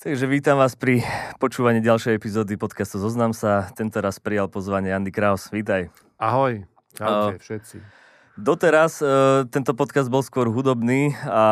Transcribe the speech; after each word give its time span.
Takže 0.00 0.24
vítam 0.24 0.56
vás 0.56 0.80
pri 0.80 1.04
počúvaní 1.36 1.84
ďalšej 1.84 2.16
epizódy 2.16 2.56
podcastu 2.56 2.96
Zoznam 2.96 3.36
sa. 3.36 3.68
Tento 3.76 4.00
raz 4.00 4.16
prijal 4.16 4.48
pozvanie 4.48 4.96
Andy 4.96 5.12
Kraus. 5.12 5.52
Vítaj. 5.52 5.92
Ahoj. 6.16 6.64
Uh, 6.96 7.36
všetci. 7.36 7.84
Doteraz 8.40 9.04
uh, 9.04 9.44
tento 9.52 9.76
podcast 9.76 10.08
bol 10.08 10.24
skôr 10.24 10.48
hudobný. 10.48 11.12
A 11.28 11.44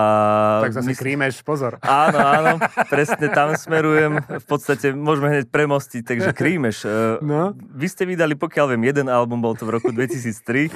tak 0.64 0.72
zase 0.72 0.88
mysl... 0.88 1.00
krímeš, 1.04 1.44
pozor. 1.44 1.76
Áno, 1.84 2.16
áno, 2.16 2.52
presne 2.92 3.28
tam 3.28 3.52
smerujem. 3.52 4.24
V 4.24 4.46
podstate 4.48 4.96
môžeme 4.96 5.28
hneď 5.28 5.52
premostiť, 5.52 6.02
takže 6.08 6.30
krímeš. 6.32 6.88
Uh, 6.88 7.20
no? 7.20 7.52
Vy 7.76 7.92
ste 7.92 8.08
vydali, 8.08 8.32
pokiaľ 8.40 8.72
viem, 8.72 8.88
jeden 8.88 9.12
album, 9.12 9.44
bol 9.44 9.52
to 9.52 9.68
v 9.68 9.76
roku 9.76 9.92
2003. 9.92 10.72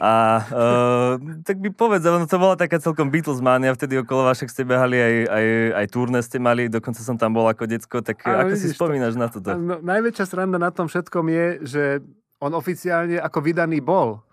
A 0.00 0.12
uh, 0.48 1.12
tak 1.44 1.60
by 1.60 1.68
povedz, 1.76 2.08
no 2.08 2.24
to 2.24 2.40
bola 2.40 2.56
taká 2.56 2.80
celkom 2.80 3.12
Beatles 3.12 3.44
mania, 3.44 3.76
vtedy 3.76 4.00
okolo 4.00 4.32
vašek 4.32 4.48
ste 4.48 4.64
behali, 4.64 4.96
aj, 4.96 5.14
aj, 5.28 5.46
aj 5.76 5.86
turné 5.92 6.24
ste 6.24 6.40
mali, 6.40 6.72
dokonca 6.72 7.04
som 7.04 7.20
tam 7.20 7.36
bol 7.36 7.44
ako 7.44 7.68
decko, 7.68 8.00
tak 8.00 8.24
a, 8.24 8.48
ako 8.48 8.56
si 8.56 8.72
spomínaš 8.72 9.12
to. 9.12 9.20
na 9.20 9.26
toto? 9.28 9.50
No, 9.60 9.76
najväčšia 9.84 10.24
sranda 10.24 10.56
na 10.56 10.72
tom 10.72 10.88
všetkom 10.88 11.28
je, 11.28 11.46
že 11.68 11.82
on 12.40 12.56
oficiálne 12.56 13.20
ako 13.20 13.38
vydaný 13.44 13.84
bol 13.84 14.24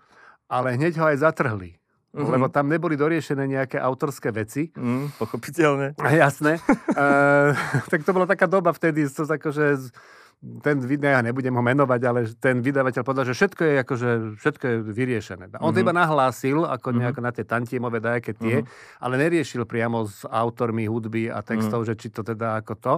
ale 0.48 0.74
hneď 0.74 0.98
ho 0.98 1.04
aj 1.12 1.22
zatrhli. 1.22 1.78
Mm-hmm. 2.08 2.32
Lebo 2.34 2.46
tam 2.48 2.72
neboli 2.72 2.96
doriešené 2.96 3.44
nejaké 3.44 3.76
autorské 3.76 4.32
veci. 4.32 4.72
Mm, 4.72 5.12
pochopiteľne. 5.20 5.94
Jasné. 6.00 6.56
uh, 6.96 7.52
tak 7.92 8.00
to 8.02 8.10
bola 8.16 8.24
taká 8.24 8.48
doba 8.48 8.72
vtedy, 8.72 9.04
to 9.12 9.28
tako, 9.28 9.52
že 9.52 9.92
ten, 10.38 10.78
ja 10.86 11.18
nebudem 11.18 11.50
ho 11.50 11.62
menovať, 11.62 12.00
ale 12.06 12.20
ten 12.38 12.62
vydavateľ 12.62 13.02
povedal, 13.02 13.26
že 13.26 13.34
všetko 13.34 13.62
je, 13.66 13.74
akože, 13.82 14.10
všetko 14.38 14.64
je 14.64 14.76
vyriešené. 14.86 15.44
On 15.50 15.50
mm-hmm. 15.50 15.74
to 15.74 15.82
iba 15.82 15.90
nahlásil, 15.90 16.62
ako 16.62 16.94
mm-hmm. 16.94 17.00
nejako 17.02 17.20
na 17.26 17.30
tie 17.34 17.44
tantiemové 17.44 17.98
dajaké 17.98 18.38
tie, 18.38 18.62
mm-hmm. 18.62 19.02
ale 19.02 19.14
neriešil 19.18 19.66
priamo 19.66 20.06
s 20.06 20.22
autormi 20.22 20.86
hudby 20.86 21.26
a 21.26 21.42
textov, 21.42 21.82
mm-hmm. 21.82 21.98
že 21.98 22.00
či 22.00 22.08
to 22.14 22.22
teda 22.22 22.62
ako 22.62 22.74
to. 22.78 22.94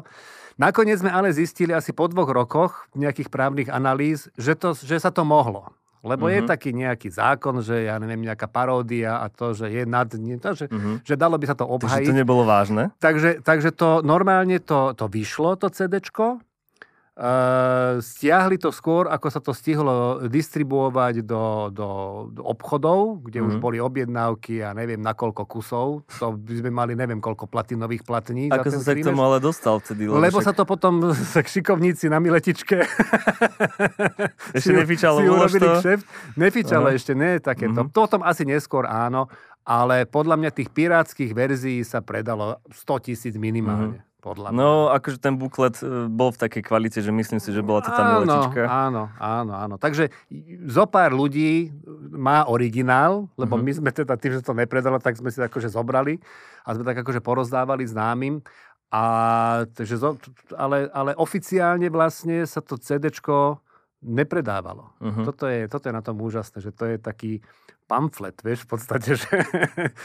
Nakoniec 0.60 1.00
sme 1.00 1.08
ale 1.08 1.32
zistili 1.32 1.72
asi 1.72 1.96
po 1.96 2.12
dvoch 2.12 2.28
rokoch 2.28 2.84
nejakých 2.92 3.32
právnych 3.32 3.72
analýz, 3.72 4.28
že, 4.36 4.52
to, 4.52 4.76
že 4.76 5.00
sa 5.00 5.08
to 5.08 5.24
mohlo. 5.24 5.72
Lebo 6.00 6.26
mm-hmm. 6.26 6.36
je 6.36 6.40
mhm. 6.40 6.48
taký 6.48 6.70
nejaký 6.72 7.08
zákon, 7.12 7.60
že 7.60 7.84
ja 7.84 8.00
neviem, 8.00 8.24
nejaká 8.24 8.48
paródia 8.48 9.20
a 9.20 9.28
to, 9.28 9.52
že 9.52 9.68
je 9.68 9.82
nad... 9.84 10.08
To, 10.08 10.50
že, 10.56 10.66
mm-hmm. 10.72 11.04
že 11.04 11.14
dalo 11.14 11.36
by 11.36 11.44
sa 11.44 11.56
to 11.56 11.68
obhajiť. 11.68 12.08
Takže 12.08 12.12
to 12.16 12.20
nebolo 12.24 12.42
vážne? 12.48 12.88
Takže, 12.96 13.44
takže 13.44 13.70
to 13.76 14.00
normálne 14.00 14.56
to, 14.64 14.96
to 14.96 15.06
vyšlo, 15.12 15.60
to 15.60 15.68
CDčko. 15.68 16.40
Uh, 17.20 18.00
stiahli 18.00 18.56
to 18.56 18.72
skôr, 18.72 19.04
ako 19.04 19.28
sa 19.28 19.44
to 19.44 19.52
stihlo 19.52 20.24
distribuovať 20.24 21.20
do, 21.20 21.68
do, 21.68 21.88
do 22.32 22.40
obchodov, 22.48 23.20
kde 23.28 23.44
mm-hmm. 23.44 23.48
už 23.52 23.54
mhm. 23.56 23.62
boli 23.62 23.76
objednávky 23.76 24.64
a 24.64 24.72
neviem 24.72 24.96
na 24.96 25.12
koľko 25.12 25.44
kusov. 25.44 26.00
To 26.16 26.32
by 26.32 26.64
sme 26.64 26.72
mali 26.72 26.96
neviem 26.96 27.20
koľko 27.20 27.44
platinových 27.44 28.08
platní. 28.08 28.48
Ako 28.48 28.72
sa 28.72 28.80
sa 28.80 28.96
k 28.96 29.04
tomu 29.04 29.20
ale 29.20 29.36
dostal 29.36 29.84
vtedy? 29.84 30.08
Lebo, 30.08 30.16
lebo 30.16 30.40
však... 30.40 30.48
sa 30.48 30.52
to 30.56 30.64
potom 30.64 31.12
šikovníci 31.60 32.08
na 32.08 32.24
miletičke 32.24 32.88
ešte 34.56 34.72
nefičalo, 34.72 35.20
si 35.20 35.28
urobili 35.28 35.68
kšeft. 35.76 36.04
Nefičalo 36.40 36.88
uh-huh. 36.88 36.96
ešte, 36.96 37.12
nie 37.12 37.36
takéto. 37.36 37.84
Mm-hmm. 37.84 37.92
Toto 37.92 38.16
asi 38.24 38.48
neskôr 38.48 38.88
áno, 38.88 39.28
ale 39.68 40.08
podľa 40.08 40.40
mňa 40.40 40.50
tých 40.56 40.72
pirátskych 40.72 41.36
verzií 41.36 41.84
sa 41.84 42.00
predalo 42.00 42.64
100 42.72 43.12
tisíc 43.12 43.34
minimálne. 43.36 44.00
Mm-hmm. 44.00 44.09
Podľa 44.20 44.52
no, 44.52 44.92
akože 44.92 45.16
ten 45.16 45.40
buklet 45.40 45.80
e, 45.80 46.06
bol 46.12 46.28
v 46.28 46.38
takej 46.44 46.62
kvalite, 46.68 47.00
že 47.00 47.08
myslím 47.08 47.40
si, 47.40 47.56
že 47.56 47.64
bola 47.64 47.80
to 47.80 47.88
tá 47.88 48.20
áno. 48.20 48.36
Áno, 48.68 49.02
áno, 49.16 49.52
áno. 49.56 49.74
Takže 49.80 50.12
zo 50.68 50.84
pár 50.84 51.16
ľudí 51.16 51.72
má 52.12 52.44
originál, 52.44 53.32
lebo 53.40 53.56
mm-hmm. 53.56 53.64
my 53.64 53.72
sme 53.80 53.90
teda 53.96 54.14
tým, 54.20 54.36
že 54.36 54.44
to 54.44 54.52
nepredalo, 54.52 55.00
tak 55.00 55.16
sme 55.16 55.32
si 55.32 55.40
akože 55.40 55.72
zobrali 55.72 56.20
a 56.68 56.76
sme 56.76 56.84
tak 56.84 57.00
akože 57.00 57.24
porozdávali 57.24 57.88
známym. 57.88 58.44
A, 58.92 59.02
takže, 59.72 59.96
ale, 60.58 60.90
ale 60.92 61.16
oficiálne 61.16 61.88
vlastne 61.88 62.44
sa 62.44 62.60
to 62.60 62.76
CDčko 62.76 63.62
nepredávalo. 64.02 64.96
Uh-huh. 64.98 65.24
Toto, 65.28 65.44
je, 65.46 65.68
toto 65.68 65.88
je 65.88 65.94
na 65.94 66.02
tom 66.02 66.18
úžasné, 66.20 66.58
že 66.60 66.72
to 66.72 66.88
je 66.88 66.96
taký 66.96 67.32
pamflet, 67.90 68.38
vieš, 68.46 68.62
v 68.62 68.78
podstate, 68.78 69.18
že... 69.18 69.34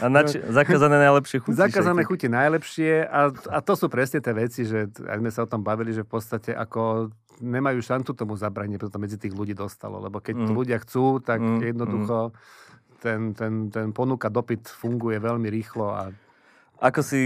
A 0.02 0.10
nač- 0.10 0.42
zakázané 0.58 0.98
najlepšie 0.98 1.38
chuti. 1.46 1.54
Zakázané 1.54 2.02
chuti 2.02 2.26
najlepšie 2.26 3.06
a, 3.06 3.30
a 3.30 3.58
to 3.62 3.78
sú 3.78 3.86
presne 3.94 4.26
tie 4.26 4.34
veci, 4.34 4.66
že 4.66 4.90
aj 5.06 5.18
sme 5.22 5.30
sa 5.30 5.46
o 5.46 5.52
tom 5.52 5.62
bavili, 5.62 5.94
že 5.94 6.02
v 6.02 6.10
podstate 6.10 6.58
ako 6.58 7.14
nemajú 7.46 7.86
šancu 7.86 8.18
tomu 8.18 8.34
zabranie, 8.34 8.82
preto 8.82 8.98
to 8.98 8.98
medzi 8.98 9.22
tých 9.22 9.38
ľudí 9.38 9.54
dostalo, 9.54 10.02
lebo 10.02 10.18
keď 10.18 10.34
mm. 10.34 10.56
ľudia 10.58 10.78
chcú, 10.82 11.22
tak 11.22 11.38
mm. 11.38 11.62
jednoducho 11.62 12.34
mm. 12.34 12.34
ten, 13.06 13.20
ten, 13.38 13.54
ten 13.70 13.88
ponuka 13.94 14.34
dopyt 14.34 14.66
funguje 14.66 15.22
veľmi 15.22 15.46
rýchlo 15.54 15.94
a 15.94 16.10
ako 16.76 17.02
si 17.02 17.24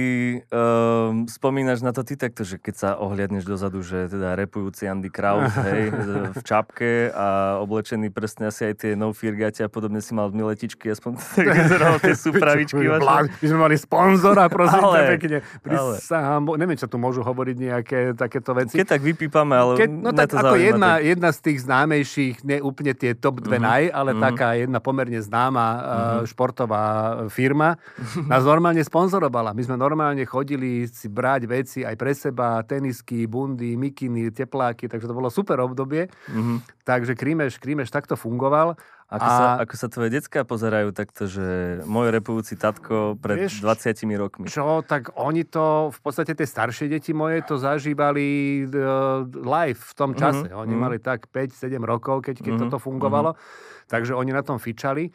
um, 0.54 1.26
spomínaš 1.26 1.82
na 1.82 1.90
to 1.90 2.06
ty 2.06 2.14
takto, 2.14 2.46
že 2.46 2.62
keď 2.62 2.76
sa 2.78 2.90
ohliadneš 3.02 3.50
dozadu, 3.50 3.82
že 3.82 4.06
teda 4.06 4.38
repujúci 4.38 4.86
Andy 4.86 5.10
Kraus, 5.10 5.50
hej, 5.68 5.90
v 6.38 6.42
čapke 6.46 7.10
a 7.10 7.58
oblečený 7.58 8.14
presne 8.14 8.54
asi 8.54 8.70
aj 8.70 8.76
tie 8.86 8.92
no 8.94 9.10
a 9.10 9.68
podobne 9.68 10.00
si 10.06 10.14
mal 10.14 10.30
v 10.30 10.46
miletičky, 10.46 10.94
aspoň 10.94 11.18
tak 11.38 11.48
vyzeralo 11.50 11.98
tie 11.98 12.14
súpravičky. 12.30 12.84
My 12.86 13.46
sme 13.50 13.60
mali 13.60 13.76
sponzora, 13.76 14.46
prosím 14.48 14.86
ale, 14.86 15.18
pekne. 15.18 15.38
Prisahám, 15.66 16.46
ale. 16.46 16.58
neviem, 16.62 16.78
čo 16.78 16.86
tu 16.86 17.02
môžu 17.02 17.26
hovoriť 17.26 17.56
nejaké 17.58 18.00
takéto 18.14 18.54
veci. 18.54 18.78
Keď 18.78 18.88
tak 18.88 19.02
vypípame, 19.02 19.58
ale 19.58 19.72
keď, 19.82 19.90
No 19.90 20.14
tak 20.14 20.30
ako 20.32 20.56
jedna, 20.56 21.02
tak... 21.02 21.10
jedna 21.10 21.30
z 21.34 21.40
tých 21.44 21.58
známejších, 21.66 22.36
nie 22.46 22.58
úplne 22.62 22.94
tie 22.94 23.18
top 23.18 23.42
dve 23.42 23.58
mm-hmm. 23.58 23.66
naj, 23.66 23.84
ale 23.92 24.10
mm-hmm. 24.14 24.26
taká 24.30 24.48
jedna 24.56 24.80
pomerne 24.80 25.20
známa 25.20 25.68
mm-hmm. 25.68 26.26
športová 26.30 26.84
firma 27.28 27.82
nás 28.30 28.46
normálne 28.46 28.82
sponzorovala 28.86 29.39
fungovala. 29.40 29.56
My 29.56 29.64
sme 29.64 29.76
normálne 29.80 30.24
chodili 30.28 30.86
si 30.92 31.08
brať 31.08 31.42
veci 31.48 31.80
aj 31.88 31.96
pre 31.96 32.12
seba, 32.12 32.60
tenisky, 32.68 33.26
bundy, 33.26 33.80
mikiny, 33.80 34.32
tepláky, 34.36 34.92
takže 34.92 35.08
to 35.08 35.16
bolo 35.16 35.32
super 35.32 35.64
obdobie. 35.64 36.12
Mm-hmm. 36.28 36.84
Takže 36.84 37.16
Krímeš, 37.16 37.58
Krímeš 37.62 37.90
takto 37.90 38.20
fungoval. 38.20 38.76
Ako, 39.10 39.26
a... 39.26 39.34
sa, 39.34 39.46
ako 39.66 39.74
sa 39.74 39.88
tvoje 39.90 40.10
decka 40.14 40.46
pozerajú 40.46 40.94
takto, 40.94 41.26
že 41.26 41.82
môj 41.90 42.14
repujúci 42.14 42.54
tatko 42.62 43.18
pred 43.18 43.50
vieš, 43.50 43.66
20 43.66 44.06
rokmi? 44.22 44.46
Čo, 44.46 44.86
tak 44.86 45.18
oni 45.18 45.50
to, 45.50 45.90
v 45.90 46.00
podstate 46.06 46.38
tie 46.38 46.46
staršie 46.46 46.86
deti 46.94 47.10
moje 47.10 47.42
to 47.42 47.58
zažívali 47.58 48.62
uh, 48.70 49.26
live 49.26 49.82
v 49.82 49.94
tom 49.98 50.14
čase. 50.14 50.46
Mm-hmm. 50.46 50.62
Oni 50.62 50.76
mm-hmm. 50.78 50.94
mali 50.94 50.98
tak 51.02 51.26
5-7 51.34 51.82
rokov, 51.82 52.22
keď, 52.22 52.36
keď 52.38 52.54
mm-hmm. 52.54 52.70
toto 52.70 52.78
fungovalo. 52.78 53.34
Mm-hmm. 53.34 53.88
Takže 53.90 54.14
oni 54.14 54.30
na 54.30 54.46
tom 54.46 54.62
fičali. 54.62 55.10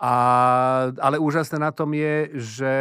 A, 0.00 0.14
ale 0.96 1.20
úžasné 1.20 1.60
na 1.60 1.68
tom 1.76 1.92
je, 1.92 2.32
že 2.40 2.74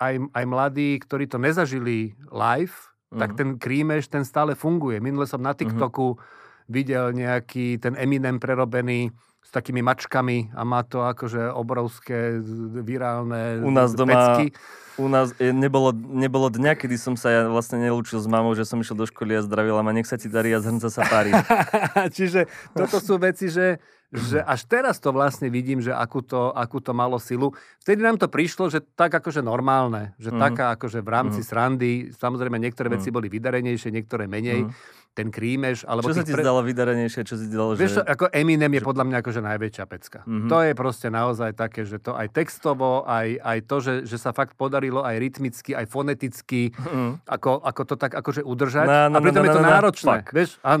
aj, 0.00 0.14
aj 0.32 0.44
mladí, 0.48 0.96
ktorí 1.04 1.28
to 1.28 1.36
nezažili 1.36 2.16
live, 2.32 2.72
uh-huh. 3.12 3.20
tak 3.20 3.36
mhm. 3.36 3.38
ten 3.38 3.50
krímeš, 3.60 4.08
ten 4.08 4.24
stále 4.24 4.56
funguje. 4.56 4.96
Minule 5.04 5.28
som 5.28 5.44
na 5.44 5.52
mhm. 5.52 5.58
TikToku 5.60 6.16
uh-huh. 6.16 6.24
videl 6.72 7.12
nejaký 7.12 7.76
ten 7.76 7.92
Eminem 7.92 8.40
prerobený 8.40 9.12
takými 9.52 9.84
mačkami 9.84 10.56
a 10.56 10.64
má 10.64 10.80
to 10.80 11.04
akože 11.04 11.52
obrovské 11.52 12.40
virálne 12.80 13.60
U 13.60 13.68
nás 13.68 13.92
doma, 13.92 14.40
pecky. 14.40 14.56
U 14.96 15.12
nás 15.12 15.36
e, 15.36 15.52
nebolo, 15.52 15.92
nebolo 15.92 16.48
dňa, 16.48 16.72
kedy 16.72 16.96
som 16.96 17.14
sa 17.20 17.28
ja 17.28 17.40
vlastne 17.44 17.84
nelúčil 17.84 18.16
s 18.16 18.24
mamou, 18.24 18.56
že 18.56 18.64
som 18.64 18.80
išiel 18.80 18.96
do 18.96 19.04
školy 19.04 19.36
a 19.36 19.44
zdravila 19.44 19.84
ma, 19.84 19.92
nech 19.92 20.08
sa 20.08 20.16
ti 20.16 20.32
darí 20.32 20.56
a 20.56 20.64
zhrnca 20.64 20.88
sa 20.88 21.04
pári. 21.04 21.36
Čiže 22.16 22.48
toto 22.72 22.96
sú 22.96 23.20
veci, 23.20 23.52
že 23.52 23.76
že 24.12 24.44
až 24.44 24.68
teraz 24.68 25.00
to 25.00 25.08
vlastne 25.08 25.48
vidím, 25.48 25.80
že 25.80 25.88
akú 25.88 26.20
to, 26.20 26.52
akú 26.52 26.84
to 26.84 26.92
malo 26.92 27.16
silu. 27.16 27.56
Vtedy 27.80 28.04
nám 28.04 28.20
to 28.20 28.28
prišlo, 28.28 28.68
že 28.68 28.84
tak 28.92 29.08
akože 29.08 29.40
normálne, 29.40 30.12
že 30.20 30.28
mm-hmm. 30.28 30.44
taká 30.52 30.76
akože 30.76 31.00
v 31.00 31.08
rámci 31.08 31.40
mm-hmm. 31.40 31.48
srandy, 31.48 31.92
samozrejme 32.12 32.60
niektoré 32.60 32.92
veci 32.92 33.08
mm-hmm. 33.08 33.16
boli 33.16 33.32
vydarenejšie, 33.32 33.88
niektoré 33.88 34.28
menej. 34.28 34.68
Mm-hmm 34.68 35.00
ten 35.12 35.28
krímeš. 35.28 35.84
Alebo 35.84 36.08
čo 36.08 36.16
sa 36.16 36.24
ti 36.24 36.32
pre... 36.32 36.40
zdalo 36.40 36.64
vydarenejšie? 36.64 37.20
Čo 37.22 37.36
si 37.36 37.46
zdalo, 37.52 37.76
Vieš, 37.76 38.00
že... 38.00 38.02
ako 38.02 38.32
Eminem 38.32 38.72
je 38.72 38.80
že... 38.80 38.86
podľa 38.88 39.04
mňa 39.08 39.16
akože 39.20 39.40
najväčšia 39.44 39.84
pecka. 39.84 40.18
Mm-hmm. 40.24 40.48
To 40.48 40.56
je 40.64 40.72
proste 40.72 41.08
naozaj 41.12 41.50
také, 41.56 41.84
že 41.84 42.00
to 42.00 42.16
aj 42.16 42.32
textovo, 42.32 43.04
aj, 43.04 43.36
aj 43.40 43.58
to, 43.68 43.76
že, 43.78 43.94
že 44.08 44.16
sa 44.16 44.32
fakt 44.32 44.56
podarilo 44.56 45.04
aj 45.04 45.20
rytmicky, 45.20 45.76
aj 45.76 45.86
foneticky, 45.86 46.72
mm-hmm. 46.72 47.28
ako, 47.28 47.60
ako 47.60 47.82
to 47.92 47.94
tak 48.00 48.12
akože 48.16 48.40
udržať. 48.40 48.86
No, 48.88 49.12
no, 49.12 49.16
a 49.16 49.20
pritom 49.20 49.44
no, 49.44 49.46
no, 49.46 49.52
je 49.52 49.56
to 49.56 49.62
no, 49.62 49.68
no, 49.68 49.74
náročné. 49.76 50.16
No, 50.24 50.32
vieš? 50.32 50.50
A, 50.64 50.70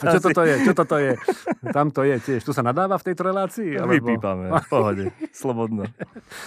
a 0.00 0.04
čo 0.08 0.18
toto 0.24 0.42
je? 0.42 0.54
Čo 0.64 0.72
toto 0.72 0.96
je? 0.96 1.12
Tam 1.70 1.86
to 1.92 2.02
je 2.02 2.16
tiež. 2.16 2.40
Tu 2.40 2.52
sa 2.56 2.64
nadáva 2.64 2.96
v 2.96 3.04
tejto 3.12 3.22
relácii? 3.28 3.76
Alebo... 3.76 4.08
Vypípame, 4.08 4.48
v 4.48 4.66
pohode. 4.72 5.04
Slobodno. 5.36 5.84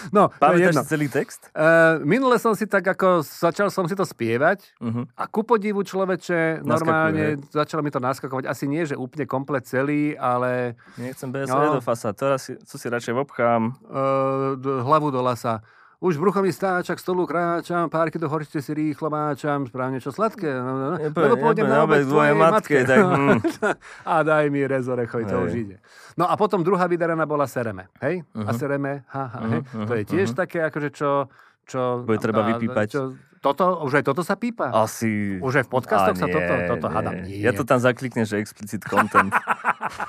No, 0.09 0.33
Pamätáš 0.33 0.81
si 0.81 0.97
celý 0.97 1.07
text? 1.12 1.53
Uh, 1.53 2.01
minule 2.01 2.42
som 2.42 2.57
si 2.57 2.65
tak 2.65 2.86
ako, 2.86 3.21
začal 3.21 3.69
som 3.69 3.86
si 3.86 3.94
to 3.94 4.07
spievať 4.07 4.63
uh-huh. 4.80 5.06
a 5.13 5.24
ku 5.27 5.44
podivu 5.44 5.83
človek 5.83 6.06
človeče, 6.07 6.63
normálne 6.63 7.36
Naskakuje. 7.36 7.51
začalo 7.51 7.81
mi 7.83 7.92
to 7.92 8.00
naskakovať. 8.00 8.44
Asi 8.48 8.65
nie, 8.71 8.88
že 8.88 8.95
úplne 8.95 9.27
komplet 9.27 9.68
celý, 9.68 10.15
ale... 10.15 10.80
Nechcem 10.95 11.27
bez 11.27 11.51
no, 11.51 11.83
fasa, 11.83 12.15
to 12.15 12.39
si, 12.39 12.56
to 12.56 12.80
si 12.80 12.88
radšej 12.88 13.12
obchám. 13.19 13.75
Uh, 13.83 14.56
hlavu 14.88 15.12
do 15.12 15.19
lasa. 15.19 15.59
Už 15.98 16.21
brucho 16.21 16.45
mi 16.45 16.54
stáča, 16.54 16.94
k 16.94 17.01
stolu 17.01 17.25
kráčam, 17.25 17.89
párky 17.89 18.21
do 18.21 18.30
horčice 18.30 18.62
si 18.62 18.69
rýchlo 18.69 19.09
máčam, 19.09 19.65
správne 19.65 19.98
čo 19.98 20.13
sladké. 20.13 20.45
No, 20.45 20.71
no, 20.77 20.86
no. 20.94 20.98
Lebo 21.01 21.42
pôjdem 21.42 21.65
na 21.65 21.81
obed 21.81 22.06
tvojej 22.06 22.38
matke. 22.38 22.86
Tak, 22.86 23.01
mm. 23.01 23.38
a 24.13 24.15
daj 24.21 24.45
mi 24.54 24.62
rezorechoj, 24.62 25.25
to 25.25 25.50
už 25.50 25.54
ide. 25.57 25.81
No 26.13 26.30
a 26.30 26.38
potom 26.38 26.62
druhá 26.62 26.86
vydaraná 26.86 27.25
bola 27.25 27.50
Sereme, 27.50 27.89
hej? 28.06 28.21
Uh-huh. 28.30 28.45
A 28.45 28.54
mhm. 28.54 28.57
Sereme, 28.62 28.92
ha, 29.09 29.24
ha, 29.25 29.39
uh-huh. 29.42 29.50
hej? 29.50 29.62
To 29.89 29.94
je 29.98 30.04
tiež 30.06 30.27
uh-huh. 30.31 30.42
také, 30.45 30.62
akože 30.69 30.94
čo 30.94 31.33
čo... 31.68 32.07
Bude 32.07 32.19
treba 32.24 32.48
vypípať. 32.56 32.88
Čo, 32.88 33.01
toto, 33.47 33.88
už 33.88 34.01
aj 34.01 34.03
toto 34.03 34.21
sa 34.27 34.35
pípa? 34.35 34.67
Asi... 34.75 35.39
Už 35.39 35.63
aj 35.63 35.65
v 35.67 35.71
podcastoch 35.71 36.19
sa 36.19 36.27
toto, 36.27 36.53
toto 36.67 36.88
hádam 36.91 37.23
nie. 37.23 37.39
Ja 37.39 37.55
to 37.55 37.63
tam 37.63 37.79
zakliknem, 37.79 38.27
že 38.27 38.44
explicit 38.44 38.83
content. 38.83 39.31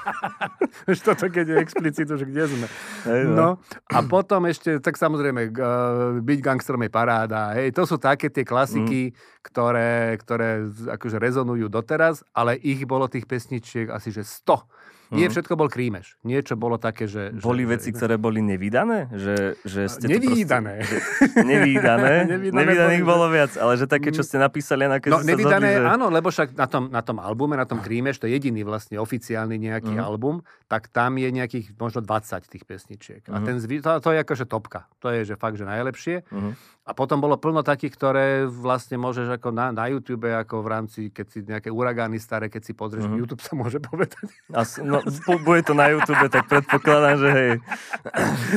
už 0.90 0.98
toto, 1.06 1.30
keď 1.30 1.54
je 1.54 1.56
explicit, 1.62 2.06
už 2.10 2.26
kde 2.26 2.50
sme. 2.50 2.66
Hej, 3.06 3.22
no. 3.30 3.36
no. 3.36 3.48
A 3.94 3.98
potom 4.02 4.50
ešte, 4.50 4.82
tak 4.82 4.98
samozrejme, 4.98 5.54
uh, 5.54 6.18
byť 6.18 6.38
gangstrom 6.42 6.82
je 6.82 6.90
paráda. 6.90 7.54
Hej, 7.54 7.78
to 7.78 7.86
sú 7.86 7.96
také 8.02 8.26
tie 8.26 8.42
klasiky, 8.42 9.14
mm. 9.14 9.14
ktoré, 9.46 10.18
ktoré 10.18 10.66
akože 10.98 11.22
rezonujú 11.22 11.70
doteraz, 11.70 12.26
ale 12.34 12.58
ich 12.58 12.82
bolo 12.82 13.06
tých 13.06 13.30
pesničiek 13.30 13.86
asi, 13.94 14.10
že 14.10 14.26
100. 14.26 14.88
Nie 15.08 15.28
mm. 15.28 15.32
všetko 15.32 15.54
bol 15.56 15.72
krímeš. 15.72 16.20
Niečo 16.20 16.52
bolo 16.52 16.76
také, 16.76 17.08
že... 17.08 17.32
Boli 17.40 17.64
že, 17.64 17.68
veci, 17.72 17.88
ktoré 17.96 18.20
boli 18.20 18.44
nevydané? 18.44 19.08
Že, 19.08 19.36
že 19.64 19.80
ste 19.88 20.04
nevydané. 20.04 20.84
To 20.84 20.92
proste, 20.92 21.48
nevýdané. 21.48 22.12
Nevydaných 22.60 23.04
bolo 23.08 23.27
viac, 23.28 23.52
ale 23.60 23.76
že 23.76 23.86
také, 23.88 24.10
čo 24.10 24.24
ste 24.24 24.36
napísali, 24.40 24.88
na 24.88 24.98
no, 24.98 25.22
nevydané, 25.24 25.80
že... 25.80 25.86
áno, 25.86 26.08
lebo 26.08 26.28
však 26.28 26.56
na 26.56 26.66
tom, 26.66 26.88
na 26.88 27.02
tom 27.04 27.22
albume, 27.22 27.54
na 27.54 27.68
tom 27.68 27.78
krímeš, 27.78 28.20
to 28.20 28.26
je 28.26 28.36
jediný 28.36 28.64
vlastne 28.64 28.96
oficiálny 28.96 29.56
nejaký 29.56 29.94
mm. 29.96 30.02
album, 30.02 30.40
tak 30.66 30.88
tam 30.88 31.16
je 31.16 31.28
nejakých 31.30 31.76
možno 31.76 32.04
20 32.04 32.48
tých 32.48 32.64
pesničiek. 32.64 33.22
Mm. 33.28 33.32
A 33.32 33.36
mhm. 33.38 33.44
ten, 33.44 33.56
to, 33.80 33.90
to 34.00 34.10
je 34.12 34.18
akože 34.24 34.44
topka. 34.48 34.88
To 35.00 35.12
je 35.12 35.28
že 35.28 35.34
fakt, 35.36 35.60
že 35.60 35.68
najlepšie. 35.68 36.26
Mm. 36.28 36.52
A 36.88 36.96
potom 36.96 37.20
bolo 37.20 37.36
plno 37.36 37.60
takých, 37.60 37.92
ktoré 38.00 38.26
vlastne 38.48 38.96
môžeš 38.96 39.36
ako 39.36 39.52
na, 39.52 39.68
na 39.76 39.92
YouTube, 39.92 40.24
ako 40.24 40.64
v 40.64 40.68
rámci, 40.72 41.00
keď 41.12 41.26
si 41.28 41.38
nejaké 41.44 41.68
uragány 41.68 42.16
staré, 42.16 42.48
keď 42.48 42.64
si 42.64 42.72
pozrieš, 42.72 43.04
mm-hmm. 43.04 43.20
YouTube 43.20 43.44
sa 43.44 43.52
môže 43.52 43.76
povedať. 43.76 44.24
As, 44.48 44.80
no, 44.80 45.04
bude 45.44 45.68
to 45.68 45.76
na 45.76 45.92
YouTube, 45.92 46.16
tak 46.32 46.48
predpokladám, 46.48 47.16
že 47.20 47.28
hej. 47.28 47.52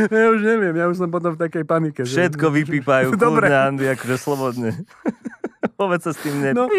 Ja 0.07 0.31
už 0.31 0.39
neviem, 0.47 0.75
ja 0.79 0.87
už 0.87 0.95
som 0.95 1.11
potom 1.11 1.35
v 1.35 1.43
takej 1.43 1.63
panike. 1.67 2.07
Všetko 2.07 2.47
že... 2.47 2.53
vypípajú, 2.63 3.19
Dobre. 3.19 3.51
kľudne, 3.51 3.57
Andy, 3.67 3.85
akože 3.99 4.15
slobodne. 4.15 4.71
Povedz 5.81 6.05
sa 6.05 6.13
s 6.13 6.19
tým 6.21 6.37
ne. 6.37 6.51
No, 6.53 6.69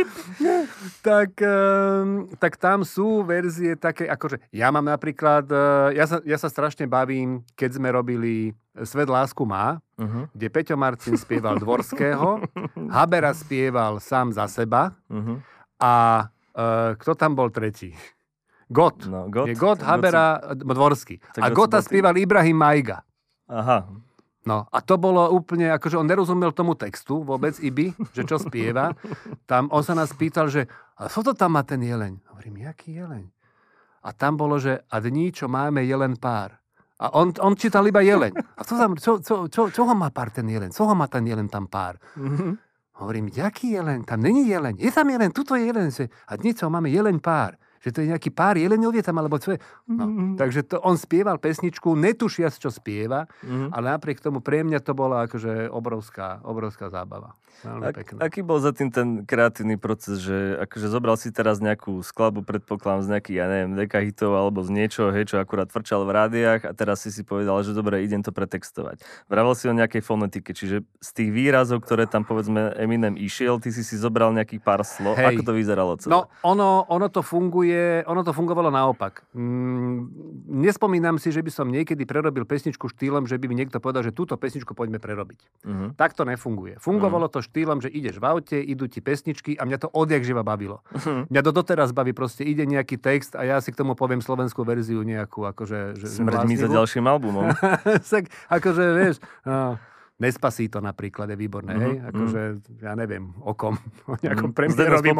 tak, 1.08 1.34
um, 1.42 2.30
tak 2.38 2.54
tam 2.54 2.86
sú 2.86 3.26
verzie 3.26 3.74
také, 3.74 4.06
akože 4.06 4.38
ja 4.54 4.70
mám 4.70 4.86
napríklad, 4.86 5.50
uh, 5.50 5.90
ja, 5.90 6.06
sa, 6.06 6.22
ja 6.22 6.38
sa 6.38 6.46
strašne 6.46 6.86
bavím, 6.86 7.42
keď 7.58 7.82
sme 7.82 7.90
robili 7.90 8.54
Svet 8.72 9.04
lásku 9.04 9.44
má, 9.44 9.84
uh-huh. 10.00 10.32
kde 10.32 10.48
Peťo 10.48 10.80
Marcin 10.80 11.12
spieval 11.20 11.60
Dvorského, 11.60 12.40
Habera 12.94 13.36
spieval 13.36 14.00
sám 14.00 14.32
za 14.32 14.48
seba 14.48 14.96
uh-huh. 15.12 15.36
a 15.76 15.92
uh, 16.56 16.96
kto 16.96 17.12
tam 17.12 17.36
bol 17.36 17.52
tretí? 17.52 17.92
Got. 18.72 19.04
No, 19.04 19.28
God. 19.28 19.52
Je 19.52 19.54
Got, 19.58 19.84
Habera, 19.84 20.40
Dvorský. 20.56 21.20
a 21.36 21.52
Gota 21.52 21.84
spieval 21.84 22.16
Ibrahim 22.16 22.56
Majga. 22.56 23.04
Aha. 23.44 23.84
No 24.42 24.66
a 24.66 24.78
to 24.82 24.98
bolo 24.98 25.30
úplne, 25.30 25.70
akože 25.70 25.94
on 25.94 26.06
nerozumel 26.10 26.50
tomu 26.50 26.74
textu 26.74 27.22
vôbec, 27.22 27.54
Ibi, 27.62 27.94
že 28.10 28.26
čo 28.26 28.42
spieva. 28.42 28.90
Tam 29.46 29.70
on 29.70 29.86
sa 29.86 29.94
nás 29.94 30.10
pýtal, 30.10 30.50
že 30.50 30.66
a 30.98 31.06
čo 31.06 31.22
to 31.22 31.30
tam 31.34 31.54
má 31.54 31.62
ten 31.62 31.78
jeleň? 31.78 32.18
Hovorím, 32.34 32.66
jaký 32.66 32.98
jeleň? 32.98 33.30
A 34.02 34.10
tam 34.10 34.34
bolo, 34.34 34.58
že 34.58 34.82
a 34.90 34.98
dní, 34.98 35.30
čo 35.30 35.46
máme, 35.46 35.86
je 35.86 35.94
len 35.94 36.18
pár. 36.18 36.58
A 36.98 37.14
on, 37.14 37.30
on 37.38 37.54
čítal 37.54 37.86
iba 37.86 38.02
jeleň. 38.02 38.34
A 38.34 38.60
čo, 38.66 38.74
tam, 38.74 38.98
čo, 38.98 39.22
čo, 39.22 39.46
čo, 39.46 39.70
čo 39.70 39.82
ho 39.86 39.94
má 39.94 40.10
pár 40.10 40.34
ten 40.34 40.46
jeleň? 40.46 40.74
Co 40.74 40.90
ho 40.90 40.94
má 40.94 41.06
ten 41.06 41.22
jeleň 41.22 41.46
tam 41.46 41.70
pár? 41.70 41.98
Mm-hmm. 42.18 42.52
Hovorím, 43.02 43.26
jaký 43.30 43.74
jeleň? 43.78 44.06
Tam 44.06 44.22
není 44.22 44.46
jeleň. 44.46 44.78
Je 44.78 44.90
tam 44.90 45.06
jeleň, 45.10 45.30
tuto 45.30 45.54
je 45.54 45.70
jeleň. 45.70 45.90
A 46.30 46.32
dnes 46.38 46.58
ho 46.62 46.70
máme 46.70 46.90
jeleň 46.90 47.18
pár 47.22 47.58
že 47.82 47.90
to 47.90 47.98
je 48.00 48.14
nejaký 48.14 48.30
pár 48.30 48.54
jeleňovie 48.54 49.02
tam, 49.02 49.18
alebo 49.18 49.42
čo 49.42 49.54
je. 49.54 49.58
No, 49.90 50.06
mm-hmm. 50.06 50.38
Takže 50.38 50.60
to, 50.70 50.78
on 50.86 50.94
spieval 50.94 51.42
pesničku, 51.42 51.98
netušiac, 51.98 52.54
čo 52.54 52.70
spieva, 52.70 53.26
mm-hmm. 53.42 53.74
ale 53.74 53.98
napriek 53.98 54.22
tomu 54.22 54.38
pre 54.38 54.62
mňa 54.62 54.78
to 54.78 54.94
bola 54.94 55.26
akože 55.26 55.66
obrovská, 55.68 56.38
obrovská 56.46 56.86
zábava. 56.88 57.34
Veľmi 57.62 57.92
pekné. 57.94 58.18
Aký 58.22 58.40
bol 58.40 58.58
za 58.62 58.72
tým 58.72 58.88
ten 58.88 59.08
kreatívny 59.28 59.76
proces, 59.76 60.22
že 60.22 60.56
akože 60.62 60.86
zobral 60.88 61.14
si 61.20 61.28
teraz 61.34 61.60
nejakú 61.60 62.00
skladbu, 62.00 62.42
predpokladám, 62.46 63.06
z 63.06 63.08
nejakých, 63.18 63.36
ja 63.38 63.46
neviem, 63.50 63.72
dekahitov 63.76 64.32
alebo 64.34 64.64
z 64.64 64.70
niečoho, 64.72 65.12
hej, 65.12 65.34
čo 65.34 65.36
akurát 65.38 65.68
vrčal 65.68 66.06
v 66.06 66.10
rádiách 66.16 66.66
a 66.66 66.72
teraz 66.72 67.04
si 67.04 67.10
si 67.12 67.22
povedal, 67.22 67.60
že 67.62 67.76
dobre, 67.76 68.02
idem 68.02 68.24
to 68.24 68.32
pretextovať. 68.34 69.04
Vravel 69.26 69.54
si 69.54 69.68
o 69.68 69.74
nejakej 69.74 70.02
fonetike, 70.02 70.50
čiže 70.54 70.82
z 70.98 71.10
tých 71.12 71.30
výrazov, 71.30 71.84
ktoré 71.84 72.08
tam 72.08 72.24
povedzme 72.26 72.72
Eminem 72.78 73.14
išiel, 73.20 73.60
ty 73.62 73.70
si 73.70 73.84
si 73.86 73.94
zobral 74.00 74.32
nejakých 74.34 74.62
pár 74.62 74.80
slov. 74.82 75.14
Hej. 75.20 75.38
Ako 75.38 75.42
to 75.46 75.52
vyzeralo 75.54 75.92
celé? 76.00 76.10
No, 76.14 76.32
ono, 76.42 76.88
ono 76.88 77.06
to 77.12 77.20
funguje 77.22 77.71
funguje, 77.72 78.04
ono 78.06 78.22
to 78.24 78.32
fungovalo 78.32 78.70
naopak. 78.70 79.24
Mm, 79.34 80.08
nespomínam 80.48 81.16
si, 81.18 81.32
že 81.32 81.42
by 81.42 81.50
som 81.50 81.66
niekedy 81.68 82.04
prerobil 82.04 82.44
pesničku 82.44 82.88
štýlom, 82.88 83.24
že 83.24 83.40
by 83.40 83.48
mi 83.48 83.56
niekto 83.56 83.80
povedal, 83.80 84.04
že 84.04 84.12
túto 84.12 84.36
pesničku 84.36 84.74
poďme 84.76 85.00
prerobiť. 85.00 85.40
Uh-huh. 85.64 85.88
Tak 85.96 86.14
to 86.14 86.28
nefunguje. 86.28 86.78
Fungovalo 86.78 87.26
uh-huh. 87.28 87.40
to 87.40 87.46
štýlom, 87.46 87.80
že 87.80 87.88
ideš 87.88 88.20
v 88.20 88.24
aute, 88.28 88.58
idú 88.60 88.86
ti 88.88 89.00
pesničky 89.00 89.56
a 89.56 89.64
mňa 89.64 89.78
to 89.80 89.88
odjak 89.92 90.22
živa 90.22 90.44
bavilo. 90.44 90.84
Uh-huh. 90.92 91.24
Mňa 91.28 91.40
to 91.42 91.50
doteraz 91.50 91.90
baví, 91.96 92.12
proste 92.12 92.44
ide 92.44 92.68
nejaký 92.68 93.00
text 93.00 93.34
a 93.34 93.42
ja 93.46 93.56
si 93.60 93.72
k 93.72 93.78
tomu 93.80 93.96
poviem 93.96 94.20
slovenskú 94.20 94.62
verziu 94.62 95.00
nejakú. 95.02 95.44
Akože, 95.48 95.98
že, 95.98 96.06
Smrť 96.06 96.44
mi 96.46 96.56
za 96.60 96.68
ďalším 96.68 97.04
albumom. 97.08 97.50
akože, 98.56 98.84
vieš, 98.94 99.16
no, 99.48 99.80
Nespasí 100.22 100.70
to 100.70 100.78
napríklad 100.78 101.34
je 101.34 101.36
výborné, 101.36 101.74
uh-huh, 101.74 101.82
hej? 101.82 101.94
Mhm. 101.98 102.06
Akože, 102.14 102.40
uh-huh. 102.54 102.84
ja 102.86 102.92
neviem, 102.94 103.24
o 103.42 103.52
kom, 103.58 103.74
o 104.10 104.14
nejakom 104.22 104.54
premiérovi 104.54 105.10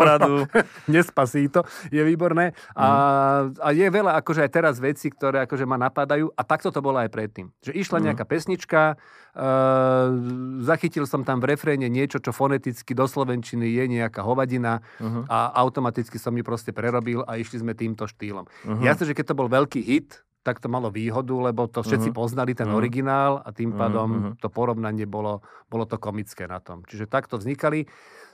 Nespasí 0.94 1.50
to, 1.50 1.66
je 1.90 1.98
výborné. 2.06 2.54
Uh-huh. 2.54 2.78
A, 2.78 2.88
a 3.58 3.68
je 3.74 3.86
veľa 3.90 4.22
akože 4.22 4.46
aj 4.46 4.50
teraz 4.54 4.74
veci, 4.78 5.10
ktoré 5.10 5.42
akože 5.42 5.66
ma 5.66 5.74
napadajú 5.74 6.30
a 6.38 6.42
takto 6.46 6.70
to 6.70 6.78
bolo 6.78 7.02
aj 7.02 7.10
predtým. 7.10 7.50
Že 7.66 7.74
išla 7.74 7.98
uh-huh. 7.98 8.06
nejaká 8.14 8.24
pesnička, 8.30 8.94
uh, 8.94 10.08
zachytil 10.62 11.10
som 11.10 11.26
tam 11.26 11.42
v 11.42 11.50
refréne 11.50 11.90
niečo, 11.90 12.22
čo 12.22 12.30
foneticky 12.30 12.94
do 12.94 13.10
Slovenčiny 13.10 13.66
je 13.66 13.84
nejaká 13.90 14.22
hovadina 14.22 14.78
uh-huh. 15.02 15.26
a 15.26 15.50
automaticky 15.58 16.22
som 16.22 16.30
ju 16.38 16.46
proste 16.46 16.70
prerobil 16.70 17.26
a 17.26 17.34
išli 17.34 17.58
sme 17.58 17.74
týmto 17.74 18.06
štýlom. 18.06 18.46
Uh-huh. 18.46 18.82
Jasne, 18.86 19.10
že 19.10 19.16
keď 19.18 19.34
to 19.34 19.38
bol 19.38 19.50
veľký 19.50 19.82
hit, 19.82 20.22
tak 20.42 20.58
to 20.58 20.66
malo 20.66 20.90
výhodu, 20.90 21.32
lebo 21.38 21.70
to 21.70 21.86
všetci 21.86 22.10
uh-huh. 22.10 22.20
poznali, 22.20 22.52
ten 22.52 22.66
uh-huh. 22.66 22.82
originál 22.82 23.38
a 23.46 23.54
tým 23.54 23.72
pádom 23.78 24.08
uh-huh. 24.10 24.32
to 24.42 24.50
porovnanie 24.50 25.06
bolo, 25.06 25.40
bolo 25.70 25.86
to 25.86 25.96
komické 26.02 26.50
na 26.50 26.58
tom. 26.58 26.82
Čiže 26.82 27.06
takto 27.06 27.38
vznikali. 27.38 27.86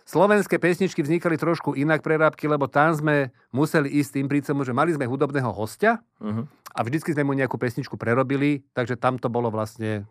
Slovenské 0.08 0.56
pesničky 0.56 1.04
vznikali 1.04 1.36
trošku 1.36 1.76
inak 1.76 2.00
prerábky, 2.00 2.48
lebo 2.48 2.64
tam 2.64 2.96
sme 2.96 3.28
museli 3.52 3.92
ísť 4.00 4.10
tým 4.16 4.26
prícom, 4.32 4.64
že 4.64 4.72
mali 4.72 4.96
sme 4.96 5.04
hudobného 5.04 5.52
hostia 5.52 6.00
uh-huh. 6.24 6.48
a 6.72 6.80
vždycky 6.80 7.12
sme 7.12 7.28
mu 7.28 7.36
nejakú 7.36 7.60
pesničku 7.60 8.00
prerobili, 8.00 8.64
takže 8.72 8.96
tam 8.96 9.20
to 9.20 9.28
bolo 9.28 9.52
vlastne 9.52 10.08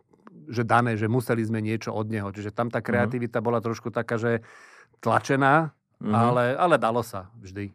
že 0.48 0.64
dané, 0.64 0.96
že 0.96 1.12
museli 1.12 1.44
sme 1.44 1.60
niečo 1.60 1.92
od 1.92 2.08
neho. 2.08 2.30
Čiže 2.32 2.56
tam 2.56 2.70
tá 2.70 2.80
kreativita 2.80 3.42
uh-huh. 3.42 3.48
bola 3.52 3.60
trošku 3.60 3.90
taká, 3.90 4.22
že 4.22 4.46
tlačená, 5.02 5.74
uh-huh. 5.74 6.14
ale, 6.14 6.54
ale 6.56 6.78
dalo 6.78 7.02
sa 7.02 7.34
vždy. 7.42 7.74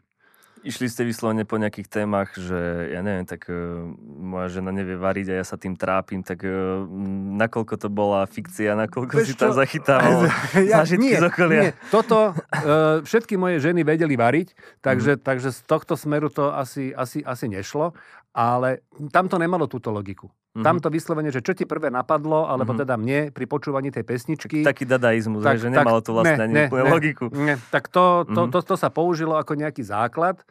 Išli 0.62 0.87
ste 0.87 1.02
vyslovene 1.02 1.42
po 1.42 1.59
nejakých 1.59 1.90
témach, 1.90 2.31
že 2.38 2.95
ja 2.95 3.02
neviem, 3.02 3.26
tak 3.26 3.50
uh, 3.50 3.83
moja 4.19 4.47
žena 4.59 4.71
nevie 4.71 4.95
variť 4.95 5.35
a 5.35 5.35
ja 5.42 5.45
sa 5.47 5.59
tým 5.59 5.75
trápim, 5.75 6.23
tak 6.23 6.47
uh, 6.47 6.87
nakoľko 7.35 7.75
to 7.83 7.88
bola 7.90 8.23
fikcia, 8.31 8.78
nakoľko 8.78 9.14
Veš 9.19 9.26
si 9.26 9.35
tam 9.35 9.50
zachytával 9.50 10.31
ja, 10.71 10.87
nie, 11.02 11.19
z 11.19 11.26
okolia? 11.26 11.62
Nie, 11.66 11.71
toto, 11.90 12.35
uh, 12.35 13.02
všetky 13.02 13.35
moje 13.35 13.59
ženy 13.59 13.83
vedeli 13.83 14.14
variť, 14.14 14.54
takže, 14.78 15.19
mm. 15.19 15.23
takže 15.26 15.50
z 15.50 15.61
tohto 15.66 15.99
smeru 15.99 16.31
to 16.31 16.54
asi, 16.54 16.95
asi, 16.95 17.26
asi 17.26 17.50
nešlo, 17.50 17.90
ale 18.31 18.87
tam 19.11 19.26
to 19.26 19.42
nemalo 19.42 19.66
túto 19.66 19.90
logiku. 19.90 20.31
Mm-hmm. 20.52 20.64
Tam 20.68 20.76
to 20.85 20.92
vyslovene, 20.92 21.32
že 21.32 21.40
čo 21.40 21.56
ti 21.56 21.64
prvé 21.64 21.88
napadlo, 21.88 22.44
alebo 22.44 22.76
mm-hmm. 22.76 22.82
teda 22.85 22.94
mne 23.00 23.21
pri 23.32 23.49
počúvaní 23.49 23.88
tej 23.88 24.04
pesničky. 24.04 24.61
Taký 24.61 24.85
dadaizmus, 24.85 25.40
tak, 25.40 25.56
že 25.56 25.73
nemalo 25.73 26.04
to 26.04 26.12
vlastne 26.12 26.44
ne, 26.44 26.44
ani 26.44 26.54
ne, 26.54 26.64
ne, 26.68 26.92
logiku. 26.92 27.32
Ne, 27.32 27.56
tak 27.73 27.88
to, 27.88 28.28
to, 28.28 28.49
mm-hmm. 28.49 28.52
to, 28.52 28.59
to 28.61 28.75
sa 28.76 28.92
použilo 28.92 29.40
ako 29.40 29.56
nejaký 29.56 29.80
základ 29.80 30.44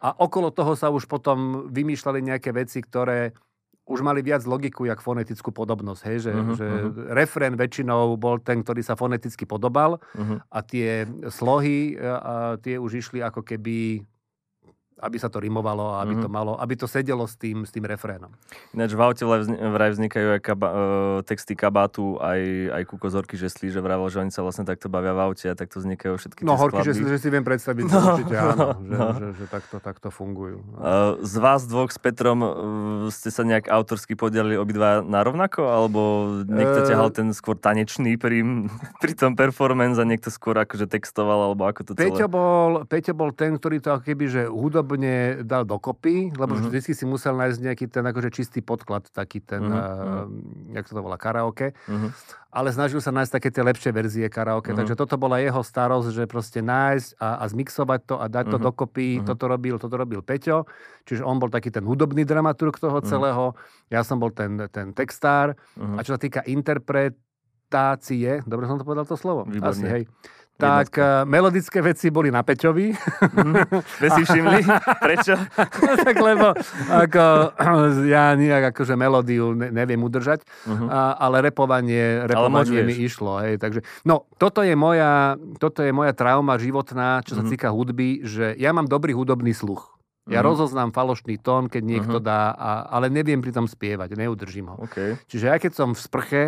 a 0.00 0.16
okolo 0.16 0.48
toho 0.48 0.72
sa 0.72 0.88
už 0.88 1.04
potom 1.04 1.68
vymýšľali 1.68 2.24
nejaké 2.24 2.56
veci, 2.56 2.80
ktoré 2.80 3.36
už 3.84 4.00
mali 4.00 4.24
viac 4.24 4.40
logiku, 4.48 4.88
jak 4.88 5.04
fonetickú 5.04 5.52
podobnosť. 5.52 6.02
Hej? 6.08 6.16
Že, 6.24 6.32
uh-huh, 6.32 6.56
že 6.56 6.66
uh-huh. 6.68 7.12
refrén 7.12 7.52
väčšinou 7.52 8.16
bol 8.16 8.40
ten, 8.40 8.64
ktorý 8.64 8.80
sa 8.80 8.96
foneticky 8.96 9.44
podobal 9.44 10.00
uh-huh. 10.00 10.40
a 10.40 10.58
tie 10.64 11.04
slohy 11.28 12.00
a 12.00 12.56
tie 12.64 12.80
už 12.80 13.04
išli 13.04 13.20
ako 13.20 13.44
keby 13.44 14.00
aby 15.04 15.16
sa 15.20 15.28
to 15.28 15.38
rimovalo 15.38 15.94
a 15.94 16.02
aby, 16.02 16.16
mm-hmm. 16.16 16.24
to 16.24 16.30
malo, 16.32 16.52
aby 16.56 16.74
to 16.74 16.88
sedelo 16.88 17.28
s 17.28 17.36
tým, 17.36 17.68
s 17.68 17.70
tým 17.70 17.84
refrénom. 17.84 18.32
Ináč 18.72 18.96
v 18.96 19.00
aute 19.04 19.24
vraj 19.68 19.92
vznikajú 19.92 20.26
aj 20.34 20.40
kaba, 20.40 20.68
uh, 20.72 20.76
texty 21.22 21.52
kabátu, 21.52 22.16
aj, 22.24 22.40
aj 22.72 22.82
kukozorky 22.88 23.36
žeslí, 23.36 23.68
že 23.68 23.84
vravel, 23.84 24.08
že 24.08 24.24
oni 24.24 24.32
sa 24.32 24.40
vlastne 24.40 24.64
takto 24.64 24.88
bavia 24.88 25.12
v 25.12 25.20
aute 25.28 25.46
a 25.52 25.54
takto 25.54 25.84
vznikajú 25.84 26.16
všetky 26.16 26.40
No 26.42 26.56
horky 26.56 26.80
žeslí, 26.80 27.04
že 27.04 27.20
si 27.20 27.28
viem 27.28 27.44
predstaviť, 27.44 27.84
no, 27.84 28.00
určite 28.00 28.34
áno, 28.34 28.66
že, 28.80 28.96
no. 28.96 29.06
že, 29.20 29.26
že, 29.44 29.46
takto, 29.52 29.76
takto 29.78 30.08
fungujú. 30.08 30.64
Uh, 30.80 31.20
z 31.20 31.34
vás 31.36 31.68
dvoch 31.68 31.92
s 31.92 32.00
Petrom 32.00 32.40
uh, 32.40 32.50
ste 33.12 33.28
sa 33.28 33.44
nejak 33.44 33.68
autorsky 33.68 34.16
podielili 34.16 34.56
obidva 34.56 35.04
na 35.04 35.20
rovnako, 35.20 35.68
alebo 35.68 36.00
niekto 36.48 36.80
uh, 36.82 36.88
ťahal 36.88 37.12
ten 37.12 37.28
skôr 37.36 37.60
tanečný 37.60 38.16
pri, 38.16 38.40
pri 39.02 39.12
tom 39.12 39.36
performance 39.36 40.00
a 40.00 40.08
niekto 40.08 40.32
skôr 40.32 40.56
akože 40.56 40.88
textoval, 40.88 41.52
alebo 41.52 41.68
ako 41.68 41.80
to 41.84 41.92
celé? 41.92 42.08
Peťo 42.08 42.26
bol, 42.32 42.88
Peťo 42.88 43.12
bol 43.12 43.30
ten, 43.36 43.60
ktorý 43.60 43.84
to 43.84 44.00
keby, 44.00 44.24
že 44.30 44.42
hudobne 44.48 44.93
úplne 44.94 45.42
dal 45.42 45.66
dokopy, 45.66 46.30
lebo 46.38 46.54
uh-huh. 46.54 46.70
vždy 46.70 46.94
si 46.94 47.02
musel 47.02 47.34
nájsť 47.34 47.58
nejaký 47.58 47.90
ten 47.90 48.06
akože 48.06 48.30
čistý 48.30 48.62
podklad, 48.62 49.10
taký 49.10 49.42
ten, 49.42 49.66
uh-huh. 49.66 50.30
uh, 50.30 50.70
jak 50.70 50.86
to 50.86 51.02
volá, 51.02 51.18
karaoke. 51.18 51.74
Uh-huh. 51.90 52.14
Ale 52.54 52.70
snažil 52.70 53.02
sa 53.02 53.10
nájsť 53.10 53.34
také 53.34 53.50
tie 53.50 53.66
lepšie 53.66 53.90
verzie 53.90 54.30
karaoke. 54.30 54.70
Uh-huh. 54.70 54.78
Takže 54.78 54.94
toto 54.94 55.18
bola 55.18 55.42
jeho 55.42 55.58
starosť, 55.58 56.14
že 56.14 56.30
proste 56.30 56.62
nájsť 56.62 57.18
a, 57.18 57.42
a 57.42 57.44
zmixovať 57.50 58.00
to 58.06 58.22
a 58.22 58.30
dať 58.30 58.46
uh-huh. 58.46 58.62
to 58.62 58.66
dokopy. 58.70 59.18
Uh-huh. 59.18 59.34
Toto 59.34 59.50
robil, 59.50 59.74
toto 59.82 59.98
robil 59.98 60.22
Peťo. 60.22 60.70
Čiže 61.02 61.26
on 61.26 61.42
bol 61.42 61.50
taký 61.50 61.74
ten 61.74 61.82
hudobný 61.82 62.22
dramaturg 62.22 62.78
toho 62.78 63.02
uh-huh. 63.02 63.10
celého. 63.10 63.58
Ja 63.90 64.06
som 64.06 64.22
bol 64.22 64.30
ten, 64.30 64.70
ten 64.70 64.94
textár. 64.94 65.58
Uh-huh. 65.74 65.98
A 65.98 66.06
čo 66.06 66.14
sa 66.14 66.22
týka 66.22 66.46
interpretácie, 66.46 68.46
dobre 68.46 68.70
som 68.70 68.78
to 68.78 68.86
povedal 68.86 69.02
to 69.02 69.18
slovo? 69.18 69.42
Výborné. 69.50 69.74
Asi, 69.74 69.90
hej 69.90 70.06
tak 70.54 70.94
uh, 71.02 71.26
melodické 71.26 71.82
veci 71.82 72.14
boli 72.14 72.30
na 72.30 72.46
Peťovi. 72.46 72.94
Mm, 73.34 73.54
si 73.98 74.22
všimli? 74.22 74.60
Prečo? 75.02 75.34
no, 75.86 75.92
tak 75.98 76.16
lebo 76.22 76.54
ako, 76.94 77.24
ja 78.14 78.38
nejak 78.38 78.70
akože 78.70 78.94
melódiu 78.94 79.50
ne, 79.58 79.74
neviem 79.74 79.98
udržať, 79.98 80.46
uh-huh. 80.46 80.86
a, 80.86 81.18
ale 81.18 81.50
repovanie, 81.50 82.22
repovanie 82.30 82.86
ale 82.86 82.88
mi 82.90 82.96
išlo. 83.02 83.42
Hej, 83.42 83.58
takže, 83.58 83.82
no, 84.06 84.30
toto 84.38 84.62
je, 84.62 84.78
moja, 84.78 85.34
toto 85.58 85.82
je 85.82 85.90
moja 85.90 86.14
trauma 86.14 86.54
životná, 86.54 87.26
čo 87.26 87.34
sa 87.34 87.42
uh-huh. 87.42 87.50
týka 87.50 87.74
hudby, 87.74 88.22
že 88.22 88.54
ja 88.54 88.70
mám 88.70 88.86
dobrý 88.86 89.10
hudobný 89.10 89.50
sluch. 89.50 89.90
Ja 90.24 90.40
uh-huh. 90.40 90.54
rozoznám 90.54 90.94
falošný 90.94 91.36
tón, 91.42 91.66
keď 91.66 91.82
niekto 91.82 92.18
uh-huh. 92.22 92.30
dá, 92.30 92.54
a, 92.54 92.86
ale 92.94 93.10
neviem 93.10 93.42
pri 93.42 93.52
tom 93.52 93.66
spievať, 93.66 94.14
neudržím 94.14 94.70
ho. 94.70 94.86
Okay. 94.86 95.18
Čiže 95.28 95.44
ja 95.50 95.56
keď 95.58 95.72
som 95.74 95.92
v 95.92 96.00
sprche, 96.00 96.42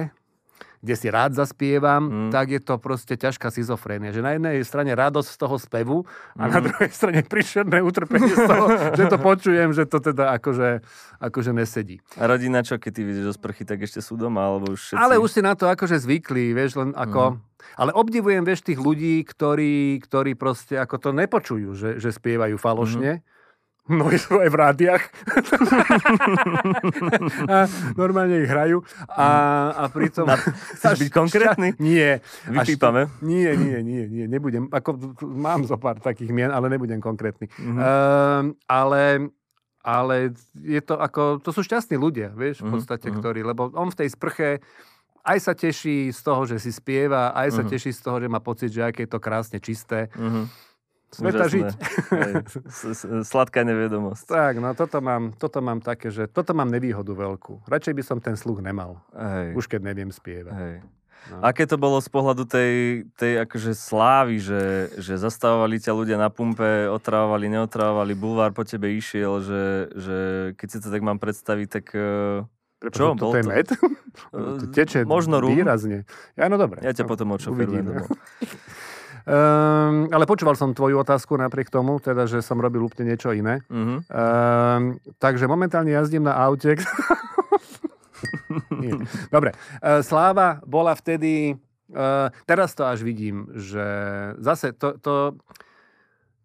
kde 0.87 0.95
si 0.95 1.11
rád 1.11 1.35
zaspievam, 1.35 2.31
mm. 2.31 2.31
tak 2.31 2.55
je 2.55 2.63
to 2.63 2.79
proste 2.79 3.19
ťažká 3.19 3.51
schizofrénia. 3.51 4.15
Že 4.15 4.23
na 4.23 4.33
jednej 4.39 4.63
strane 4.63 4.95
radosť 4.95 5.27
z 5.35 5.39
toho 5.43 5.57
spevu 5.59 5.97
a 6.39 6.47
mm. 6.47 6.51
na 6.55 6.59
druhej 6.63 6.91
strane 6.95 7.21
príšerné 7.27 7.83
utrpenie 7.83 8.31
z 8.31 8.47
toho, 8.47 8.67
že 8.95 9.05
to 9.11 9.19
počujem, 9.19 9.75
že 9.75 9.91
to 9.91 9.99
teda 9.99 10.39
akože, 10.39 10.87
akože 11.19 11.51
nesedí. 11.51 11.99
A 12.15 12.31
rodina 12.31 12.63
čo, 12.63 12.79
keď 12.79 12.93
ty 12.95 13.03
vidíš 13.03 13.25
do 13.27 13.35
sprchy, 13.35 13.67
tak 13.67 13.83
ešte 13.83 13.99
sú 13.99 14.15
doma, 14.15 14.47
alebo 14.47 14.71
už 14.71 14.79
všetci... 14.79 15.03
Ale 15.03 15.19
už 15.19 15.31
si 15.35 15.43
na 15.43 15.59
to 15.59 15.67
akože 15.67 15.99
zvykli, 15.99 16.55
vieš, 16.55 16.79
len 16.79 16.95
ako... 16.95 17.35
Mm. 17.35 17.59
Ale 17.83 17.91
obdivujem, 17.99 18.47
vieš, 18.47 18.63
tých 18.63 18.79
ľudí, 18.79 19.27
ktorí, 19.27 19.99
ktorí 19.99 20.39
proste 20.39 20.79
ako 20.79 21.03
to 21.03 21.11
nepočujú, 21.11 21.75
že, 21.75 21.91
že 21.99 22.15
spievajú 22.15 22.55
falošne. 22.63 23.19
Mm 23.19 23.35
Mnohí 23.87 24.19
sú 24.23 24.43
aj 24.43 24.51
v 24.51 24.57
rádiách. 24.57 25.03
a 27.55 27.57
normálne 27.95 28.43
ich 28.43 28.51
hrajú. 28.51 28.83
A, 29.15 29.27
a 29.75 29.85
pritom... 29.91 30.27
Na, 30.27 30.37
chceš 30.75 31.07
byť 31.07 31.11
konkrétny? 31.15 31.69
Šťa... 31.75 31.83
Nie. 31.83 32.11
Vypípame? 32.51 33.07
Nie, 33.23 33.55
nie, 33.55 33.79
nie, 33.83 34.03
nie. 34.11 34.25
Nebudem. 34.27 34.67
Ako, 34.75 34.99
mám 35.23 35.63
zo 35.65 35.79
pár 35.79 36.03
takých 36.03 36.35
mien, 36.35 36.51
ale 36.51 36.67
nebudem 36.67 36.99
konkrétny. 36.99 37.47
Mm-hmm. 37.47 37.79
Uh, 37.79 38.43
ale 38.67 39.31
ale 39.87 40.35
je 40.59 40.83
to 40.83 40.99
ako, 40.99 41.39
to 41.39 41.55
sú 41.55 41.63
šťastní 41.63 41.95
ľudia, 41.95 42.35
vieš, 42.35 42.59
v 42.59 42.67
mhm, 42.67 42.75
podstate, 42.75 43.07
mm-hmm. 43.07 43.23
ktorí, 43.23 43.47
lebo 43.47 43.71
on 43.71 43.95
v 43.95 44.03
tej 44.03 44.11
sprche 44.11 44.59
aj 45.23 45.39
sa 45.39 45.55
teší 45.55 46.11
z 46.11 46.21
toho, 46.27 46.43
že 46.43 46.59
si 46.59 46.75
spieva, 46.75 47.31
aj 47.31 47.55
sa 47.55 47.63
mm-hmm. 47.63 47.71
teší 47.71 47.95
z 47.95 48.01
toho, 48.03 48.19
že 48.19 48.27
má 48.27 48.43
pocit, 48.43 48.75
že 48.75 48.83
aké 48.83 49.07
je 49.07 49.15
to 49.15 49.23
krásne 49.23 49.63
čisté. 49.63 50.11
Mm-hmm 50.19 50.66
sveta 51.17 51.45
žiť. 51.49 51.69
Sladká 53.25 53.65
nevedomosť. 53.65 54.29
Tak, 54.29 54.55
no 54.61 54.77
toto 54.77 55.01
mám, 55.01 55.33
toto 55.35 55.59
mám 55.65 55.81
také, 55.81 56.13
že 56.13 56.29
toto 56.29 56.53
mám 56.53 56.69
nevýhodu 56.69 57.11
veľkú. 57.17 57.65
Radšej 57.65 57.95
by 57.97 58.03
som 58.05 58.19
ten 58.21 58.37
sluch 58.37 58.61
nemal. 58.61 59.01
Hej. 59.17 59.57
Už 59.57 59.65
keď 59.67 59.81
neviem 59.89 60.13
spievať. 60.13 60.53
Hej. 60.53 60.77
No. 61.27 61.43
Aké 61.43 61.67
to 61.67 61.75
bolo 61.75 61.99
z 61.99 62.07
pohľadu 62.07 62.47
tej, 62.47 63.03
tej 63.19 63.43
akože 63.43 63.75
slávy, 63.75 64.39
že, 64.39 64.95
že 64.95 65.19
zastavovali 65.19 65.83
ťa 65.83 65.91
ľudia 65.91 66.15
na 66.23 66.31
pumpe, 66.31 66.87
otrávali, 66.87 67.51
neotrávali, 67.51 68.15
bulvár 68.15 68.55
po 68.55 68.63
tebe 68.63 68.95
išiel, 68.95 69.43
že, 69.43 69.65
že 69.99 70.19
keď 70.55 70.69
si 70.71 70.79
to 70.79 70.89
tak 70.93 71.03
mám 71.03 71.19
predstaviť, 71.19 71.69
tak... 71.69 71.87
Eh, 71.99 72.47
Prepo, 72.77 72.93
čo? 72.93 73.07
To, 73.17 73.33
to 73.33 73.41
je 73.41 73.45
med? 73.49 73.67
to 74.61 74.69
teče 74.71 75.09
Možno 75.09 75.41
rum. 75.41 75.57
výrazne. 75.57 76.05
Ja, 76.37 76.53
no 76.53 76.61
dobre. 76.61 76.85
Ja 76.85 76.93
ťa 76.93 77.09
no, 77.09 77.11
potom 77.11 77.33
odšoferujem. 77.35 77.89
Um, 79.27 80.07
ale 80.15 80.23
počúval 80.23 80.55
som 80.55 80.71
tvoju 80.71 81.03
otázku 81.03 81.35
napriek 81.35 81.67
tomu, 81.67 81.99
teda, 81.99 82.31
že 82.31 82.47
som 82.47 82.63
robil 82.63 82.87
úplne 82.87 83.11
niečo 83.11 83.35
iné. 83.35 83.59
Uh-huh. 83.67 83.99
Um, 84.07 85.03
takže 85.19 85.51
momentálne 85.51 85.91
jazdím 85.91 86.31
na 86.31 86.39
aute. 86.39 86.79
Dobre. 89.35 89.51
Uh, 89.83 89.99
Sláva 90.07 90.63
bola 90.63 90.95
vtedy... 90.95 91.59
Uh, 91.87 92.31
teraz 92.47 92.75
to 92.75 92.87
až 92.87 93.03
vidím, 93.03 93.47
že 93.55 93.83
zase 94.43 94.75
to, 94.75 94.99
to 94.99 95.39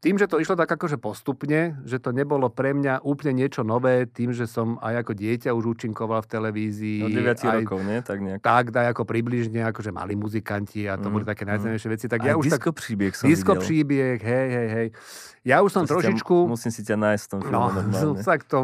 tým, 0.02 0.18
že 0.18 0.26
to 0.26 0.42
išlo 0.42 0.58
tak 0.58 0.66
akože 0.66 0.98
postupne, 0.98 1.78
že 1.86 2.02
to 2.02 2.10
nebolo 2.10 2.50
pre 2.50 2.74
mňa 2.74 3.06
úplne 3.06 3.46
niečo 3.46 3.62
nové, 3.62 4.10
tým, 4.10 4.34
že 4.34 4.50
som 4.50 4.82
aj 4.82 5.06
ako 5.06 5.14
dieťa 5.14 5.54
už 5.54 5.78
účinkoval 5.78 6.26
v 6.26 6.30
televízii. 6.42 7.00
Od 7.06 7.14
9 7.14 7.22
aj, 7.22 7.58
rokov, 7.62 7.80
nie? 7.86 8.02
Tak 8.02 8.18
nejak. 8.18 8.40
Tak, 8.42 8.74
daj 8.74 8.98
ako 8.98 9.06
približne, 9.06 9.62
akože 9.62 9.94
mali 9.94 10.18
muzikanti 10.18 10.90
a 10.90 10.98
to 10.98 11.06
mm, 11.06 11.14
boli 11.14 11.24
také 11.30 11.46
najzaujímavejšie 11.46 11.86
mm. 11.86 11.94
veci. 11.94 12.06
Tak 12.10 12.20
ja 12.26 12.34
už 12.34 12.50
disco 12.50 12.74
tak, 12.74 12.82
príbieh 12.82 13.14
som 13.14 13.30
Disco 13.30 13.54
videl. 13.54 13.62
príbieh, 13.62 14.20
hej, 14.26 14.48
hej, 14.50 14.68
hej. 14.74 14.88
Ja 15.46 15.62
už 15.62 15.70
som 15.70 15.86
to 15.86 15.94
trošičku... 15.94 16.34
Ťa, 16.34 16.50
musím 16.50 16.72
si 16.74 16.82
ťa 16.82 16.98
nájsť 16.98 17.22
v 17.22 17.30
tom 17.30 17.40
filmu. 17.46 17.70
No, 17.94 18.10
tak 18.26 18.50
to, 18.50 18.58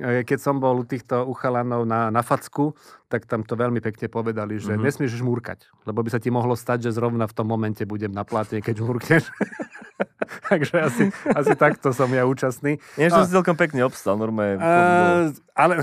e, 0.00 0.24
keď 0.24 0.38
som 0.40 0.56
bol 0.56 0.80
u 0.80 0.88
týchto 0.88 1.20
uchalanov 1.28 1.84
na, 1.84 2.08
na 2.08 2.24
facku, 2.24 2.72
tak 3.06 3.26
tam 3.30 3.46
to 3.46 3.54
veľmi 3.54 3.78
pekne 3.78 4.10
povedali, 4.10 4.58
že 4.58 4.74
mm-hmm. 4.74 4.86
nesmieš 4.86 5.22
žmúrkať, 5.22 5.70
lebo 5.86 6.02
by 6.02 6.10
sa 6.10 6.18
ti 6.18 6.34
mohlo 6.34 6.58
stať, 6.58 6.90
že 6.90 6.98
zrovna 6.98 7.30
v 7.30 7.34
tom 7.34 7.46
momente 7.46 7.86
budem 7.86 8.10
na 8.10 8.26
plate, 8.26 8.58
keď 8.58 8.82
žmúrkneš. 8.82 9.30
Takže 10.50 10.74
asi, 10.82 11.04
asi 11.32 11.52
takto 11.54 11.94
som 11.94 12.10
ja 12.10 12.26
účastný. 12.26 12.82
Nie, 12.98 13.08
že 13.08 13.26
si 13.26 13.32
celkom 13.32 13.54
pekne 13.54 13.86
obstal, 13.86 14.18
normálne. 14.18 14.58
Uh, 14.58 15.30
ale 15.54 15.78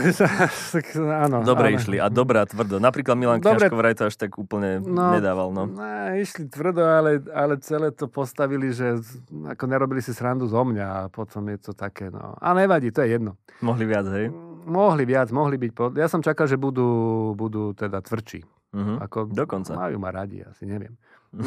áno. 1.25 1.43
Dobre 1.47 1.73
áno. 1.73 1.77
išli 1.79 1.97
a 1.97 2.07
dobré 2.11 2.43
a 2.43 2.45
tvrdo. 2.47 2.77
Napríklad 2.77 3.15
Milan 3.15 3.39
Dobre, 3.39 3.67
Kňažko 3.67 3.75
vraj 3.79 3.95
to 3.95 4.03
až 4.07 4.15
tak 4.19 4.35
úplne 4.35 4.83
no, 4.83 5.15
nedával. 5.15 5.49
No. 5.51 5.67
no. 5.67 5.79
išli 6.15 6.47
tvrdo, 6.51 6.83
ale, 6.83 7.23
ale 7.31 7.59
celé 7.63 7.91
to 7.95 8.11
postavili, 8.11 8.75
že 8.75 8.99
ako 9.47 9.63
nerobili 9.67 10.03
si 10.03 10.11
srandu 10.11 10.47
zo 10.47 10.61
mňa 10.63 10.85
a 10.85 10.99
potom 11.07 11.47
je 11.49 11.57
to 11.59 11.71
také, 11.71 12.11
no. 12.11 12.35
A 12.37 12.53
nevadí, 12.53 12.91
to 12.91 13.01
je 13.03 13.15
jedno. 13.15 13.39
Mohli 13.63 13.85
viac, 13.87 14.07
hej? 14.11 14.27
Mohli 14.63 15.03
viac, 15.03 15.29
mohli 15.29 15.60
byť. 15.60 15.72
Po... 15.75 15.91
Ja 15.96 16.08
som 16.08 16.24
čakal, 16.24 16.48
že 16.48 16.55
budú, 16.55 17.32
budú 17.36 17.75
teda 17.75 18.00
tvrdší. 18.00 18.43
Uh-huh. 18.74 18.98
Ako 19.05 19.29
Dokonca. 19.29 19.77
Majú 19.77 19.98
ma 20.01 20.10
radi, 20.10 20.41
asi 20.41 20.65
neviem. 20.65 20.98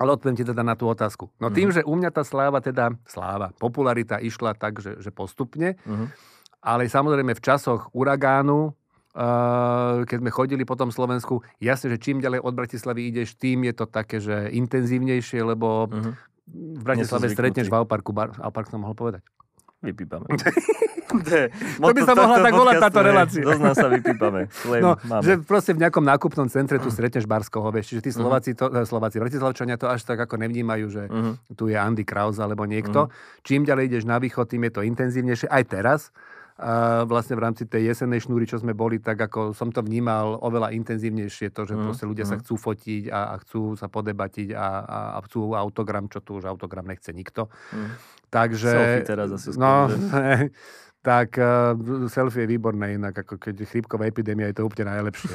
Ale 0.00 0.18
odpoviem 0.18 0.38
ti 0.38 0.46
teda 0.46 0.62
na 0.66 0.74
tú 0.74 0.86
otázku. 0.86 1.30
No 1.42 1.50
tým, 1.50 1.70
uh-huh. 1.70 1.82
že 1.82 1.88
u 1.88 1.94
mňa 1.98 2.10
tá 2.14 2.22
sláva, 2.22 2.62
teda 2.62 2.94
sláva, 3.06 3.50
popularita 3.58 4.22
išla 4.22 4.54
tak, 4.54 4.78
že, 4.78 4.98
že 5.02 5.10
postupne, 5.10 5.74
uh-huh. 5.82 6.06
ale 6.62 6.86
samozrejme 6.86 7.34
v 7.34 7.42
časoch 7.42 7.90
uragánu, 7.94 8.72
uh, 9.14 10.02
keď 10.06 10.18
sme 10.22 10.30
chodili 10.30 10.62
po 10.66 10.78
tom 10.78 10.90
Slovensku, 10.94 11.42
jasne, 11.58 11.94
že 11.94 12.02
čím 12.02 12.22
ďalej 12.22 12.42
od 12.42 12.54
Bratislavy 12.54 13.10
ideš, 13.10 13.38
tým 13.38 13.66
je 13.66 13.74
to 13.74 13.86
také, 13.86 14.18
že 14.22 14.50
intenzívnejšie, 14.54 15.42
lebo 15.42 15.90
uh-huh. 15.90 16.14
v 16.50 16.82
Bratislave 16.82 17.30
stretneš 17.30 17.70
v 17.70 17.78
Alparku, 17.78 18.14
bar, 18.14 18.34
Alpark 18.38 18.70
som 18.70 18.82
mohol 18.82 18.98
povedať. 18.98 19.22
Vypípame. 19.82 20.30
to 21.88 21.92
by 21.92 22.00
sa 22.02 22.14
mohla 22.16 22.38
tak 22.40 22.52
volať 22.54 22.74
táto 22.80 23.00
relácia. 23.02 23.42
Dosť 23.44 23.62
nás 23.62 23.76
sa 23.76 23.88
vypípame. 23.88 24.40
no, 24.80 24.96
máme. 25.04 25.22
že 25.22 25.32
proste 25.42 25.72
v 25.76 25.84
nejakom 25.84 26.04
nákupnom 26.04 26.48
centre 26.48 26.80
tu 26.80 26.88
stretneš 26.88 27.28
Barskoho, 27.28 27.68
vieš, 27.74 27.94
čiže 27.94 28.02
tí 28.08 28.10
mhm. 28.14 28.18
Slováci, 28.18 28.50
to, 28.56 28.66
uh 28.70 28.84
Slováci, 28.86 29.16
Bratislavčania 29.20 29.76
to 29.76 29.88
až 29.88 30.04
tak 30.04 30.18
ako 30.20 30.36
nevnímajú, 30.40 30.86
že 30.90 31.02
uh-huh. 31.08 31.34
tu 31.56 31.70
je 31.70 31.76
Andy 31.78 32.04
Kraus 32.04 32.36
alebo 32.42 32.66
niekto. 32.68 33.08
Uh-huh. 33.08 33.42
Čím 33.46 33.64
ďalej 33.64 33.88
ideš 33.88 34.04
na 34.04 34.18
východ, 34.18 34.50
tým 34.50 34.68
je 34.68 34.72
to 34.74 34.80
intenzívnejšie. 34.84 35.48
Aj 35.48 35.64
teraz, 35.64 36.12
a 36.62 37.02
vlastne 37.08 37.34
v 37.34 37.42
rámci 37.42 37.64
tej 37.66 37.90
jesennej 37.90 38.22
šnúry, 38.22 38.46
čo 38.46 38.60
sme 38.60 38.76
boli, 38.76 39.02
tak 39.02 39.18
ako 39.18 39.56
som 39.56 39.74
to 39.74 39.82
vnímal 39.82 40.38
oveľa 40.38 40.70
intenzívnejšie, 40.76 41.50
to, 41.50 41.66
že 41.66 41.74
mm, 41.74 41.82
proste 41.82 42.04
ľudia 42.06 42.22
mm. 42.28 42.30
sa 42.30 42.36
chcú 42.38 42.54
fotiť 42.54 43.02
a, 43.10 43.20
a 43.32 43.34
chcú 43.42 43.74
sa 43.74 43.90
podebatiť 43.90 44.54
a, 44.54 44.66
a, 44.84 44.98
a 45.16 45.18
chcú 45.26 45.56
autogram, 45.58 46.06
čo 46.06 46.20
tu 46.20 46.38
už 46.38 46.46
autogram 46.46 46.86
nechce 46.86 47.10
nikto. 47.10 47.48
Mm. 47.72 47.90
Takže... 48.30 48.68
Selfie 48.68 49.02
teraz 49.02 49.28
asi 49.32 49.56
no, 49.58 49.90
tak 51.02 51.34
uh, 51.34 51.74
selfie 52.06 52.46
je 52.46 52.52
výborné 52.54 52.94
inak, 52.94 53.26
ako 53.26 53.34
keď 53.36 53.66
chrípková 53.66 54.06
epidémia 54.06 54.48
je 54.50 54.62
to 54.62 54.66
úplne 54.66 54.86
najlepšie. 54.86 55.34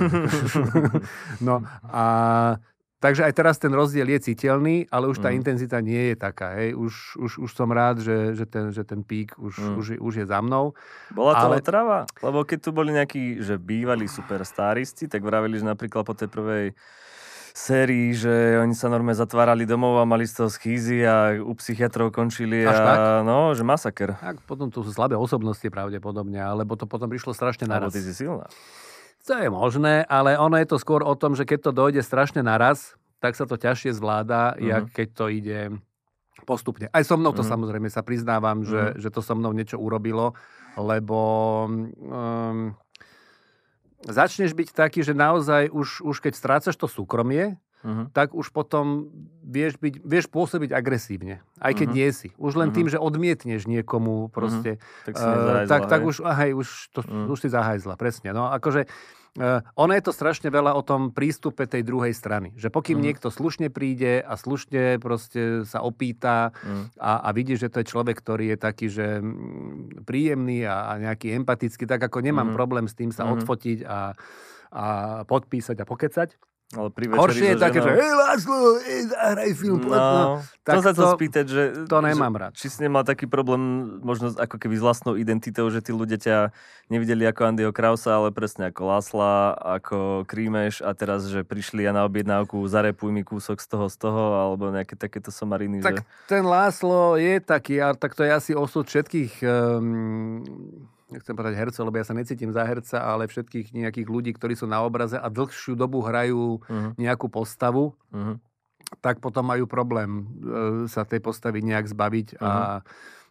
no 1.48 1.60
a 1.92 2.06
Takže 2.98 3.30
aj 3.30 3.34
teraz 3.38 3.62
ten 3.62 3.70
rozdiel 3.70 4.10
je 4.10 4.34
citeľný, 4.34 4.90
ale 4.90 5.06
už 5.06 5.22
tá 5.22 5.30
mm. 5.30 5.38
intenzita 5.38 5.78
nie 5.86 6.14
je 6.14 6.16
taká. 6.18 6.58
Hej. 6.58 6.74
Už, 6.74 6.94
už, 7.22 7.32
už 7.46 7.50
som 7.54 7.70
rád, 7.70 8.02
že, 8.02 8.34
že, 8.34 8.50
ten, 8.50 8.74
že 8.74 8.82
ten 8.82 9.06
pík 9.06 9.38
už, 9.38 9.54
mm. 9.54 9.76
už, 9.78 9.86
už 10.02 10.14
je 10.18 10.26
za 10.26 10.42
mnou. 10.42 10.74
Bola 11.14 11.38
to 11.38 11.46
ale... 11.46 11.62
otrava? 11.62 12.10
Lebo 12.26 12.42
keď 12.42 12.58
tu 12.58 12.70
boli 12.74 12.98
nejakí, 12.98 13.38
že 13.46 13.62
bývalí 13.62 14.10
superstáristi, 14.10 15.06
tak 15.06 15.22
vravili, 15.22 15.62
že 15.62 15.70
napríklad 15.70 16.10
po 16.10 16.18
tej 16.18 16.26
prvej 16.26 16.66
sérii, 17.58 18.14
že 18.14 18.62
oni 18.62 18.78
sa 18.78 18.86
normálne 18.86 19.18
zatvárali 19.18 19.66
domov 19.66 19.98
a 19.98 20.06
mali 20.06 20.30
z 20.30 20.46
toho 20.46 20.50
schýzy 20.54 21.02
a 21.02 21.42
u 21.42 21.58
psychiatrov 21.58 22.14
končili 22.14 22.62
Až 22.62 22.78
a 22.78 22.86
tak? 22.86 22.98
no, 23.26 23.58
že 23.58 23.66
masaker. 23.66 24.14
Tak, 24.14 24.46
potom 24.46 24.70
to 24.70 24.86
sú 24.86 24.94
slabé 24.94 25.18
osobnosti 25.18 25.66
pravdepodobne, 25.66 26.38
alebo 26.38 26.78
to 26.78 26.86
potom 26.86 27.10
prišlo 27.10 27.34
strašne 27.34 27.66
naraz. 27.66 27.90
Alebo 27.90 27.98
ty 27.98 28.06
si 28.06 28.14
silná. 28.14 28.46
To 29.26 29.34
je 29.42 29.50
možné, 29.50 30.06
ale 30.06 30.38
ono 30.38 30.56
je 30.62 30.70
to 30.70 30.78
skôr 30.78 31.02
o 31.02 31.18
tom, 31.18 31.34
že 31.34 31.50
keď 31.50 31.60
to 31.68 31.72
dojde 31.74 32.02
strašne 32.06 32.46
naraz, 32.46 32.94
tak 33.18 33.34
sa 33.34 33.50
to 33.50 33.58
ťažšie 33.58 33.98
zvláda, 33.98 34.54
uh-huh. 34.54 34.62
jak 34.62 34.84
keď 34.94 35.08
to 35.18 35.26
ide 35.34 35.60
Postupne. 36.46 36.86
Aj 36.94 37.02
so 37.02 37.18
mnou 37.18 37.34
to 37.34 37.42
mm. 37.42 37.50
samozrejme 37.50 37.90
sa 37.90 38.06
priznávam, 38.06 38.62
že, 38.62 38.94
mhm. 38.94 39.02
že 39.02 39.10
to 39.10 39.26
so 39.26 39.34
mnou 39.34 39.52
niečo 39.58 39.82
urobilo, 39.82 40.38
lebo 40.78 41.20
um, 41.66 42.78
začneš 44.06 44.54
byť 44.54 44.70
taký, 44.76 45.02
že 45.02 45.18
naozaj 45.18 45.74
už, 45.74 46.06
už 46.06 46.16
keď 46.22 46.34
strácaš 46.38 46.76
to 46.78 46.86
súkromie, 46.86 47.58
uh-huh. 47.82 48.10
tak 48.14 48.38
už 48.38 48.54
potom 48.54 49.10
vieš, 49.42 49.82
byť, 49.82 50.06
vieš 50.06 50.26
pôsobiť 50.30 50.74
agresívne. 50.74 51.42
Aj 51.58 51.74
keď 51.74 51.88
uh-huh. 51.90 51.98
nie 51.98 52.10
si. 52.14 52.30
Už 52.38 52.58
len 52.58 52.70
uh-huh. 52.70 52.78
tým, 52.78 52.88
že 52.92 53.02
odmietneš 53.02 53.66
niekomu 53.66 54.30
proste. 54.30 54.78
Uh-huh. 54.78 55.06
Tak, 55.10 55.14
uh, 55.18 55.66
tak, 55.66 55.82
tak 55.90 56.02
už, 56.06 56.22
ahaj, 56.22 56.52
už, 56.54 56.68
to, 56.94 57.02
uh-huh. 57.02 57.34
už 57.34 57.40
si 57.42 57.50
zahajzla, 57.50 57.98
presne. 57.98 58.34
No 58.36 58.50
akože 58.54 58.86
ono 59.78 59.92
je 59.94 60.04
to 60.04 60.14
strašne 60.14 60.50
veľa 60.50 60.74
o 60.74 60.82
tom 60.82 61.14
prístupe 61.14 61.70
tej 61.70 61.86
druhej 61.86 62.12
strany. 62.18 62.58
Že 62.58 62.74
pokým 62.74 62.98
mm. 62.98 63.06
niekto 63.06 63.28
slušne 63.30 63.70
príde 63.70 64.26
a 64.26 64.34
slušne 64.34 64.98
proste 64.98 65.62
sa 65.64 65.86
opýta 65.86 66.50
mm. 66.66 66.98
a, 66.98 67.22
a 67.22 67.30
vidí, 67.38 67.54
že 67.54 67.70
to 67.70 67.86
je 67.86 67.90
človek, 67.94 68.18
ktorý 68.18 68.54
je 68.54 68.58
taký, 68.58 68.88
že 68.90 69.22
mm, 69.22 70.04
príjemný 70.10 70.66
a, 70.66 70.90
a 70.90 70.92
nejaký 70.98 71.38
empatický, 71.38 71.86
tak 71.86 72.02
ako 72.02 72.26
nemám 72.26 72.50
mm. 72.52 72.58
problém 72.58 72.86
s 72.90 72.98
tým 72.98 73.14
sa 73.14 73.30
mm. 73.30 73.32
odfotiť 73.38 73.80
a, 73.86 74.18
a 74.74 74.86
podpísať 75.30 75.78
a 75.82 75.86
pokecať. 75.86 76.30
Ale 76.76 76.92
pri 76.92 77.08
Horšie 77.08 77.56
je 77.56 77.64
také, 77.64 77.80
že 77.80 77.96
hej 77.96 78.12
Láslo, 78.12 78.76
zahraj 79.08 79.56
film. 79.56 79.88
No, 79.88 79.96
no. 79.96 80.44
Tak 80.68 80.76
to 80.76 80.80
sa 80.84 80.92
to 80.92 81.16
spýtať, 81.16 81.46
že... 81.48 81.64
To 81.88 82.04
nemám 82.04 82.36
že, 82.36 82.40
rád. 82.44 82.52
Či 82.60 82.68
si 82.68 82.78
nemal 82.84 83.08
taký 83.08 83.24
problém, 83.24 83.96
možno 84.04 84.36
ako 84.36 84.60
keby 84.60 84.76
s 84.76 84.84
vlastnou 84.84 85.16
identitou, 85.16 85.72
že 85.72 85.80
tí 85.80 85.96
ľudia 85.96 86.20
ťa 86.20 86.52
nevideli 86.92 87.24
ako 87.24 87.42
Andyho 87.48 87.72
Krausa, 87.72 88.20
ale 88.20 88.36
presne 88.36 88.68
ako 88.68 88.84
Lásla, 88.84 89.56
ako 89.56 90.28
Krímeš 90.28 90.84
a 90.84 90.92
teraz, 90.92 91.32
že 91.32 91.48
prišli 91.48 91.88
a 91.88 91.96
na 91.96 92.04
objednávku 92.04 92.60
zarepuj 92.68 93.16
mi 93.16 93.24
kúsok 93.24 93.64
z 93.64 93.68
toho, 93.72 93.88
z 93.88 93.96
toho, 94.04 94.24
alebo 94.36 94.68
nejaké 94.68 95.00
takéto 95.00 95.32
somariny. 95.32 95.80
Tak 95.80 96.04
že... 96.04 96.28
ten 96.28 96.44
Láslo 96.44 97.16
je 97.16 97.40
taký, 97.40 97.80
ale 97.80 97.96
tak 97.96 98.12
to 98.12 98.28
je 98.28 98.32
asi 98.36 98.52
osud 98.52 98.92
všetkých 98.92 99.40
um, 99.48 100.44
nechcem 101.12 101.36
povedať 101.36 101.56
hercov, 101.56 101.84
lebo 101.88 102.00
ja 102.00 102.06
sa 102.08 102.16
necítim 102.16 102.52
za 102.52 102.64
herca, 102.68 103.00
ale 103.00 103.32
všetkých 103.32 103.72
nejakých 103.72 104.08
ľudí, 104.08 104.32
ktorí 104.36 104.60
sú 104.60 104.68
na 104.68 104.84
obraze 104.84 105.16
a 105.16 105.28
dlhšiu 105.32 105.80
dobu 105.80 106.04
hrajú 106.04 106.60
uh-huh. 106.60 106.92
nejakú 107.00 107.32
postavu, 107.32 107.96
uh-huh. 108.12 108.36
tak 109.00 109.24
potom 109.24 109.48
majú 109.48 109.66
problém 109.66 110.24
e, 110.24 110.24
sa 110.92 111.08
tej 111.08 111.24
postavy 111.24 111.64
nejak 111.64 111.88
zbaviť 111.88 112.28
uh-huh. 112.36 112.44
a 112.44 112.84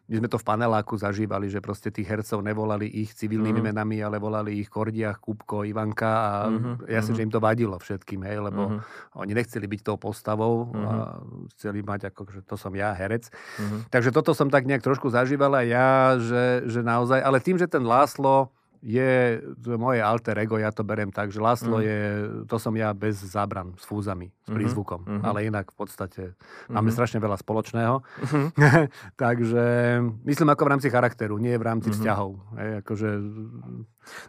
my 0.07 0.15
sme 0.23 0.29
to 0.31 0.39
v 0.39 0.47
paneláku 0.47 0.95
zažívali, 0.95 1.51
že 1.51 1.59
proste 1.59 1.91
tých 1.91 2.07
hercov 2.07 2.39
nevolali 2.39 2.87
ich 2.87 3.11
civilnými 3.19 3.59
uh-huh. 3.59 3.75
menami, 3.75 3.99
ale 3.99 4.23
volali 4.23 4.63
ich 4.63 4.71
Kordiach, 4.71 5.19
Kupko, 5.19 5.67
Ivanka 5.67 6.13
a 6.15 6.33
uh-huh. 6.47 6.87
ja 6.87 7.03
si, 7.03 7.11
že 7.11 7.27
im 7.27 7.33
to 7.35 7.43
vadilo 7.43 7.75
všetkým, 7.75 8.23
hej, 8.23 8.39
lebo 8.39 8.71
uh-huh. 8.71 9.19
oni 9.19 9.35
nechceli 9.35 9.67
byť 9.67 9.81
tou 9.83 9.99
postavou 9.99 10.71
uh-huh. 10.71 10.79
a 10.87 10.91
chceli 11.59 11.83
mať 11.83 12.15
ako, 12.15 12.23
že 12.31 12.41
to 12.47 12.55
som 12.55 12.71
ja, 12.79 12.95
herec. 12.95 13.27
Uh-huh. 13.29 13.83
Takže 13.91 14.15
toto 14.15 14.31
som 14.31 14.47
tak 14.47 14.71
nejak 14.71 14.87
trošku 14.87 15.11
zažívala 15.11 15.67
ja, 15.67 16.15
že, 16.23 16.71
že 16.71 16.87
naozaj, 16.87 17.19
ale 17.19 17.43
tým, 17.43 17.59
že 17.59 17.67
ten 17.67 17.83
Láslo 17.83 18.55
je 18.83 19.41
moje 19.77 20.01
alter 20.01 20.37
ego, 20.41 20.61
ja 20.61 20.73
to 20.73 20.83
berem 20.83 21.13
tak, 21.13 21.33
že 21.33 21.41
Laslo 21.41 21.79
mm. 21.81 21.85
je, 21.85 21.99
to 22.51 22.57
som 22.61 22.75
ja 22.77 22.93
bez 22.93 23.21
zábran, 23.23 23.77
s 23.77 23.85
fúzami, 23.85 24.33
s 24.45 24.49
mhm, 24.51 24.57
prízvukom. 24.57 25.01
Mm-hmm. 25.05 25.23
Ale 25.25 25.39
inak 25.47 25.73
v 25.73 25.77
podstate 25.77 26.23
mm-hmm. 26.33 26.75
máme 26.75 26.91
strašne 26.93 27.19
veľa 27.21 27.37
spoločného. 27.41 28.03
Mm-hmm. 28.03 28.47
Takže 29.25 29.65
myslím 30.27 30.49
ako 30.53 30.63
v 30.65 30.71
rámci 30.77 30.89
charakteru, 30.91 31.37
nie 31.41 31.55
v 31.57 31.65
rámci 31.65 31.89
mm-hmm. 31.93 32.01
vzťahov. 32.01 32.31
Hej, 32.59 32.71
akože 32.85 33.09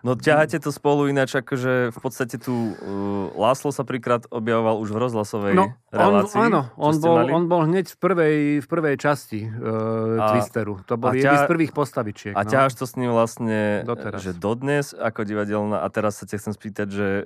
No 0.02 0.18
ťaháte 0.18 0.58
to 0.58 0.74
spolu 0.74 1.10
ináč, 1.10 1.38
akože 1.38 1.94
v 1.94 2.00
podstate 2.02 2.42
tu 2.42 2.54
uh, 2.54 3.30
Láslo 3.38 3.70
sa 3.70 3.86
príkrát 3.86 4.26
objavoval 4.30 4.82
už 4.82 4.90
v 4.94 4.98
rozhlasovej 4.98 5.54
no, 5.54 5.74
relácii. 5.94 6.38
On, 6.38 6.46
áno, 6.50 6.62
on 6.78 6.94
bol, 6.98 7.18
on 7.30 7.44
bol 7.46 7.62
hneď 7.70 7.94
v 7.94 7.98
prvej, 7.98 8.38
v 8.66 8.68
prvej 8.68 8.96
časti 8.98 9.46
uh, 9.46 10.18
a, 10.18 10.34
Twisteru. 10.34 10.82
To 10.90 10.98
bol 10.98 11.14
jedný 11.14 11.38
z 11.38 11.50
prvých 11.50 11.72
postavičiek. 11.74 12.34
A 12.34 12.46
no. 12.46 12.50
ťaháš 12.50 12.74
to 12.78 12.86
s 12.90 12.94
ním 12.98 13.14
vlastne, 13.14 13.86
Doteraz. 13.86 14.22
že 14.22 14.34
dodnes 14.38 14.94
ako 14.94 15.26
divadelná. 15.26 15.82
A 15.82 15.88
teraz 15.90 16.22
sa 16.22 16.30
ťa 16.30 16.38
chcem 16.38 16.54
spýtať, 16.54 16.88
že 16.88 17.08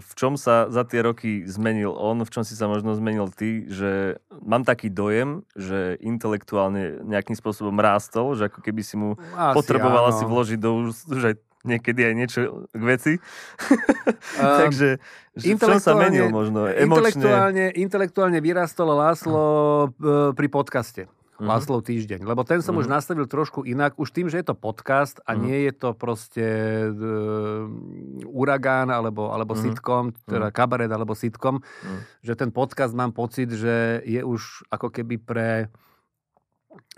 v 0.00 0.12
čom 0.16 0.34
sa 0.40 0.72
za 0.72 0.82
tie 0.88 1.04
roky 1.04 1.44
zmenil 1.44 1.92
on, 1.92 2.24
v 2.24 2.32
čom 2.32 2.42
si 2.42 2.56
sa 2.56 2.66
možno 2.66 2.96
zmenil 2.96 3.28
ty, 3.30 3.68
že 3.68 4.18
mám 4.40 4.64
taký 4.64 4.88
dojem, 4.88 5.44
že 5.52 6.00
intelektuálne 6.00 7.04
nejakým 7.04 7.36
spôsobom 7.36 7.76
rástol, 7.76 8.34
že 8.34 8.48
ako 8.48 8.64
keby 8.64 8.82
si 8.82 8.96
mu 8.96 9.20
Asi, 9.36 9.54
potrebovala 9.54 10.10
áno. 10.10 10.18
si 10.18 10.24
vložiť 10.24 10.58
do 10.58 10.70
už 10.88 11.22
aj 11.22 11.36
niekedy 11.60 12.00
aj 12.08 12.14
niečo 12.16 12.40
k 12.72 12.82
veci. 12.82 13.12
Um, 14.40 14.56
Takže 14.64 14.88
čo 15.36 15.76
sa 15.76 15.92
menil 15.92 16.32
možno 16.32 16.64
emočne? 16.64 16.88
Intelektuálne, 16.88 17.64
intelektuálne 17.76 18.38
vyrastolo 18.40 18.96
Láslo 18.96 19.44
uh, 19.44 20.32
pri 20.32 20.48
podcaste. 20.48 21.04
Mm-hmm. 21.40 21.56
Láslov 21.56 21.80
týždeň. 21.88 22.20
Lebo 22.28 22.44
ten 22.44 22.60
som 22.60 22.76
mm-hmm. 22.76 22.84
už 22.84 22.92
nastavil 22.92 23.24
trošku 23.24 23.64
inak. 23.64 23.96
Už 23.96 24.12
tým, 24.12 24.28
že 24.28 24.44
je 24.44 24.52
to 24.52 24.56
podcast 24.56 25.24
a 25.24 25.32
mm-hmm. 25.32 25.44
nie 25.48 25.58
je 25.64 25.72
to 25.72 25.90
proste 25.96 26.46
uh, 26.92 27.64
uragán 28.28 28.92
alebo, 28.92 29.32
alebo 29.32 29.56
mm-hmm. 29.56 29.72
sitcom, 29.72 30.12
teda 30.28 30.52
mm-hmm. 30.52 30.58
kabaret 30.60 30.92
alebo 30.92 31.16
sitcom, 31.16 31.64
mm-hmm. 31.64 32.00
že 32.20 32.32
ten 32.36 32.52
podcast 32.52 32.92
mám 32.92 33.16
pocit, 33.16 33.48
že 33.56 34.04
je 34.04 34.20
už 34.20 34.68
ako 34.68 34.92
keby 34.92 35.16
pre 35.16 35.72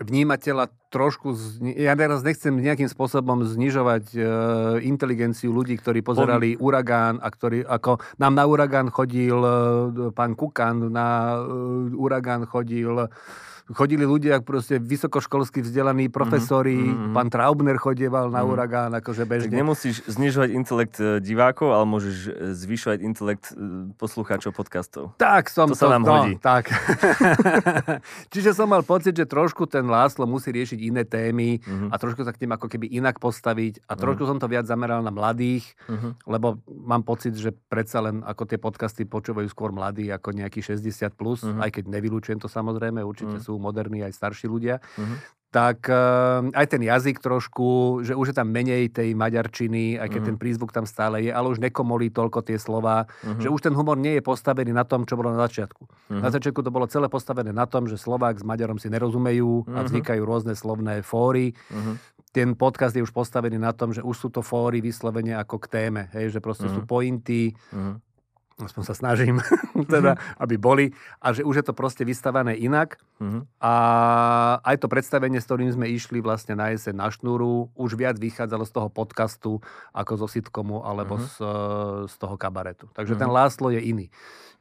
vnímateľa 0.01 0.69
trošku, 0.93 1.33
ja 1.61 1.97
teraz 1.97 2.21
nechcem 2.21 2.53
nejakým 2.53 2.85
spôsobom 2.85 3.41
znižovať 3.41 4.05
e, 4.13 4.19
inteligenciu 4.85 5.49
ľudí, 5.49 5.77
ktorí 5.81 6.05
pozerali 6.05 6.53
On... 6.57 6.69
Uragán 6.69 7.17
a 7.17 7.27
ktorí, 7.33 7.65
ako 7.65 7.97
nám 8.21 8.37
na 8.37 8.45
Uragán 8.45 8.93
chodil 8.93 9.37
e, 9.37 9.53
pán 10.13 10.37
Kukan, 10.37 10.93
na 10.93 11.37
e, 11.41 11.97
Uragán 11.97 12.45
chodil 12.45 13.09
chodili 13.71 14.03
ľudia, 14.03 14.43
proste 14.43 14.75
vysokoškolsky 14.75 15.63
vzdelaní 15.63 16.11
profesori, 16.11 16.75
mm-hmm. 16.75 17.15
pán 17.15 17.31
Traubner 17.31 17.79
chodieval 17.79 18.27
na 18.27 18.43
mm-hmm. 18.43 18.51
uragán, 18.51 18.91
akože 18.91 19.23
bežne. 19.23 19.55
Tak 19.55 19.61
nemusíš 19.63 20.03
znižovať 20.11 20.49
intelekt 20.51 20.95
e, 20.99 21.23
divákov, 21.23 21.71
ale 21.71 21.85
môžeš 21.87 22.15
e, 22.27 22.31
zvyšovať 22.51 22.99
intelekt 22.99 23.55
e, 23.55 23.87
poslucháčov 23.95 24.51
podcastov. 24.51 25.15
Tak 25.15 25.47
som 25.47 25.71
to. 25.71 25.79
To 25.79 25.87
sa 25.87 25.95
nám 25.95 26.03
no, 26.03 26.11
hodí. 26.11 26.35
Tak. 26.43 26.67
Čiže 28.33 28.51
som 28.51 28.67
mal 28.67 28.83
pocit, 28.83 29.15
že 29.15 29.23
trošku 29.23 29.63
ten 29.71 29.87
Láslo 29.87 30.27
musí 30.27 30.51
riešiť 30.51 30.79
iné 30.83 31.07
témy 31.07 31.63
mm-hmm. 31.63 31.89
a 31.91 31.95
trošku 31.95 32.27
sa 32.27 32.35
k 32.35 32.43
tým 32.43 32.51
ako 32.51 32.67
keby 32.67 32.91
inak 32.91 33.23
postaviť 33.23 33.87
a 33.87 33.95
trošku 33.95 34.27
mm-hmm. 34.27 34.39
som 34.39 34.43
to 34.43 34.51
viac 34.51 34.67
zameral 34.67 34.99
na 34.99 35.13
mladých, 35.13 35.71
mm-hmm. 35.87 36.27
lebo 36.27 36.59
mám 36.67 37.07
pocit, 37.07 37.31
že 37.39 37.55
predsa 37.71 38.03
len 38.03 38.25
ako 38.27 38.43
tie 38.43 38.59
podcasty 38.59 39.07
počúvajú 39.07 39.47
skôr 39.47 39.71
mladí 39.71 40.11
ako 40.11 40.35
nejaký 40.35 40.59
60+, 40.59 41.15
plus, 41.15 41.47
mm-hmm. 41.47 41.63
aj 41.63 41.69
keď 41.79 41.83
nevylučujem 41.87 42.39
to 42.43 42.51
samozrejme, 42.51 42.99
určite 42.99 43.39
mm-hmm. 43.39 43.45
sú 43.45 43.52
moderní 43.57 44.05
aj 44.05 44.13
starší 44.15 44.45
ľudia, 44.49 44.79
uh-huh. 44.79 45.17
tak 45.53 45.85
uh, 45.89 46.49
aj 46.53 46.65
ten 46.69 46.81
jazyk 46.81 47.21
trošku, 47.21 48.01
že 48.01 48.13
už 48.17 48.33
je 48.33 48.35
tam 48.37 48.49
menej 48.49 48.89
tej 48.89 49.13
maďarčiny, 49.13 49.97
aj 49.97 50.07
keď 50.09 50.21
uh-huh. 50.21 50.29
ten 50.33 50.37
prízvuk 50.37 50.71
tam 50.73 50.85
stále 50.89 51.25
je, 51.25 51.31
ale 51.33 51.49
už 51.49 51.61
nekomolí 51.61 52.09
toľko 52.09 52.41
tie 52.45 52.57
slova, 52.57 53.05
uh-huh. 53.05 53.41
že 53.41 53.49
už 53.49 53.69
ten 53.69 53.73
humor 53.73 53.97
nie 53.99 54.17
je 54.17 54.23
postavený 54.25 54.73
na 54.73 54.85
tom, 54.85 55.05
čo 55.05 55.17
bolo 55.17 55.33
na 55.33 55.41
začiatku. 55.45 55.83
Uh-huh. 55.85 56.21
Na 56.21 56.29
začiatku 56.33 56.61
to 56.61 56.73
bolo 56.73 56.89
celé 56.89 57.09
postavené 57.09 57.53
na 57.53 57.69
tom, 57.69 57.85
že 57.85 57.97
Slovák 57.99 58.39
s 58.39 58.45
Maďarom 58.45 58.77
si 58.81 58.89
nerozumejú 58.89 59.67
uh-huh. 59.67 59.77
a 59.77 59.79
vznikajú 59.85 60.21
rôzne 60.25 60.53
slovné 60.57 61.05
fóry. 61.05 61.53
Uh-huh 61.69 61.97
ten 62.33 62.57
podcast 62.57 62.97
je 62.97 63.05
už 63.05 63.13
postavený 63.13 63.61
na 63.61 63.77
tom, 63.77 63.93
že 63.93 64.01
už 64.01 64.17
sú 64.17 64.27
to 64.33 64.41
fóry 64.41 64.81
vyslovene 64.81 65.37
ako 65.37 65.61
k 65.61 65.69
téme, 65.69 66.09
hej, 66.17 66.33
že 66.33 66.41
proste 66.41 66.65
uh-huh. 66.65 66.81
sú 66.81 66.89
pointy, 66.89 67.53
uh-huh 67.69 68.01
aspoň 68.61 68.83
sa 68.85 68.93
snažím, 68.93 69.41
teda, 69.93 70.13
mhm. 70.13 70.21
aby 70.37 70.55
boli, 70.61 70.85
a 71.17 71.33
že 71.33 71.41
už 71.41 71.63
je 71.63 71.65
to 71.65 71.73
proste 71.73 72.05
vystavané 72.05 72.53
inak. 72.53 73.01
Uh-huh. 73.17 73.47
A 73.63 73.73
aj 74.61 74.83
to 74.83 74.91
predstavenie, 74.91 75.39
s 75.41 75.47
ktorým 75.47 75.71
sme 75.73 75.89
išli 75.89 76.21
vlastne 76.21 76.53
na 76.53 76.69
jeseň 76.69 76.93
na 76.93 77.07
šnúru, 77.09 77.73
už 77.73 77.97
viac 77.97 78.19
vychádzalo 78.19 78.67
z 78.67 78.73
toho 78.73 78.89
podcastu 78.93 79.51
ako 79.95 80.25
zo 80.25 80.27
sitcomu 80.29 80.85
alebo 80.85 81.17
uh-huh. 81.17 81.29
z, 82.05 82.13
z 82.13 82.15
toho 82.19 82.35
kabaretu. 82.37 82.91
Takže 82.93 83.15
uh-huh. 83.17 83.23
ten 83.25 83.31
Láslo 83.31 83.73
je 83.73 83.81
iný 83.81 84.07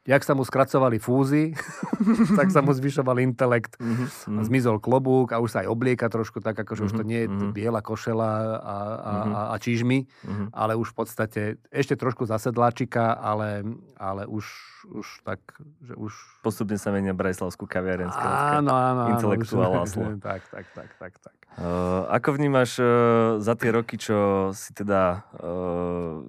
jak 0.03 0.23
sa 0.27 0.35
mu 0.35 0.43
skracovali 0.43 0.99
fúzy, 0.99 1.55
tak 2.39 2.51
sa 2.51 2.59
mu 2.59 2.75
zvyšoval 2.75 3.23
intelekt. 3.23 3.79
Mm-hmm. 3.79 4.39
A 4.39 4.41
zmizol 4.43 4.77
klobúk 4.83 5.31
a 5.31 5.39
už 5.39 5.55
sa 5.55 5.59
aj 5.63 5.69
oblieka 5.71 6.11
trošku 6.11 6.43
tak, 6.43 6.59
akože 6.59 6.83
mm-hmm. 6.83 6.91
už 6.91 6.99
to 6.99 7.05
mhm, 7.07 7.11
nie 7.11 7.21
je 7.23 7.29
mm-hmm. 7.31 7.53
biela 7.55 7.81
košela 7.81 8.31
a, 8.31 8.43
a, 8.43 8.75
mm-hmm. 8.83 9.33
a, 9.33 9.41
a 9.55 9.57
čižmy, 9.63 9.99
mm-hmm. 10.03 10.47
ale 10.51 10.73
už 10.75 10.91
v 10.91 10.97
podstate 10.99 11.43
ešte 11.71 11.95
trošku 11.95 12.27
zasedláčika, 12.27 13.15
ale, 13.15 13.63
ale 13.95 14.27
už, 14.27 14.45
už 14.91 15.07
tak, 15.23 15.39
že 15.87 15.95
už... 15.95 16.11
Postupne 16.43 16.75
sa 16.75 16.91
menia 16.91 17.15
Brajslavskú 17.15 17.71
kaviareň. 17.71 18.11
Áno, 18.59 18.75
áno. 18.75 19.03
Intelektuálna 19.15 19.87
Tak, 20.23 20.43
tak, 20.51 20.67
tak, 20.75 20.91
tak, 20.99 21.13
tak. 21.23 21.37
Uh, 21.53 22.09
ako 22.09 22.41
vnímaš 22.41 22.81
uh, 22.81 22.89
za 23.37 23.53
tie 23.53 23.69
roky, 23.69 24.01
čo 24.01 24.51
si 24.57 24.73
teda 24.73 25.29
uh, 25.37 26.25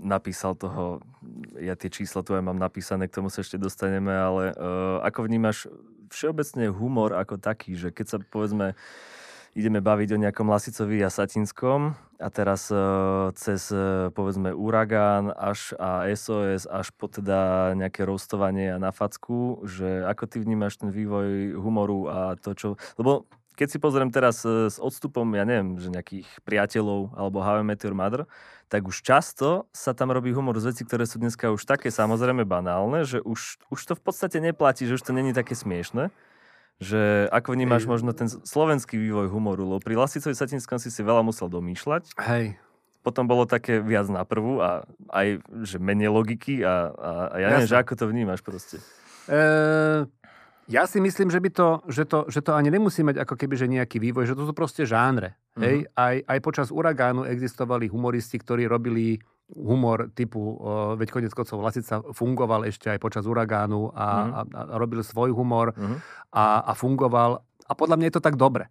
napísal 0.00 0.56
toho, 0.56 1.04
ja 1.60 1.76
tie 1.76 1.92
čísla 1.92 2.24
tu 2.24 2.32
aj 2.32 2.40
mám 2.40 2.56
napísané, 2.56 3.12
k 3.12 3.20
tomu 3.20 3.28
sa 3.28 3.44
ešte 3.44 3.60
dostaneme, 3.60 4.08
ale 4.08 4.56
uh, 4.56 5.04
ako 5.04 5.28
vnímaš 5.28 5.68
všeobecne 6.08 6.72
humor 6.72 7.12
ako 7.12 7.36
taký, 7.36 7.76
že 7.76 7.92
keď 7.92 8.06
sa 8.08 8.16
povedzme 8.24 8.72
ideme 9.52 9.80
baviť 9.84 10.08
o 10.14 10.22
nejakom 10.22 10.48
Lasicovi 10.48 11.02
a 11.04 11.12
Satinskom 11.12 11.92
a 12.16 12.28
teraz 12.32 12.68
uh, 12.72 13.28
cez 13.34 13.68
uh, 13.74 14.08
povedzme 14.12 14.52
Uragán 14.52 15.28
až 15.34 15.76
a 15.76 16.08
SOS 16.08 16.64
až 16.68 16.88
po 16.96 17.10
teda 17.10 17.72
nejaké 17.76 18.06
rostovanie 18.06 18.72
a 18.72 18.80
na 18.80 18.94
facku, 18.94 19.60
že 19.68 20.08
ako 20.08 20.24
ty 20.24 20.36
vnímaš 20.40 20.80
ten 20.80 20.88
vývoj 20.88 21.58
humoru 21.58 22.08
a 22.08 22.18
to, 22.40 22.54
čo... 22.54 22.68
Lebo 22.96 23.28
keď 23.58 23.68
si 23.74 23.78
pozriem 23.82 24.14
teraz 24.14 24.46
uh, 24.46 24.70
s 24.70 24.78
odstupom, 24.78 25.26
ja 25.34 25.42
neviem, 25.42 25.74
že 25.82 25.90
nejakých 25.90 26.30
priateľov 26.46 27.18
alebo 27.18 27.42
How 27.42 27.58
I 27.60 27.66
Met 27.66 27.82
Your 27.82 27.98
Mother, 27.98 28.30
tak 28.70 28.86
už 28.86 29.02
často 29.02 29.66
sa 29.74 29.90
tam 29.90 30.14
robí 30.14 30.30
humor 30.30 30.54
z 30.62 30.70
veci, 30.70 30.86
ktoré 30.86 31.02
sú 31.10 31.18
dneska 31.18 31.50
už 31.50 31.66
také 31.66 31.90
samozrejme 31.90 32.46
banálne, 32.46 33.02
že 33.02 33.18
už, 33.18 33.58
už 33.74 33.80
to 33.82 33.92
v 33.98 34.02
podstate 34.06 34.38
neplatí, 34.38 34.86
že 34.86 34.94
už 34.94 35.02
to 35.02 35.10
není 35.10 35.34
také 35.34 35.58
smiešne 35.58 36.14
že 36.78 37.26
ako 37.34 37.58
vnímaš 37.58 37.84
Hej. 37.84 37.90
možno 37.90 38.10
ten 38.14 38.30
slovenský 38.30 38.94
vývoj 38.94 39.26
humoru, 39.34 39.66
lebo 39.66 39.82
pri 39.82 39.98
Lasicovi 39.98 40.34
Satinskom 40.34 40.78
si 40.78 40.94
si 40.94 41.02
veľa 41.02 41.26
musel 41.26 41.50
domýšľať. 41.50 42.14
Hej. 42.22 42.54
Potom 43.02 43.26
bolo 43.26 43.50
také 43.50 43.82
viac 43.82 44.06
na 44.10 44.22
prvú 44.22 44.62
a 44.62 44.86
aj, 45.10 45.42
že 45.66 45.82
menej 45.82 46.10
logiky 46.14 46.62
a, 46.62 46.94
a, 46.94 47.10
a 47.34 47.36
ja 47.42 47.46
Jasne. 47.50 47.54
neviem, 47.54 47.70
že 47.70 47.78
ako 47.82 47.92
to 47.98 48.04
vnímaš 48.06 48.40
proste. 48.46 48.78
E, 49.26 50.06
ja 50.68 50.84
si 50.84 51.00
myslím, 51.00 51.32
že, 51.32 51.40
by 51.40 51.50
to, 51.50 51.68
že, 51.88 52.04
to, 52.04 52.28
že 52.28 52.44
to 52.44 52.52
ani 52.52 52.68
nemusí 52.68 53.00
mať 53.00 53.24
ako 53.24 53.34
keby 53.40 53.56
že 53.56 53.66
nejaký 53.72 53.96
vývoj, 53.96 54.28
že 54.28 54.36
to 54.36 54.44
sú 54.44 54.52
proste 54.52 54.84
žánre. 54.84 55.32
Uh-huh. 55.56 55.64
Hej? 55.64 55.76
Aj, 55.96 56.20
aj 56.20 56.38
počas 56.44 56.68
uragánu 56.68 57.24
existovali 57.24 57.88
humoristi, 57.88 58.36
ktorí 58.36 58.68
robili 58.68 59.16
humor 59.48 60.12
typu, 60.12 60.60
uh, 60.60 60.92
veď 61.00 61.08
konec 61.08 61.32
koncov 61.32 61.64
Lasica 61.64 62.04
fungoval 62.12 62.68
ešte 62.68 62.92
aj 62.92 63.00
počas 63.00 63.24
uragánu 63.24 63.96
a, 63.96 64.06
uh-huh. 64.44 64.44
a, 64.52 64.60
a 64.60 64.74
robil 64.76 65.00
svoj 65.00 65.32
humor 65.32 65.72
uh-huh. 65.72 65.96
a, 66.36 66.60
a 66.68 66.72
fungoval. 66.76 67.40
A 67.64 67.72
podľa 67.72 67.96
mňa 67.96 68.06
je 68.12 68.16
to 68.20 68.26
tak 68.28 68.36
dobre. 68.36 68.68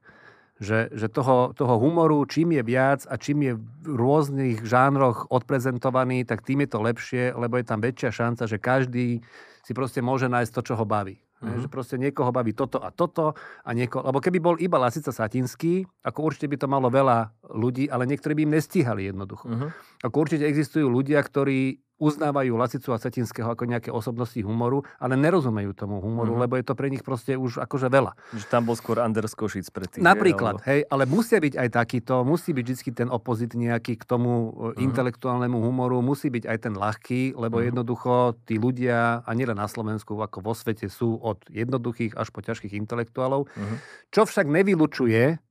Že, 0.57 0.89
že 0.89 1.05
toho, 1.09 1.53
toho 1.53 1.77
humoru, 1.77 2.25
čím 2.25 2.57
je 2.57 2.65
viac 2.65 3.05
a 3.05 3.17
čím 3.21 3.45
je 3.45 3.53
v 3.57 3.93
rôznych 3.93 4.65
žánroch 4.65 5.29
odprezentovaný, 5.29 6.25
tak 6.25 6.41
tým 6.41 6.65
je 6.65 6.69
to 6.73 6.79
lepšie, 6.81 7.23
lebo 7.37 7.61
je 7.61 7.65
tam 7.65 7.77
väčšia 7.77 8.09
šanca, 8.09 8.49
že 8.49 8.57
každý 8.57 9.21
si 9.61 9.71
proste 9.77 10.01
môže 10.01 10.25
nájsť 10.25 10.53
to, 10.57 10.61
čo 10.65 10.73
ho 10.73 10.81
baví. 10.81 11.21
Uh-huh. 11.37 11.61
Že 11.61 11.67
proste 11.69 11.95
niekoho 12.01 12.33
baví 12.33 12.57
toto 12.57 12.81
a 12.81 12.89
toto 12.89 13.37
a 13.61 13.69
niekoho... 13.77 14.01
Lebo 14.09 14.17
keby 14.17 14.37
bol 14.41 14.55
iba 14.57 14.81
Lasica 14.81 15.13
Satinský, 15.13 15.85
ako 16.01 16.33
určite 16.33 16.49
by 16.49 16.57
to 16.57 16.67
malo 16.67 16.89
veľa 16.89 17.29
ľudí, 17.53 17.85
ale 17.87 18.09
niektorí 18.09 18.33
by 18.33 18.43
im 18.49 18.53
nestíhali 18.57 19.09
jednoducho. 19.13 19.45
Uh-huh. 19.45 19.69
Ako 20.01 20.15
určite 20.25 20.49
existujú 20.49 20.89
ľudia, 20.89 21.21
ktorí 21.21 21.86
uznávajú 21.97 22.53
Lasicu 22.53 22.93
a 22.93 23.01
Cetinského 23.01 23.49
ako 23.49 23.65
nejaké 23.65 23.89
osobnosti 23.89 24.37
humoru, 24.37 24.85
ale 25.01 25.17
nerozumejú 25.17 25.73
tomu 25.73 25.97
humoru, 25.97 26.37
mm-hmm. 26.37 26.43
lebo 26.45 26.53
je 26.57 26.65
to 26.65 26.73
pre 26.77 26.87
nich 26.93 27.01
proste 27.01 27.33
už 27.33 27.57
akože 27.65 27.89
veľa. 27.89 28.13
Že 28.37 28.45
tam 28.53 28.69
bol 28.69 28.77
skôr 28.77 29.01
Anders 29.01 29.33
Košic 29.33 29.73
pre 29.73 29.89
tých. 29.89 30.05
Napríklad, 30.05 30.61
hej, 30.61 30.85
alebo... 30.85 30.93
hej, 30.93 30.93
ale 30.93 31.03
musia 31.09 31.37
byť 31.41 31.53
aj 31.57 31.69
takýto, 31.73 32.13
musí 32.21 32.53
byť 32.53 32.65
vždy 32.69 32.91
ten 32.93 33.09
opozit 33.09 33.51
nejaký 33.57 33.97
k 33.97 34.03
tomu 34.05 34.53
mm-hmm. 34.53 34.85
intelektuálnemu 34.85 35.57
humoru, 35.57 36.05
musí 36.05 36.29
byť 36.29 36.45
aj 36.45 36.57
ten 36.61 36.73
ľahký, 36.77 37.33
lebo 37.33 37.57
mm-hmm. 37.57 37.69
jednoducho 37.73 38.13
tí 38.45 38.61
ľudia, 38.61 39.25
a 39.25 39.31
nielen 39.33 39.57
na 39.57 39.65
Slovensku, 39.65 40.13
ako 40.13 40.45
vo 40.45 40.53
svete, 40.53 40.85
sú 40.93 41.17
od 41.17 41.41
jednoduchých 41.49 42.13
až 42.13 42.29
po 42.29 42.45
ťažkých 42.45 42.77
intelektuálov, 42.77 43.49
mm-hmm. 43.49 43.77
čo 44.13 44.29
však 44.29 44.45
nevylučuje, 44.45 45.41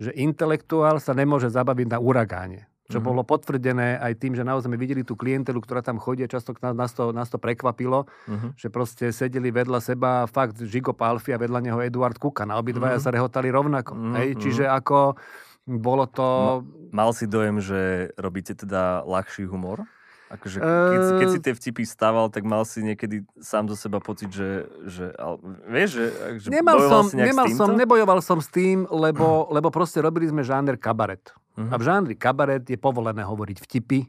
že 0.00 0.16
intelektuál 0.16 0.96
sa 0.96 1.12
nemôže 1.12 1.52
zabaviť 1.52 1.86
na 1.92 2.00
uragáne 2.00 2.69
čo 2.90 2.98
mm-hmm. 2.98 3.06
bolo 3.06 3.22
potvrdené 3.22 4.02
aj 4.02 4.12
tým, 4.18 4.34
že 4.34 4.42
naozaj 4.42 4.66
sme 4.66 4.74
videli 4.74 5.06
tú 5.06 5.14
klientelu, 5.14 5.62
ktorá 5.62 5.80
tam 5.80 6.02
chodí 6.02 6.26
často 6.26 6.50
nás, 6.60 6.90
to, 6.90 7.14
nás 7.14 7.30
to 7.30 7.38
prekvapilo, 7.38 8.10
mm-hmm. 8.26 8.58
že 8.58 8.68
proste 8.68 9.14
sedeli 9.14 9.54
vedľa 9.54 9.78
seba 9.78 10.26
fakt 10.26 10.58
Žigo 10.58 10.90
Palfi 10.90 11.30
a 11.30 11.38
vedľa 11.38 11.62
neho 11.62 11.78
Eduard 11.78 12.18
Kukan 12.18 12.50
a 12.50 12.58
obidvaja 12.58 12.98
mm-hmm. 12.98 13.06
sa 13.06 13.14
rehotali 13.14 13.48
rovnako. 13.54 13.94
Mm-hmm. 13.94 14.14
Hej? 14.18 14.28
Čiže 14.42 14.64
ako 14.66 15.14
bolo 15.70 16.10
to... 16.10 16.60
Mal 16.90 17.14
si 17.14 17.30
dojem, 17.30 17.62
že 17.62 18.10
robíte 18.18 18.58
teda 18.58 19.06
ľahší 19.06 19.46
humor? 19.46 19.86
Akože 20.30 20.62
keď, 20.62 21.02
keď 21.18 21.26
si 21.34 21.40
tie 21.42 21.54
vtipy 21.58 21.82
stával, 21.82 22.30
tak 22.30 22.46
mal 22.46 22.62
si 22.62 22.86
niekedy 22.86 23.26
sám 23.42 23.66
zo 23.66 23.74
seba 23.74 23.98
pocit, 23.98 24.30
že, 24.30 24.62
že 24.86 25.10
ale, 25.18 25.42
vieš, 25.66 25.90
že, 25.98 26.06
že 26.38 26.48
nemal 26.54 26.78
som, 26.86 27.02
si 27.10 27.18
nemal 27.18 27.50
som, 27.50 27.74
nebojoval 27.74 28.22
som 28.22 28.38
s 28.38 28.46
tým, 28.46 28.86
lebo, 28.94 29.26
lebo 29.56 29.74
proste 29.74 29.98
robili 29.98 30.30
sme 30.30 30.46
žáner 30.46 30.78
kabaret. 30.78 31.34
Uh-huh. 31.60 31.72
A 31.72 31.76
v 31.76 31.82
žánri 31.84 32.14
kabaret 32.16 32.64
je 32.64 32.80
povolené 32.80 33.20
hovoriť 33.20 33.58
vtipy, 33.60 34.00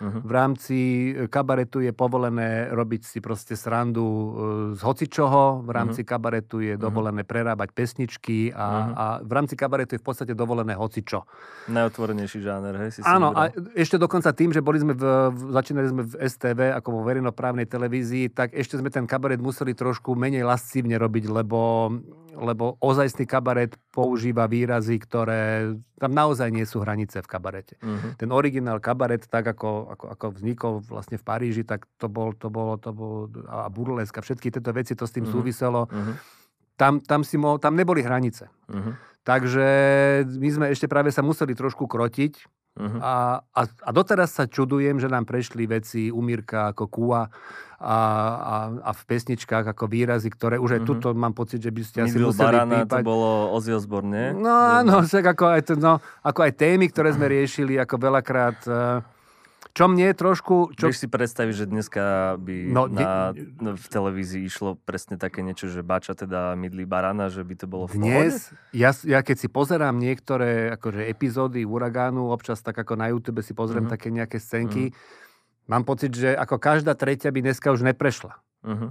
Uh-huh. 0.00 0.24
V 0.24 0.32
rámci 0.32 0.78
e, 1.12 1.28
kabaretu 1.28 1.84
je 1.84 1.92
povolené 1.92 2.72
robiť 2.72 3.04
si 3.04 3.18
proste 3.20 3.52
srandu 3.52 4.00
e, 4.00 4.28
z 4.72 4.80
hocičoho, 4.80 5.60
v 5.60 5.70
rámci 5.76 6.00
uh-huh. 6.00 6.16
kabaretu 6.16 6.64
je 6.64 6.80
dovolené 6.80 7.20
prerábať 7.20 7.68
pesničky 7.76 8.48
a, 8.48 8.56
uh-huh. 8.56 8.96
a 8.96 9.04
v 9.20 9.32
rámci 9.36 9.60
kabaretu 9.60 10.00
je 10.00 10.00
v 10.00 10.06
podstate 10.08 10.32
dovolené 10.32 10.72
hocičo. 10.72 11.28
Najotvorenejší 11.68 12.40
žáner, 12.40 12.80
hej? 12.80 12.96
Si 12.96 13.00
Áno, 13.04 13.36
a 13.36 13.52
ešte 13.76 14.00
dokonca 14.00 14.32
tým, 14.32 14.56
že 14.56 14.64
boli 14.64 14.80
sme 14.80 14.96
v, 14.96 15.04
začínali 15.52 15.92
sme 15.92 16.02
v 16.08 16.16
STV 16.16 16.80
ako 16.80 16.88
vo 16.96 17.00
verejnoprávnej 17.04 17.68
televízii, 17.68 18.32
tak 18.32 18.56
ešte 18.56 18.80
sme 18.80 18.88
ten 18.88 19.04
kabaret 19.04 19.36
museli 19.36 19.76
trošku 19.76 20.16
menej 20.16 20.48
lascívne 20.48 20.96
robiť, 20.96 21.28
lebo 21.28 21.92
lebo 22.40 22.80
ozajstný 22.80 23.28
kabaret 23.28 23.76
používa 23.92 24.48
výrazy, 24.48 24.96
ktoré 24.96 25.76
tam 26.00 26.16
naozaj 26.16 26.48
nie 26.48 26.64
sú 26.64 26.80
hranice 26.80 27.20
v 27.20 27.28
kabarete. 27.28 27.76
Uh-huh. 27.84 28.16
Ten 28.16 28.32
originál 28.32 28.80
kabaret, 28.80 29.28
tak 29.28 29.44
ako, 29.44 29.92
ako, 29.92 30.04
ako 30.16 30.26
vznikol 30.40 30.72
vlastne 30.80 31.20
v 31.20 31.24
Paríži, 31.28 31.62
tak 31.68 31.84
to 32.00 32.08
bol, 32.08 32.32
to 32.32 32.48
bolo, 32.48 32.80
to 32.80 32.96
bolo 32.96 33.28
a 33.44 33.68
burleska, 33.68 34.24
všetky 34.24 34.48
tieto 34.48 34.72
veci, 34.72 34.96
to 34.96 35.04
s 35.04 35.12
tým 35.12 35.28
uh-huh. 35.28 35.36
súviselo. 35.36 35.84
Uh-huh. 35.86 36.16
Tam, 36.80 37.04
tam, 37.04 37.20
si 37.20 37.36
mohol, 37.36 37.60
tam 37.60 37.76
neboli 37.76 38.00
hranice. 38.00 38.48
Uh-huh. 38.72 38.96
Takže 39.20 39.68
my 40.24 40.48
sme 40.48 40.66
ešte 40.72 40.88
práve 40.88 41.12
sa 41.12 41.20
museli 41.20 41.52
trošku 41.52 41.84
krotiť 41.84 42.59
uh-huh. 42.80 43.00
a, 43.04 43.14
a, 43.44 43.62
a 43.68 43.90
doteraz 43.92 44.32
sa 44.32 44.48
čudujem, 44.48 44.96
že 44.96 45.12
nám 45.12 45.28
prešli 45.28 45.68
veci 45.68 46.08
Umírka 46.08 46.72
ako 46.72 46.84
Kua, 46.88 47.28
a, 47.80 47.96
a, 48.36 48.56
a 48.84 48.90
v 48.92 49.02
pesničkách 49.08 49.72
ako 49.72 49.88
výrazy, 49.88 50.28
ktoré 50.28 50.60
už 50.60 50.76
aj 50.76 50.80
mm-hmm. 50.84 51.00
tuto 51.00 51.16
mám 51.16 51.32
pocit, 51.32 51.64
že 51.64 51.72
by 51.72 51.80
ste 51.80 51.98
asi 52.04 52.20
museli 52.20 52.60
Barana, 52.60 52.84
pípať. 52.84 53.00
to 53.00 53.08
bolo 53.08 53.56
Ozzy 53.56 53.72
Osbourne, 53.72 54.12
nie? 54.12 54.28
No 54.36 54.52
áno, 54.52 55.00
však 55.00 55.32
ako 55.32 55.44
aj, 55.48 55.62
to, 55.64 55.72
no, 55.80 55.96
ako 56.20 56.44
aj 56.44 56.52
témy, 56.60 56.92
ktoré 56.92 57.16
sme 57.16 57.26
riešili, 57.40 57.80
ako 57.80 57.96
veľakrát... 57.96 58.58
Uh, 58.68 59.00
čo 59.70 59.84
mne 59.86 60.10
trošku... 60.12 60.74
Čo... 60.74 60.90
Vieš 60.90 61.06
si 61.06 61.08
predstaviť, 61.08 61.54
že 61.54 61.66
dneska 61.70 62.36
by 62.38 62.56
no, 62.70 62.90
na, 62.90 63.30
ne... 63.34 63.78
v 63.78 63.86
televízii 63.86 64.42
išlo 64.46 64.76
presne 64.82 65.16
také 65.16 65.40
niečo, 65.46 65.70
že 65.70 65.86
bača 65.86 66.18
teda 66.18 66.58
mydlí 66.58 66.84
barana, 66.86 67.30
že 67.30 67.46
by 67.46 67.54
to 67.54 67.66
bolo 67.70 67.86
v 67.86 68.02
Dnes, 68.02 68.50
ja, 68.74 68.90
ja 69.06 69.22
keď 69.22 69.36
si 69.36 69.48
pozerám 69.48 69.96
niektoré 69.96 70.74
akože 70.74 71.06
epizódy 71.06 71.62
Uragánu, 71.62 72.30
občas 72.34 72.58
tak 72.60 72.78
ako 72.78 72.98
na 72.98 73.10
YouTube 73.10 73.40
si 73.46 73.54
pozriem 73.54 73.86
mm-hmm. 73.86 73.94
také 73.94 74.08
nejaké 74.10 74.38
scénky, 74.42 74.90
mm-hmm 74.90 75.28
Mám 75.70 75.86
pocit, 75.86 76.10
že 76.10 76.34
ako 76.34 76.58
každá 76.58 76.98
tretia 76.98 77.30
by 77.30 77.46
dneska 77.46 77.70
už 77.70 77.86
neprešla. 77.86 78.42
Uh-huh. 78.66 78.90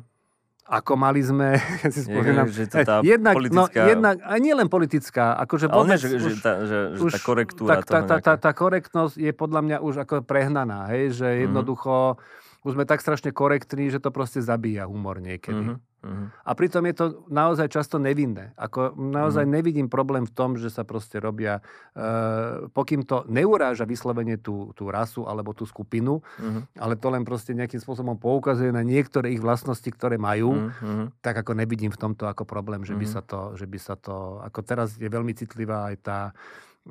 Ako 0.69 0.93
mali 0.93 1.25
sme, 1.25 1.57
ja 1.81 1.89
si 1.89 2.05
spomínam, 2.05 2.45
že 2.45 2.69
to 2.69 2.85
tá 2.85 3.01
jednak, 3.01 3.33
no, 3.33 3.41
politická... 3.41 3.81
no, 3.81 3.89
jednak, 3.89 4.15
a 4.21 4.33
nie 4.37 4.53
len 4.53 4.69
politická, 4.69 5.33
akože 5.41 5.65
Ale 5.65 5.85
ne, 5.89 5.97
že, 5.97 6.07
už, 6.13 6.21
že, 6.21 6.31
tá, 6.37 6.53
že, 6.61 6.77
že 6.93 7.01
už, 7.09 7.11
tá 7.17 7.21
korektúra 7.25 7.81
tá, 7.81 7.81
tá, 7.81 7.99
tá, 8.05 8.17
tá, 8.21 8.33
tá 8.37 8.51
korektnosť 8.53 9.17
je 9.17 9.31
podľa 9.33 9.61
mňa 9.65 9.77
už 9.81 10.05
ako 10.05 10.21
prehnaná, 10.21 10.93
hej, 10.93 11.17
že 11.17 11.25
mhm. 11.25 11.39
jednoducho 11.49 12.13
uh-huh. 12.13 12.37
Už 12.59 12.75
sme 12.75 12.83
tak 12.83 12.99
strašne 12.99 13.31
korektní, 13.31 13.87
že 13.87 14.03
to 14.03 14.11
proste 14.11 14.43
zabíja 14.43 14.83
humor 14.83 15.23
niekedy. 15.23 15.79
Uh-huh. 15.79 15.79
Uh-huh. 15.99 16.27
A 16.43 16.51
pritom 16.55 16.83
je 16.87 16.95
to 16.95 17.05
naozaj 17.27 17.67
často 17.71 17.99
nevinné. 17.99 18.55
Ako 18.55 18.95
naozaj 18.95 19.43
uh-huh. 19.43 19.55
nevidím 19.59 19.87
problém 19.91 20.23
v 20.27 20.31
tom, 20.31 20.55
že 20.59 20.71
sa 20.71 20.87
proste 20.87 21.19
robia, 21.19 21.59
uh, 21.95 22.67
pokým 22.71 23.03
to 23.03 23.27
neuráža 23.27 23.83
vyslovene 23.83 24.39
tú, 24.39 24.71
tú 24.75 24.91
rasu 24.91 25.23
alebo 25.27 25.55
tú 25.55 25.63
skupinu, 25.63 26.19
uh-huh. 26.19 26.63
ale 26.79 26.99
to 26.99 27.07
len 27.11 27.23
proste 27.23 27.55
nejakým 27.55 27.79
spôsobom 27.79 28.19
poukazuje 28.19 28.71
na 28.75 28.83
niektoré 28.83 29.31
ich 29.35 29.43
vlastnosti, 29.43 29.87
ktoré 29.87 30.19
majú, 30.19 30.71
uh-huh. 30.71 31.11
tak 31.23 31.39
ako 31.43 31.55
nevidím 31.55 31.91
v 31.91 31.99
tomto 31.99 32.27
ako 32.27 32.43
problém, 32.43 32.83
že 32.83 32.95
by, 32.95 33.07
uh-huh. 33.07 33.15
sa 33.15 33.21
to, 33.23 33.39
že 33.59 33.67
by 33.67 33.79
sa 33.79 33.95
to, 33.99 34.43
ako 34.43 34.59
teraz 34.63 34.95
je 34.99 35.07
veľmi 35.07 35.31
citlivá 35.35 35.91
aj 35.91 35.95
tá, 35.99 36.19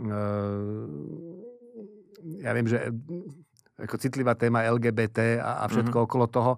uh, 0.00 0.84
ja 2.44 2.50
viem, 2.52 2.68
že 2.68 2.92
ako 3.78 3.96
citlivá 3.96 4.34
téma 4.34 4.66
LGBT 4.66 5.38
a, 5.38 5.62
a 5.62 5.64
všetko 5.70 5.96
uh-huh. 5.96 6.08
okolo 6.10 6.26
toho, 6.26 6.52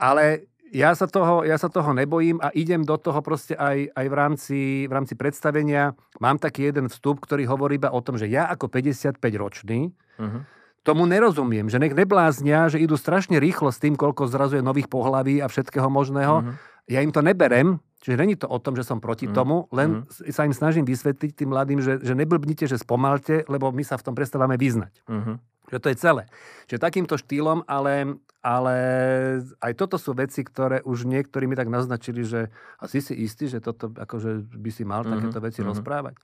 ale 0.00 0.50
ja 0.70 0.94
sa, 0.94 1.10
toho, 1.10 1.42
ja 1.42 1.58
sa 1.58 1.66
toho 1.66 1.90
nebojím 1.90 2.38
a 2.38 2.54
idem 2.54 2.86
do 2.86 2.94
toho 2.94 3.18
proste 3.26 3.58
aj, 3.58 3.90
aj 3.90 4.06
v, 4.06 4.14
rámci, 4.14 4.58
v 4.86 4.92
rámci 4.94 5.18
predstavenia. 5.18 5.98
Mám 6.22 6.38
taký 6.38 6.70
jeden 6.70 6.86
vstup, 6.86 7.18
ktorý 7.18 7.50
hovorí 7.50 7.76
iba 7.76 7.90
o 7.90 8.00
tom, 8.00 8.14
že 8.14 8.30
ja 8.30 8.46
ako 8.46 8.70
55-ročný 8.70 9.90
uh-huh. 9.90 10.40
tomu 10.86 11.10
nerozumiem, 11.10 11.66
že 11.66 11.82
nech 11.82 11.92
nebláznia, 11.98 12.70
že 12.70 12.78
idú 12.78 12.94
strašne 12.94 13.42
rýchlo 13.42 13.74
s 13.74 13.82
tým, 13.82 13.98
koľko 13.98 14.30
zrazuje 14.30 14.62
nových 14.62 14.86
pohlaví 14.86 15.42
a 15.42 15.50
všetkého 15.50 15.90
možného. 15.90 16.46
Uh-huh. 16.46 16.54
Ja 16.86 17.02
im 17.02 17.10
to 17.10 17.18
neberem, 17.18 17.82
čiže 17.98 18.16
není 18.18 18.38
to 18.38 18.46
o 18.46 18.62
tom, 18.62 18.78
že 18.78 18.86
som 18.86 19.02
proti 19.02 19.26
uh-huh. 19.26 19.34
tomu, 19.34 19.56
len 19.74 20.06
uh-huh. 20.06 20.30
sa 20.30 20.46
im 20.46 20.54
snažím 20.54 20.86
vysvetliť 20.86 21.34
tým 21.34 21.50
mladým, 21.50 21.82
že, 21.82 21.98
že 21.98 22.14
neblbnite, 22.14 22.70
že 22.70 22.78
spomalte, 22.78 23.42
lebo 23.50 23.74
my 23.74 23.82
sa 23.82 23.98
v 23.98 24.06
tom 24.06 24.14
prestávame 24.14 24.54
vyznať. 24.54 25.02
Uh-huh. 25.10 25.42
Že 25.70 25.78
to 25.78 25.88
je 25.90 25.96
celé. 25.96 26.22
Čiže 26.66 26.82
takýmto 26.82 27.14
štýlom, 27.14 27.62
ale, 27.70 28.18
ale 28.42 28.76
aj 29.62 29.72
toto 29.78 29.96
sú 29.96 30.12
veci, 30.18 30.42
ktoré 30.42 30.82
už 30.82 31.06
niektorí 31.06 31.46
mi 31.46 31.54
tak 31.54 31.70
naznačili, 31.70 32.26
že 32.26 32.50
asi 32.82 32.98
si 32.98 33.14
istý, 33.14 33.46
že 33.46 33.62
toto 33.62 33.94
akože 33.94 34.50
by 34.50 34.70
si 34.74 34.82
mal 34.82 35.06
mm-hmm. 35.06 35.14
takéto 35.14 35.38
veci 35.38 35.60
mm-hmm. 35.62 35.70
rozprávať. 35.70 36.14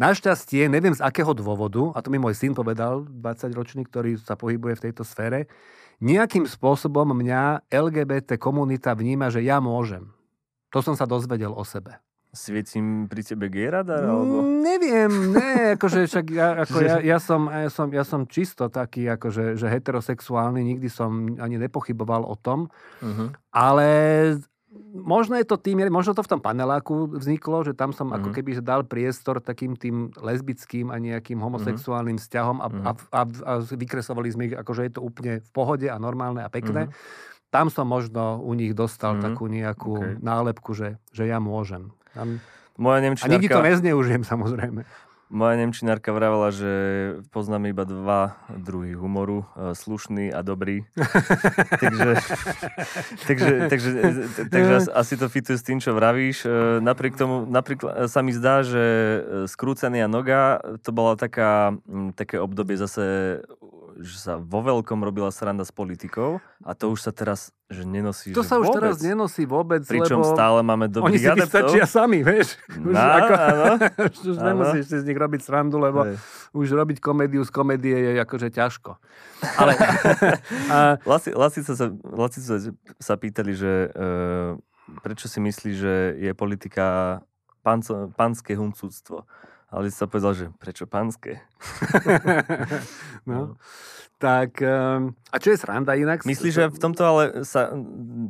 Našťastie, 0.00 0.72
neviem 0.72 0.96
z 0.96 1.04
akého 1.04 1.36
dôvodu, 1.36 1.92
a 1.92 2.00
to 2.00 2.08
mi 2.08 2.16
môj 2.16 2.32
syn 2.32 2.56
povedal, 2.56 3.04
20-ročný, 3.04 3.84
ktorý 3.84 4.16
sa 4.16 4.34
pohybuje 4.34 4.80
v 4.80 4.84
tejto 4.90 5.04
sfére, 5.04 5.46
nejakým 5.98 6.46
spôsobom 6.46 7.10
mňa 7.10 7.68
LGBT 7.68 8.38
komunita 8.38 8.94
vníma, 8.94 9.34
že 9.34 9.42
ja 9.42 9.58
môžem. 9.58 10.14
To 10.70 10.78
som 10.78 10.94
sa 10.94 11.08
dozvedel 11.08 11.50
o 11.50 11.64
sebe. 11.66 11.98
Svietím 12.28 13.08
pri 13.08 13.24
tebe 13.24 13.48
Gerada? 13.48 14.04
Alebo... 14.04 14.44
Mm, 14.44 14.60
neviem, 14.60 15.12
ne, 15.32 15.50
akože 15.80 16.04
však 16.04 16.26
ja, 16.28 16.48
ako 16.60 16.78
ja, 16.88 16.96
ja, 17.00 17.18
som, 17.18 17.48
ja, 17.48 17.70
som, 17.72 17.88
ja 17.88 18.04
som 18.04 18.20
čisto 18.28 18.68
taký, 18.68 19.08
akože, 19.08 19.56
že 19.56 19.66
heterosexuálny, 19.66 20.60
nikdy 20.76 20.92
som 20.92 21.40
ani 21.40 21.56
nepochyboval 21.56 22.28
o 22.28 22.36
tom, 22.36 22.68
uh-huh. 23.00 23.32
ale 23.48 23.88
možno 24.92 25.40
je 25.40 25.46
to 25.48 25.56
tým, 25.56 25.88
možno 25.88 26.12
to 26.12 26.20
v 26.20 26.30
tom 26.36 26.40
paneláku 26.40 27.08
vzniklo, 27.16 27.64
že 27.64 27.72
tam 27.72 27.96
som 27.96 28.10
uh-huh. 28.12 28.20
ako 28.20 28.28
mhm. 28.30 28.34
keby 28.36 28.50
že 28.60 28.62
dal 28.62 28.84
priestor 28.84 29.40
takým 29.40 29.74
tým 29.74 30.12
lesbickým 30.20 30.92
a 30.92 31.00
nejakým 31.00 31.40
homosexuálnym 31.40 32.20
uh-huh. 32.20 32.28
vzťahom 32.28 32.56
a, 32.60 32.66
uh-huh. 32.68 32.84
a, 32.84 32.92
a, 32.92 33.22
a 33.24 33.52
vykresovali 33.64 34.28
sme 34.28 34.42
ich, 34.52 34.54
akože 34.54 34.82
je 34.88 34.92
to 34.92 35.02
úplne 35.04 35.40
v 35.40 35.50
pohode 35.50 35.86
a 35.88 35.96
normálne 35.96 36.44
a 36.44 36.52
pekné. 36.52 36.88
Uh-huh. 36.88 37.48
Tam 37.48 37.72
som 37.72 37.88
možno 37.88 38.44
u 38.44 38.52
nich 38.52 38.76
dostal 38.76 39.16
uh-huh. 39.16 39.24
takú 39.24 39.48
nejakú 39.48 39.94
okay. 39.96 40.20
nálepku, 40.20 40.76
že, 40.76 41.00
že 41.16 41.24
ja 41.24 41.40
môžem. 41.40 41.88
Tam... 42.14 42.40
Moja 42.78 43.02
Nemčinárka... 43.02 43.30
A 43.30 43.34
nikdy 43.34 43.48
to 43.50 43.62
nezneužijem, 43.62 44.22
samozrejme. 44.22 44.86
Moja 45.28 45.60
Nemčinárka 45.60 46.08
vravela, 46.08 46.48
že 46.48 46.72
poznám 47.28 47.68
iba 47.68 47.84
dva 47.84 48.40
druhy 48.48 48.96
humoru, 48.96 49.44
e, 49.52 49.76
slušný 49.76 50.32
a 50.32 50.40
dobrý. 50.40 50.88
takže, 51.84 52.10
takže, 53.28 53.50
takže, 53.68 53.90
takže 54.48 54.74
asi 54.88 55.14
to 55.20 55.28
fituje 55.28 55.60
s 55.60 55.66
tým, 55.68 55.84
čo 55.84 55.92
vravíš. 55.92 56.48
E, 56.48 56.80
napriek 56.80 57.20
tomu, 57.20 57.44
napríklad 57.44 58.08
sa 58.08 58.24
mi 58.24 58.32
zdá, 58.32 58.64
že 58.64 58.80
skrúcený 59.52 60.00
a 60.00 60.08
noga, 60.08 60.64
to 60.80 60.96
bola 60.96 61.12
taká, 61.12 61.76
také 62.16 62.40
obdobie 62.40 62.80
zase 62.80 63.44
že 63.98 64.16
sa 64.18 64.38
vo 64.38 64.62
veľkom 64.62 65.02
robila 65.02 65.28
sranda 65.34 65.66
s 65.66 65.74
politikou 65.74 66.38
a 66.62 66.70
to 66.78 66.94
už 66.94 67.02
sa 67.02 67.12
teraz 67.12 67.50
že 67.68 67.84
nenosí 67.84 68.32
To 68.32 68.40
sa 68.40 68.56
už 68.56 68.72
vôbec. 68.72 68.80
teraz 68.80 68.96
nenosí 69.04 69.44
vôbec, 69.44 69.84
Pričom 69.84 70.24
lebo 70.24 70.32
stále 70.32 70.64
máme 70.64 70.88
dobrých 70.88 71.04
Oni 71.04 71.18
si 71.20 71.28
adeptov. 71.28 71.68
stačia 71.68 71.84
sami, 71.84 72.24
vieš. 72.24 72.56
Už, 72.88 72.94
no, 72.96 72.96
ako, 72.96 73.32
áno, 73.36 73.64
už 74.32 74.36
áno. 74.40 74.46
nemusíš 74.48 74.84
si 74.88 74.96
z 74.96 75.04
nich 75.04 75.18
robiť 75.20 75.40
srandu, 75.44 75.76
lebo 75.76 76.08
Hej. 76.08 76.16
už 76.56 76.66
robiť 76.72 76.96
komédiu 77.04 77.44
z 77.44 77.52
komédie 77.52 77.92
je 77.92 78.12
akože 78.24 78.48
ťažko. 78.48 78.96
Ale... 79.60 79.76
a... 80.72 80.96
Lasi, 81.04 81.36
Lasi, 81.36 81.60
sa, 81.60 81.92
Lasi 82.08 82.40
sa, 82.96 83.14
pýtali, 83.20 83.52
že 83.52 83.92
uh, 83.92 84.56
prečo 85.04 85.28
si 85.28 85.36
myslí, 85.36 85.70
že 85.76 85.94
je 86.16 86.32
politika 86.32 87.20
pánske 88.16 88.56
huncúctvo. 88.56 89.28
Ale 89.68 89.92
sa 89.92 90.08
povedal, 90.08 90.32
že 90.32 90.46
prečo 90.56 90.88
pánske? 90.88 91.44
no. 93.28 93.60
Tak, 94.18 94.58
ehm, 94.58 95.14
a 95.30 95.36
čo 95.38 95.54
je 95.54 95.62
sranda 95.62 95.94
inak? 95.94 96.26
Myslíš, 96.26 96.54
že 96.56 96.64
v 96.74 96.80
tomto 96.82 97.02
ale 97.06 97.46
sa 97.46 97.70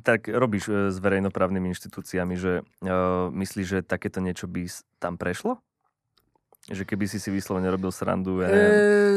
tak 0.04 0.28
robíš 0.28 0.68
e, 0.68 0.92
s 0.92 1.00
verejnoprávnymi 1.00 1.72
inštitúciami, 1.72 2.36
že 2.36 2.60
uh, 2.84 3.32
myslíš, 3.32 3.66
že 3.66 3.78
takéto 3.80 4.20
niečo 4.20 4.44
by 4.44 4.68
tam 5.00 5.16
prešlo? 5.16 5.64
Že 6.68 6.84
keby 6.84 7.08
si 7.08 7.16
si 7.16 7.32
vyslovene 7.32 7.72
robil 7.72 7.88
srandu, 7.88 8.44
ja 8.44 8.52
neviem, 8.52 8.74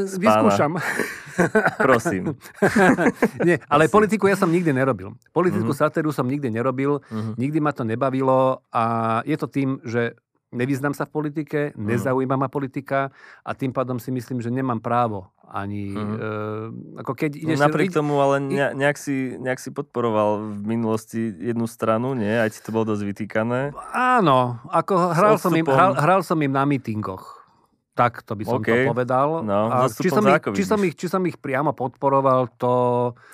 e, 0.07 0.15
Vyskúšam. 0.15 0.79
Prosím. 1.91 2.39
Nie, 3.43 3.59
ale 3.67 3.91
Prosím. 3.91 3.95
politiku 3.99 4.31
ja 4.31 4.39
som 4.39 4.47
nikdy 4.47 4.71
nerobil. 4.71 5.19
Politickú 5.35 5.75
uh-huh. 5.75 5.91
satíru 5.91 6.15
som 6.15 6.23
nikdy 6.23 6.47
nerobil, 6.47 7.03
uh-huh. 7.03 7.35
nikdy 7.35 7.59
ma 7.59 7.75
to 7.75 7.83
nebavilo 7.83 8.63
a 8.71 8.83
je 9.27 9.35
to 9.35 9.51
tým, 9.51 9.83
že 9.83 10.15
nevyznám 10.51 10.93
sa 10.93 11.07
v 11.07 11.11
politike, 11.15 11.71
mhm. 11.73 11.87
nezaujíma 11.95 12.35
ma 12.35 12.47
politika 12.51 13.09
a 13.41 13.51
tým 13.55 13.71
pádom 13.71 13.97
si 13.97 14.11
myslím, 14.11 14.43
že 14.43 14.51
nemám 14.51 14.83
právo 14.83 15.31
ani... 15.51 15.91
Mm. 15.91 16.15
E, 16.15 16.29
ako 17.03 17.11
keď 17.11 17.31
ideš... 17.35 17.59
No, 17.59 17.67
napriek 17.67 17.91
tomu, 17.91 18.23
ale 18.23 18.39
ne, 18.39 18.71
nejak, 18.71 18.95
si, 18.95 19.35
nejak 19.35 19.59
si 19.59 19.75
podporoval 19.75 20.47
v 20.47 20.63
minulosti 20.63 21.19
jednu 21.27 21.67
stranu, 21.67 22.15
nie? 22.15 22.31
Aj 22.31 22.47
ti 22.47 22.63
to 22.63 22.71
bolo 22.71 22.95
dosť 22.95 23.03
vytýkané. 23.03 23.75
Áno, 23.91 24.63
ako 24.71 25.11
hral 25.11 25.35
som, 25.35 25.51
im, 25.51 25.67
hral, 25.67 25.99
hral 25.99 26.23
som 26.23 26.39
im 26.39 26.55
na 26.55 26.63
mítingoch. 26.63 27.40
Tak 27.91 28.23
to 28.23 28.39
by 28.39 28.43
som 28.47 28.63
okay. 28.63 28.87
to 28.87 28.95
povedal. 28.95 29.43
No, 29.43 29.67
a 29.67 29.91
či, 29.91 30.07
som 30.07 30.23
ich, 30.23 30.39
či, 30.55 30.63
som 30.63 30.79
ich, 30.79 30.95
či 30.95 31.07
som 31.11 31.19
ich 31.27 31.35
priamo 31.35 31.75
podporoval, 31.75 32.47
to... 32.55 32.71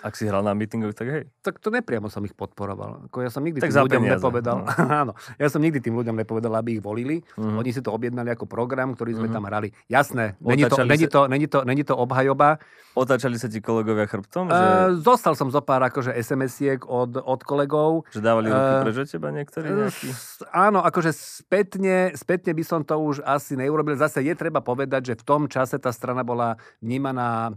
Ak 0.01 0.17
si 0.17 0.25
hral 0.25 0.41
na 0.41 0.57
mítingoch, 0.57 0.97
tak 0.97 1.07
hej. 1.13 1.23
Tak 1.45 1.61
to 1.61 1.69
nepriamo 1.69 2.09
som 2.09 2.25
ich 2.25 2.33
podporoval. 2.33 3.05
Ako 3.05 3.21
ja 3.21 3.29
som 3.29 3.45
nikdy 3.45 3.61
tak 3.61 3.69
tým 3.69 3.85
ľuďom 3.85 4.01
peniaze. 4.01 4.17
nepovedal. 4.17 4.57
No. 4.65 4.69
Áno, 5.05 5.11
ja 5.37 5.47
som 5.53 5.61
nikdy 5.61 5.77
tým 5.77 5.93
ľuďom 5.93 6.17
nepovedal, 6.17 6.57
aby 6.57 6.81
ich 6.81 6.83
volili. 6.83 7.21
Uh-huh. 7.37 7.61
Oni 7.61 7.69
si 7.69 7.85
to 7.85 7.93
objednali 7.93 8.33
ako 8.33 8.49
program, 8.49 8.97
ktorý 8.97 9.13
sme 9.13 9.29
uh-huh. 9.29 9.37
tam 9.37 9.45
hrali. 9.45 9.69
Jasné, 9.93 10.33
není 10.41 10.65
to, 10.65 10.75
není, 10.81 11.05
to, 11.05 11.21
není, 11.29 11.45
to, 11.45 11.59
není 11.61 11.83
to 11.85 11.93
obhajoba. 11.93 12.57
Otáčali 12.97 13.37
sa 13.37 13.45
ti 13.45 13.61
kolegovia 13.61 14.09
chrbtom? 14.09 14.49
Že... 14.49 14.57
Uh, 14.57 14.97
zostal 15.05 15.37
som 15.37 15.53
zo 15.53 15.61
pár 15.61 15.85
akože 15.85 16.17
SMS-iek 16.17 16.81
od, 16.89 17.21
od 17.21 17.41
kolegov. 17.45 18.09
Že 18.09 18.25
dávali 18.25 18.49
ruky 18.49 18.73
uh, 18.73 18.81
preč 18.81 19.13
teba 19.13 19.29
niektorí 19.29 19.69
nejakí? 19.69 20.09
Áno, 20.49 20.81
akože 20.81 21.13
spätne, 21.13 22.17
spätne 22.17 22.57
by 22.57 22.63
som 22.65 22.81
to 22.81 22.97
už 22.97 23.21
asi 23.21 23.53
neurobil. 23.53 23.93
Zase 23.93 24.25
je 24.25 24.33
treba 24.33 24.56
povedať, 24.61 25.13
že 25.13 25.19
v 25.19 25.23
tom 25.23 25.41
čase 25.47 25.77
tá 25.77 25.89
strana 25.91 26.21
bola 26.21 26.59
vnímaná 26.83 27.55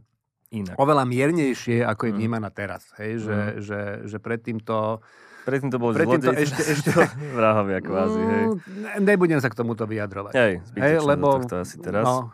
Inak. 0.50 0.76
oveľa 0.76 1.04
miernejšie, 1.06 1.86
ako 1.86 2.10
je 2.10 2.12
mhm. 2.12 2.18
vnímaná 2.18 2.48
teraz. 2.50 2.90
Hej, 2.98 3.26
že, 3.26 3.38
mm. 3.38 3.56
že, 3.62 3.80
že 4.10 4.16
predtým 4.18 4.58
to... 4.62 4.98
Predtým 5.40 5.72
to 5.72 5.78
bol 5.80 5.96
predtým 5.96 6.20
to 6.20 6.36
ešte, 6.36 6.62
ešte... 6.62 6.90
vrahovia 7.38 7.80
kvázi, 7.80 8.20
hej. 8.20 8.44
Mm, 8.60 9.08
nebudem 9.08 9.40
sa 9.40 9.48
k 9.48 9.56
tomuto 9.56 9.88
vyjadrovať. 9.88 10.36
Hej, 10.36 10.52
hej 10.76 10.94
lebo... 11.00 11.40
To 11.48 11.64
asi 11.64 11.80
teraz. 11.80 12.04
No, 12.04 12.28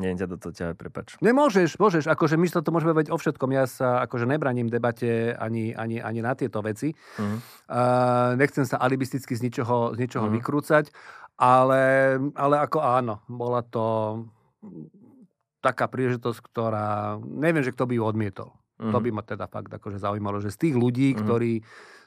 nie, 0.00 0.16
ťa 0.16 0.26
do 0.26 0.36
toho 0.40 0.52
ťa 0.56 0.72
prepač. 0.74 1.20
Nemôžeš, 1.20 1.76
môžeš, 1.76 2.08
akože 2.08 2.40
my 2.40 2.48
sa 2.48 2.64
to 2.64 2.72
môžeme 2.72 2.96
vedieť 2.96 3.12
o 3.12 3.20
všetkom. 3.20 3.52
Ja 3.52 3.68
sa 3.68 4.00
akože 4.08 4.24
nebraním 4.24 4.72
debate 4.72 5.36
ani, 5.36 5.76
ani, 5.76 6.00
ani 6.00 6.20
na 6.24 6.32
tieto 6.32 6.64
veci. 6.64 6.96
Uh-huh. 6.96 7.36
Uh, 7.68 8.32
nechcem 8.40 8.64
sa 8.64 8.80
alibisticky 8.80 9.36
z 9.36 9.44
ničoho, 9.44 9.92
z 9.92 10.00
ničoho 10.00 10.26
uh-huh. 10.26 10.36
vykrúcať, 10.40 10.88
ale, 11.36 12.16
ale 12.32 12.56
ako 12.64 12.78
áno, 12.80 13.14
bola 13.28 13.60
to 13.60 14.16
taká 15.60 15.88
príležitosť, 15.92 16.40
ktorá, 16.40 17.20
neviem, 17.20 17.60
že 17.60 17.76
kto 17.76 17.84
by 17.84 17.94
ju 18.00 18.02
odmietol. 18.08 18.50
Uh-huh. 18.80 18.96
To 18.96 18.98
mhm. 18.98 19.04
by 19.04 19.10
ma 19.12 19.22
teda 19.22 19.44
fakt 19.44 19.68
akože 19.68 20.00
zaujímalo, 20.00 20.40
že 20.40 20.48
z 20.48 20.68
tých 20.68 20.74
ľudí, 20.80 21.12
uh-huh. 21.12 21.20
ktorí 21.20 21.52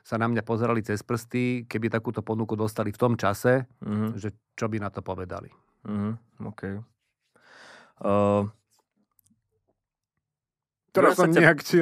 sa 0.04 0.20
na 0.20 0.28
mňa 0.28 0.44
pozerali 0.44 0.84
cez 0.84 1.00
prsty, 1.00 1.64
keby 1.70 1.88
takúto 1.88 2.20
ponuku 2.20 2.60
dostali 2.60 2.92
v 2.92 3.00
tom 3.00 3.14
čase, 3.16 3.70
uh-huh. 3.80 4.20
že 4.20 4.36
čo 4.58 4.68
by 4.68 4.82
na 4.82 4.90
to 4.92 5.00
povedali. 5.00 5.48
Uh-huh. 5.88 6.18
Okay. 6.52 6.82
Uh, 8.04 8.52
Teraz 10.94 11.18
som 11.18 11.26
nejak 11.26 11.66
či 11.66 11.82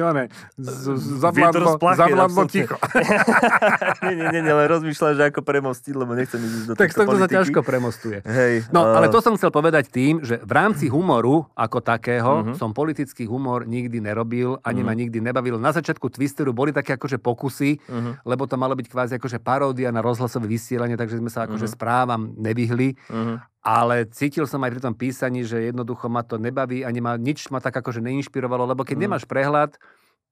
zavládlo 1.92 2.48
ticho. 2.48 2.80
nie, 4.08 4.16
nie, 4.16 4.26
nie, 4.32 4.40
nie, 4.40 4.52
ale 4.56 4.64
rozmýšľam, 4.72 5.20
že 5.20 5.22
ako 5.28 5.44
premostiť, 5.44 5.92
lebo 5.92 6.16
nechcem 6.16 6.40
ísť 6.40 6.64
do 6.64 6.72
Tak 6.80 6.96
to 6.96 7.04
sa 7.04 7.28
ťažko 7.28 7.60
premostuje. 7.60 8.24
Hej, 8.24 8.72
no, 8.72 8.88
uh... 8.88 8.96
ale 8.96 9.12
to 9.12 9.20
som 9.20 9.36
chcel 9.36 9.52
povedať 9.52 9.92
tým, 9.92 10.24
že 10.24 10.40
v 10.40 10.52
rámci 10.56 10.88
humoru 10.88 11.44
ako 11.52 11.84
takého 11.84 12.32
uh-huh. 12.40 12.56
som 12.56 12.72
politický 12.72 13.28
humor 13.28 13.68
nikdy 13.68 14.00
nerobil, 14.00 14.56
ani 14.64 14.80
uh-huh. 14.80 14.88
ma 14.88 14.96
nikdy 14.96 15.20
nebavil. 15.20 15.60
Na 15.60 15.76
začiatku 15.76 16.08
Twisteru 16.08 16.56
boli 16.56 16.72
také 16.72 16.96
akože 16.96 17.20
pokusy, 17.20 17.84
uh-huh. 17.84 18.16
lebo 18.24 18.48
to 18.48 18.56
malo 18.56 18.72
byť 18.72 18.88
kvázi 18.88 19.12
akože 19.20 19.44
paródia 19.44 19.92
na 19.92 20.00
rozhlasové 20.00 20.48
vysielanie, 20.48 20.96
takže 20.96 21.20
sme 21.20 21.28
sa 21.28 21.44
akože 21.44 21.68
uh-huh. 21.68 21.76
správam 21.76 22.32
nevyhli. 22.40 22.96
Uh-huh 23.12 23.51
ale 23.62 24.10
cítil 24.10 24.50
som 24.50 24.58
aj 24.66 24.74
pri 24.74 24.82
tom 24.82 24.94
písaní, 24.98 25.46
že 25.46 25.70
jednoducho 25.70 26.10
ma 26.10 26.26
to 26.26 26.34
nebaví 26.34 26.82
a 26.82 26.90
nemá, 26.90 27.14
nič 27.14 27.46
ma 27.54 27.62
tak 27.62 27.78
akože 27.78 28.02
neinšpirovalo, 28.02 28.66
lebo 28.66 28.82
keď 28.82 28.96
mm. 28.98 29.02
nemáš 29.06 29.24
prehľad, 29.24 29.78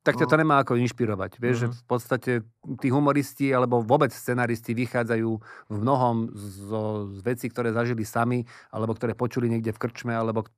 tak 0.00 0.16
ťa 0.16 0.32
to 0.32 0.36
no. 0.36 0.40
nemá 0.40 0.56
ako 0.64 0.80
inšpirovať. 0.80 1.36
Vieš, 1.36 1.56
mm. 1.56 1.60
že 1.60 1.66
v 1.76 1.84
podstate 1.84 2.32
tí 2.80 2.88
humoristi 2.88 3.52
alebo 3.52 3.84
vôbec 3.84 4.08
scenaristi 4.08 4.72
vychádzajú 4.72 5.30
v 5.68 5.76
mnohom 5.76 6.32
zo, 6.36 7.12
z 7.12 7.20
vecí, 7.20 7.52
ktoré 7.52 7.76
zažili 7.76 8.08
sami, 8.08 8.48
alebo 8.72 8.96
ktoré 8.96 9.12
počuli 9.12 9.52
niekde 9.52 9.76
v 9.76 9.80
krčme, 9.80 10.16
alebo... 10.16 10.48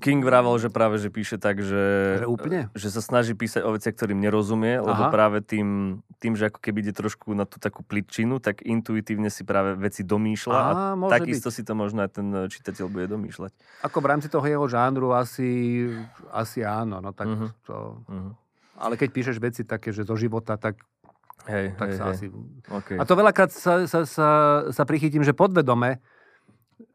King 0.00 0.24
vravel, 0.24 0.56
že 0.56 0.72
práve, 0.72 0.96
že 0.96 1.12
píše 1.12 1.36
tak, 1.36 1.60
že... 1.60 2.16
Že 2.24 2.28
úplne? 2.32 2.60
Že 2.72 2.88
sa 2.88 3.00
snaží 3.04 3.36
písať 3.36 3.68
o 3.68 3.76
veciach, 3.76 3.92
ktorým 3.92 4.16
nerozumie, 4.16 4.80
Aha. 4.80 4.84
lebo 4.88 5.02
práve 5.12 5.44
tým, 5.44 6.00
tým, 6.16 6.32
že 6.32 6.48
ako 6.48 6.64
keby 6.64 6.88
ide 6.88 6.96
trošku 6.96 7.36
na 7.36 7.44
tú 7.44 7.60
takú 7.60 7.84
plitčinu, 7.84 8.40
tak 8.40 8.64
intuitívne 8.64 9.28
si 9.28 9.44
práve 9.44 9.76
veci 9.76 10.00
domýšľa 10.08 10.56
Aha, 10.56 10.96
a 10.96 11.08
takisto 11.12 11.52
si 11.52 11.60
to 11.68 11.76
možno 11.76 12.00
aj 12.00 12.16
ten 12.16 12.32
čitateľ 12.32 12.88
bude 12.88 13.12
domýšľať. 13.12 13.52
Ako 13.84 14.00
v 14.00 14.08
rámci 14.08 14.32
toho 14.32 14.48
jeho 14.48 14.64
žánru 14.64 15.12
asi, 15.12 15.84
asi 16.32 16.64
áno, 16.64 17.04
no 17.04 17.12
tak 17.12 17.28
uh-huh. 17.28 17.52
to... 17.68 17.76
Uh-huh. 18.08 18.32
Ale 18.78 18.98
keď 18.98 19.08
píšeš 19.14 19.36
veci 19.38 19.62
také, 19.62 19.94
že 19.94 20.02
zo 20.02 20.18
života, 20.18 20.58
tak 20.58 20.82
Hej, 21.44 21.76
tak 21.76 21.92
hej, 21.92 21.98
sa 22.00 22.04
hej. 22.08 22.12
asi... 22.16 22.26
Okay. 22.64 22.96
A 22.96 23.04
to 23.04 23.12
veľakrát 23.20 23.52
sa, 23.52 23.84
sa, 23.84 24.08
sa, 24.08 24.28
sa 24.72 24.82
prichytím, 24.88 25.20
že 25.20 25.36
podvedome 25.36 26.00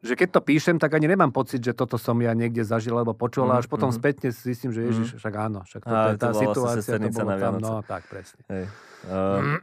že 0.00 0.16
keď 0.16 0.28
to 0.32 0.40
píšem, 0.40 0.76
tak 0.80 0.96
ani 0.96 1.08
nemám 1.08 1.32
pocit, 1.32 1.60
že 1.60 1.72
toto 1.76 2.00
som 2.00 2.16
ja 2.20 2.32
niekde 2.32 2.64
zažil 2.64 2.96
alebo 2.96 3.12
počul, 3.16 3.48
mm, 3.48 3.64
až 3.64 3.66
potom 3.68 3.92
mm. 3.92 3.96
spätne 3.96 4.28
zistím, 4.32 4.72
že 4.72 4.88
ježiš, 4.88 5.16
mm. 5.16 5.18
však 5.20 5.34
áno, 5.36 5.60
však 5.64 5.82
toto 5.84 6.08
je 6.08 6.18
tá 6.20 6.30
to 6.32 6.40
situácia, 6.40 6.94
to 6.96 7.10
bolo 7.12 7.32
tam, 7.36 7.54
no 7.60 7.72
tak 7.84 8.02
presne. 8.08 8.40
Hej. 8.48 8.64
Uh, 9.08 9.60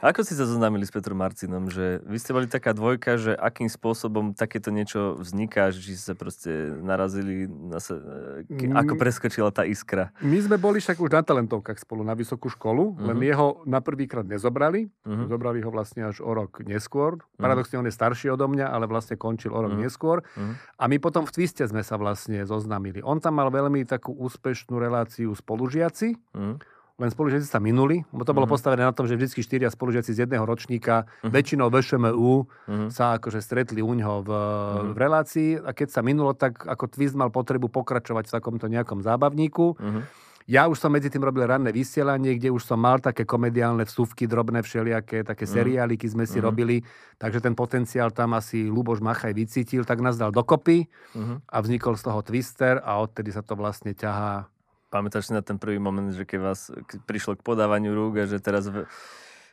ako 0.00 0.24
si 0.24 0.32
sa 0.32 0.48
zoznámili 0.48 0.88
s 0.88 0.92
Petrom 0.92 1.20
Marcinom? 1.20 1.68
Že 1.68 2.00
vy 2.08 2.16
ste 2.16 2.32
boli 2.32 2.48
taká 2.48 2.72
dvojka, 2.72 3.20
že 3.20 3.32
akým 3.36 3.68
spôsobom 3.68 4.32
takéto 4.32 4.72
niečo 4.72 5.20
vzniká, 5.20 5.68
že 5.68 5.92
sa 6.00 6.16
proste 6.16 6.72
narazili, 6.80 7.44
na 7.48 7.76
sa, 7.76 8.00
ke, 8.48 8.72
ako 8.72 8.96
preskočila 8.96 9.52
tá 9.52 9.68
iskra? 9.68 10.08
My 10.24 10.40
sme 10.40 10.56
boli 10.56 10.80
však 10.80 10.96
už 10.96 11.12
na 11.12 11.20
talentovkách 11.20 11.76
spolu 11.84 12.00
na 12.00 12.16
vysokú 12.16 12.48
školu, 12.48 12.96
uh-huh. 12.96 13.06
len 13.12 13.18
mhm. 13.20 13.26
jeho 13.28 13.46
na 13.68 13.84
prvýkrát 13.84 14.24
nezobrali. 14.24 14.88
Uh-huh. 15.04 15.28
Zobrali 15.28 15.60
ho 15.60 15.68
vlastne 15.68 16.08
až 16.08 16.24
o 16.24 16.32
rok 16.32 16.64
neskôr. 16.64 17.20
Uh-huh. 17.20 17.40
Paradoxne 17.44 17.76
on 17.76 17.86
je 17.88 17.92
starší 17.92 18.32
odo 18.32 18.48
mňa, 18.48 18.72
ale 18.72 18.88
vlastne 18.88 19.20
končil 19.20 19.52
o 19.52 19.60
rok 19.60 19.76
uh-huh. 19.76 19.84
neskôr. 19.84 20.24
Uh-huh. 20.24 20.56
A 20.80 20.88
my 20.88 20.96
potom 20.96 21.28
v 21.28 21.34
Twiste 21.36 21.68
sme 21.68 21.84
sa 21.84 22.00
vlastne 22.00 22.40
zoznámili. 22.48 23.04
On 23.04 23.20
tam 23.20 23.36
mal 23.36 23.52
veľmi 23.52 23.84
takú 23.84 24.16
úspešnú 24.16 24.80
reláciu 24.80 25.36
spolužiaci. 25.36 26.16
Uh-huh 26.32 26.56
len 26.98 27.14
spolužiaci 27.14 27.46
sa 27.46 27.62
minuli, 27.62 28.02
lebo 28.10 28.26
to 28.26 28.34
bolo 28.34 28.50
mm-hmm. 28.50 28.58
postavené 28.58 28.82
na 28.82 28.90
tom, 28.90 29.06
že 29.06 29.14
vždy 29.14 29.38
štyria 29.38 29.70
spolužiaci 29.70 30.10
z 30.10 30.26
jedného 30.26 30.42
ročníka, 30.42 31.06
mm-hmm. 31.06 31.30
väčšinou 31.30 31.70
VŠMU, 31.70 32.34
mm-hmm. 32.42 32.90
sa 32.90 33.22
akože 33.22 33.38
stretli 33.38 33.78
u 33.78 33.94
ňoho 33.94 34.26
v, 34.26 34.30
mm-hmm. 34.34 34.90
v 34.90 34.98
relácii 34.98 35.50
a 35.62 35.70
keď 35.70 35.88
sa 35.94 36.00
minulo, 36.02 36.34
tak 36.34 36.66
ako 36.66 36.90
Twist 36.90 37.14
mal 37.14 37.30
potrebu 37.30 37.70
pokračovať 37.70 38.26
v 38.26 38.34
takomto 38.34 38.66
nejakom 38.66 38.98
zábavníku. 39.06 39.78
Mm-hmm. 39.78 40.26
Ja 40.48 40.64
už 40.64 40.80
som 40.80 40.88
medzi 40.88 41.12
tým 41.12 41.20
robil 41.20 41.44
ranné 41.44 41.76
vysielanie, 41.76 42.40
kde 42.40 42.48
už 42.48 42.64
som 42.64 42.80
mal 42.80 43.04
také 43.04 43.28
komediálne 43.28 43.84
vsúvky, 43.84 44.24
drobné 44.24 44.64
všelijaké, 44.64 45.20
také 45.20 45.44
mm. 45.44 45.52
seriáliky 45.52 46.08
sme 46.08 46.24
si 46.24 46.40
mm. 46.40 46.44
robili, 46.48 46.80
takže 47.20 47.44
ten 47.44 47.52
potenciál 47.52 48.08
tam 48.16 48.32
asi 48.32 48.64
Luboš 48.64 49.04
Machaj 49.04 49.36
vycítil, 49.36 49.84
tak 49.84 50.00
nás 50.00 50.16
dal 50.16 50.32
dokopy 50.32 50.88
mm. 51.12 51.52
a 51.52 51.56
vznikol 51.60 52.00
z 52.00 52.02
toho 52.08 52.24
Twister 52.24 52.80
a 52.80 52.96
odtedy 52.96 53.28
sa 53.28 53.44
to 53.44 53.60
vlastne 53.60 53.92
ťahá 53.92 54.48
Pamätáš 54.88 55.28
si 55.28 55.36
na 55.36 55.44
ten 55.44 55.60
prvý 55.60 55.76
moment, 55.76 56.08
že 56.08 56.24
keď 56.24 56.38
vás 56.40 56.72
prišlo 57.04 57.36
k 57.36 57.44
podávaniu 57.44 57.92
rúk 57.92 58.20
a 58.20 58.24
že 58.24 58.40
teraz 58.40 58.72
v... 58.72 58.88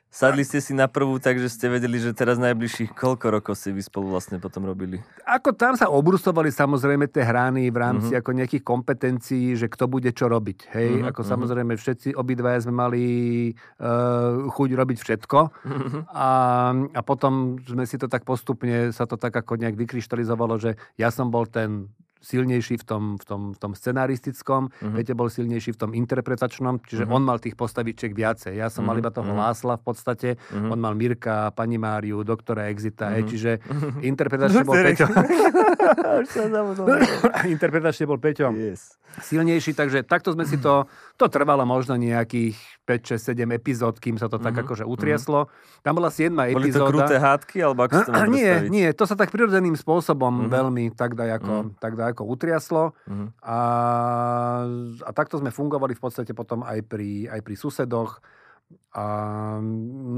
sadli 0.07 0.47
ste 0.47 0.63
si 0.63 0.71
na 0.71 0.87
prvú, 0.87 1.19
takže 1.19 1.51
ste 1.51 1.67
vedeli, 1.67 1.99
že 1.99 2.15
teraz 2.15 2.39
najbližších 2.39 2.95
koľko 2.95 3.35
rokov 3.35 3.59
si 3.59 3.75
vy 3.75 3.83
spolu 3.83 4.15
vlastne 4.15 4.39
potom 4.39 4.63
robili? 4.63 5.03
Ako 5.27 5.51
tam 5.51 5.75
sa 5.75 5.91
obrusovali 5.91 6.55
samozrejme 6.55 7.11
tie 7.11 7.27
hrány 7.27 7.67
v 7.67 7.75
rámci 7.75 8.15
uh-huh. 8.15 8.23
ako 8.23 8.31
nejakých 8.31 8.63
kompetencií, 8.63 9.59
že 9.59 9.67
kto 9.67 9.91
bude 9.91 10.07
čo 10.15 10.31
robiť. 10.31 10.71
Hej, 10.71 11.03
uh-huh, 11.03 11.11
ako 11.11 11.19
uh-huh. 11.19 11.33
samozrejme 11.35 11.75
všetci 11.75 12.15
obidvaja 12.15 12.63
sme 12.63 12.73
mali 12.79 13.03
uh, 13.83 14.47
chuť 14.55 14.69
robiť 14.71 14.97
všetko 15.03 15.39
uh-huh. 15.51 16.01
a, 16.15 16.29
a 16.95 17.01
potom 17.03 17.59
sme 17.59 17.83
si 17.83 17.99
to 17.99 18.07
tak 18.07 18.23
postupne, 18.23 18.95
sa 18.95 19.03
to 19.03 19.19
tak 19.19 19.35
ako 19.35 19.59
nejak 19.59 19.75
vykryštalizovalo, 19.75 20.55
že 20.63 20.79
ja 20.95 21.11
som 21.11 21.27
bol 21.27 21.43
ten 21.43 21.91
silnejší 22.21 22.81
v 22.81 22.85
tom, 22.85 23.03
v 23.21 23.23
tom, 23.23 23.41
v 23.53 23.57
tom 23.59 23.71
scenaristickom, 23.77 24.69
uh-huh. 24.69 24.95
Peťo 24.97 25.13
bol 25.13 25.29
silnejší 25.29 25.75
v 25.75 25.79
tom 25.79 25.91
interpretačnom, 25.93 26.81
čiže 26.81 27.05
uh-huh. 27.05 27.15
on 27.15 27.21
mal 27.21 27.37
tých 27.37 27.53
postavičiek 27.53 28.11
viacej. 28.15 28.57
Ja 28.57 28.73
som 28.73 28.83
uh-huh. 28.83 28.97
mal 28.97 29.01
iba 29.01 29.11
toho 29.13 29.29
uh-huh. 29.29 29.45
Lásla 29.45 29.77
v 29.77 29.83
podstate, 29.85 30.29
uh-huh. 30.37 30.73
on 30.73 30.79
mal 30.81 30.97
Mirka, 30.97 31.53
Pani 31.53 31.77
Máriu, 31.77 32.25
doktora 32.25 32.71
Exita, 32.73 33.13
uh-huh. 33.13 33.29
čiže 33.29 33.51
uh-huh. 33.61 34.01
interpretačne 34.09 34.63
bol 34.65 34.75
Peťo. 34.79 35.05
interpretačne 37.55 38.05
bol 38.09 38.17
Peťo 38.17 38.49
yes. 38.57 38.97
silnejší, 39.21 39.77
takže 39.77 40.01
takto 40.01 40.33
sme 40.33 40.49
si 40.49 40.57
to, 40.57 40.89
to 41.19 41.29
trvalo 41.29 41.61
možno 41.67 41.93
nejakých 41.93 42.57
5, 42.85 43.17
6, 43.17 43.33
7 43.33 43.57
epizód, 43.57 43.97
kým 43.97 44.21
sa 44.21 44.29
to 44.29 44.37
tak 44.37 44.53
uh-huh. 44.53 44.65
akože 44.65 44.83
utriaslo. 44.85 45.49
Tam 45.81 45.97
bola 45.97 46.13
7 46.13 46.29
epizóda. 46.29 46.57
Boli 46.57 46.69
to 46.69 46.85
kruté 46.85 47.17
hádky, 47.17 47.57
alebo 47.65 47.81
ako 47.89 47.93
to 48.05 48.11
Nie, 48.35 48.69
nie, 48.69 48.87
to 48.93 49.09
sa 49.09 49.17
tak 49.17 49.33
prirodzeným 49.33 49.73
spôsobom 49.73 50.45
uh-huh. 50.45 50.53
veľmi 50.53 50.93
tak 50.93 51.17
daj 51.17 51.41
ako, 51.41 51.53
uh-huh. 51.53 51.81
tak 51.81 51.97
daj 51.97 52.04
ako 52.13 52.21
utriaslo. 52.29 52.93
Uh-huh. 53.07 53.27
A, 53.41 53.59
a 55.01 55.09
takto 55.15 55.41
sme 55.41 55.49
fungovali 55.49 55.97
v 55.97 56.01
podstate 56.01 56.35
potom 56.37 56.61
aj 56.61 56.85
pri, 56.85 57.31
aj 57.31 57.41
pri 57.41 57.55
susedoch. 57.57 58.21
A 58.95 59.03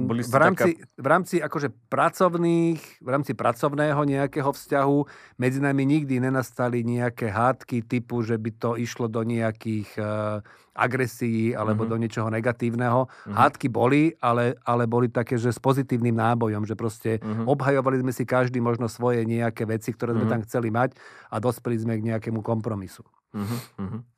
Boli 0.06 0.22
v 0.22 0.38
rámci, 0.38 0.78
taká... 0.78 1.02
v 1.02 1.08
rámci 1.10 1.36
akože 1.42 1.74
pracovných, 1.90 2.82
v 3.02 3.10
rámci 3.10 3.34
pracovného 3.34 3.98
nejakého 4.06 4.54
vzťahu 4.54 4.98
medzi 5.42 5.60
nami 5.60 5.84
nikdy 5.84 6.22
nenastali 6.22 6.86
nejaké 6.86 7.34
hádky 7.34 7.84
typu, 7.84 8.22
že 8.22 8.38
by 8.38 8.52
to 8.56 8.78
išlo 8.78 9.10
do 9.10 9.26
nejakých 9.26 9.90
uh, 9.98 10.46
agresií 10.78 11.58
alebo 11.58 11.84
mm-hmm. 11.84 11.98
do 11.98 12.02
niečoho 12.06 12.30
negatívneho. 12.30 13.10
Mm-hmm. 13.10 13.34
Hádky 13.34 13.68
boli, 13.68 14.14
ale, 14.22 14.54
ale 14.62 14.86
boli 14.86 15.10
také, 15.10 15.42
že 15.42 15.50
s 15.50 15.58
pozitívnym 15.58 16.14
nábojom, 16.14 16.64
že 16.70 16.78
proste 16.78 17.18
mm-hmm. 17.18 17.50
obhajovali 17.50 18.06
sme 18.06 18.14
si 18.14 18.30
každý 18.30 18.62
možno 18.62 18.86
svoje 18.86 19.26
nejaké 19.26 19.66
veci, 19.66 19.90
ktoré 19.90 20.14
sme 20.14 20.30
mm-hmm. 20.30 20.34
tam 20.38 20.46
chceli 20.46 20.70
mať 20.70 20.94
a 21.34 21.42
dospeli 21.42 21.82
sme 21.82 21.98
k 21.98 22.14
nejakému 22.14 22.46
kompromisu. 22.46 23.02
Mm-hmm. 23.34 24.17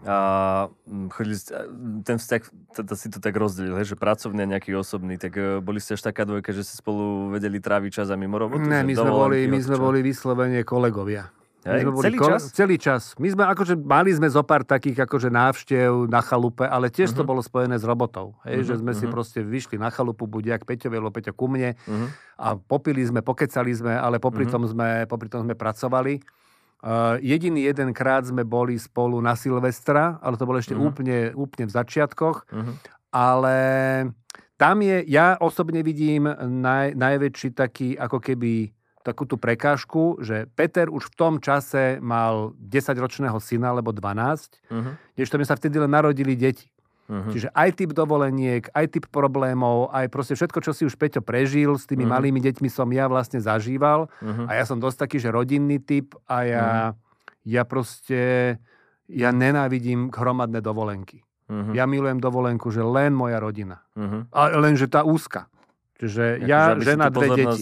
A 0.00 0.16
mm, 0.88 1.12
chodili 1.12 1.36
ste, 1.36 1.52
ten 2.08 2.16
vzťah, 2.16 2.42
teda 2.72 2.94
si 2.96 3.12
to 3.12 3.20
tak 3.20 3.36
rozdelil, 3.36 3.76
že 3.84 4.00
pracovný 4.00 4.48
a 4.48 4.48
nejaký 4.56 4.72
osobný, 4.72 5.20
tak 5.20 5.36
e, 5.36 5.60
boli 5.60 5.76
ste 5.76 5.92
až 5.92 6.08
taká 6.08 6.24
dvojka, 6.24 6.56
že 6.56 6.64
ste 6.64 6.80
spolu 6.80 7.28
vedeli 7.28 7.60
tráviť 7.60 8.00
čas 8.00 8.08
a 8.08 8.16
mimo 8.16 8.40
robotu? 8.40 8.64
Ne, 8.64 8.80
my 8.80 8.96
sme, 8.96 9.12
boli, 9.12 9.44
my 9.44 9.60
sme 9.60 9.76
boli 9.76 10.00
vyslovene 10.00 10.64
kolegovia. 10.64 11.28
Hej, 11.60 11.84
sme 11.84 11.92
boli 11.92 12.04
celý 12.08 12.16
ko- 12.16 12.30
čas? 12.32 12.42
Celý 12.56 12.76
čas. 12.80 13.02
My 13.20 13.28
sme 13.28 13.44
akože, 13.44 13.76
mali 13.76 14.10
sme 14.16 14.32
zo 14.32 14.40
pár 14.40 14.64
takých 14.64 15.04
akože 15.04 15.28
návštev 15.28 16.08
na 16.08 16.24
chalupe, 16.24 16.64
ale 16.64 16.88
tiež 16.88 17.12
uh-huh. 17.12 17.20
to 17.20 17.24
mhm. 17.24 17.30
bolo 17.36 17.40
spojené 17.44 17.76
s 17.76 17.84
robotou. 17.84 18.40
Hej, 18.48 18.64
uh-huh, 18.64 18.68
že 18.72 18.74
sme 18.80 18.96
uh-huh. 18.96 19.00
si 19.00 19.04
mhm. 19.04 19.12
proste 19.12 19.40
vyšli 19.44 19.76
na 19.76 19.92
chalupu, 19.92 20.24
buď 20.24 20.56
jak 20.56 20.62
Peťovi, 20.64 20.96
alebo 20.96 21.12
Peťo 21.12 21.36
ku 21.36 21.52
mne 21.52 21.76
uh-huh. 21.76 22.08
a 22.40 22.56
popili 22.56 23.04
sme, 23.04 23.20
pokecali 23.20 23.76
sme, 23.76 23.92
ale 23.92 24.16
popri, 24.16 24.48
uh-huh. 24.48 24.56
tom, 24.56 24.64
sme, 24.64 25.04
popri 25.04 25.28
tom 25.28 25.44
sme 25.44 25.52
pracovali. 25.52 26.39
Uh, 26.80 27.20
jediný 27.20 27.68
jeden 27.68 27.92
krát 27.92 28.24
sme 28.24 28.40
boli 28.40 28.80
spolu 28.80 29.20
na 29.20 29.36
Silvestra, 29.36 30.16
ale 30.24 30.40
to 30.40 30.48
bolo 30.48 30.56
ešte 30.56 30.72
uh-huh. 30.72 30.88
úplne, 30.88 31.18
úplne 31.36 31.68
v 31.68 31.72
začiatkoch. 31.76 32.48
Uh-huh. 32.48 32.72
Ale 33.12 33.56
tam 34.56 34.80
je, 34.80 35.04
ja 35.04 35.36
osobne 35.36 35.84
vidím 35.84 36.24
naj, 36.40 36.96
najväčší 36.96 37.52
taký 37.52 38.00
ako 38.00 38.24
keby 38.24 38.72
takú 39.00 39.24
tú 39.24 39.40
prekážku, 39.40 40.20
že 40.20 40.48
Peter 40.52 40.92
už 40.92 41.12
v 41.12 41.16
tom 41.16 41.34
čase 41.40 42.00
mal 42.04 42.52
10-ročného 42.60 43.36
syna, 43.40 43.72
alebo 43.72 43.92
12, 43.92 44.60
uh-huh. 44.68 44.92
kdežto 45.16 45.36
mi 45.40 45.44
sa 45.48 45.56
vtedy 45.56 45.80
len 45.80 45.88
narodili 45.88 46.36
deti. 46.36 46.68
Uh-huh. 47.10 47.34
Čiže 47.34 47.50
aj 47.50 47.70
typ 47.74 47.90
dovoleniek, 47.90 48.70
aj 48.70 48.86
typ 48.94 49.04
problémov, 49.10 49.90
aj 49.90 50.06
proste 50.14 50.38
všetko, 50.38 50.62
čo 50.62 50.70
si 50.70 50.86
už 50.86 50.94
Peťo 50.94 51.18
prežil 51.26 51.74
s 51.74 51.90
tými 51.90 52.06
uh-huh. 52.06 52.14
malými 52.14 52.38
deťmi 52.38 52.70
som 52.70 52.86
ja 52.94 53.10
vlastne 53.10 53.42
zažíval. 53.42 54.06
Uh-huh. 54.06 54.46
A 54.46 54.54
ja 54.54 54.62
som 54.62 54.78
dosť 54.78 55.10
taký, 55.10 55.16
že 55.18 55.34
rodinný 55.34 55.82
typ 55.82 56.14
a 56.30 56.36
ja, 56.46 56.66
uh-huh. 56.94 57.50
ja 57.50 57.62
proste, 57.66 58.22
ja 59.10 59.34
nenávidím 59.34 60.14
hromadné 60.14 60.62
dovolenky. 60.62 61.26
Uh-huh. 61.50 61.74
Ja 61.74 61.90
milujem 61.90 62.22
dovolenku, 62.22 62.70
že 62.70 62.86
len 62.86 63.10
moja 63.10 63.42
rodina. 63.42 63.82
Uh-huh. 63.98 64.22
A 64.30 64.54
len, 64.54 64.78
že 64.78 64.86
tá 64.86 65.02
úzka. 65.02 65.50
Čiže 66.00 66.48
ja, 66.48 66.80
že 66.80 66.96
žena, 66.96 67.12
dve 67.12 67.28
deti. 67.36 67.60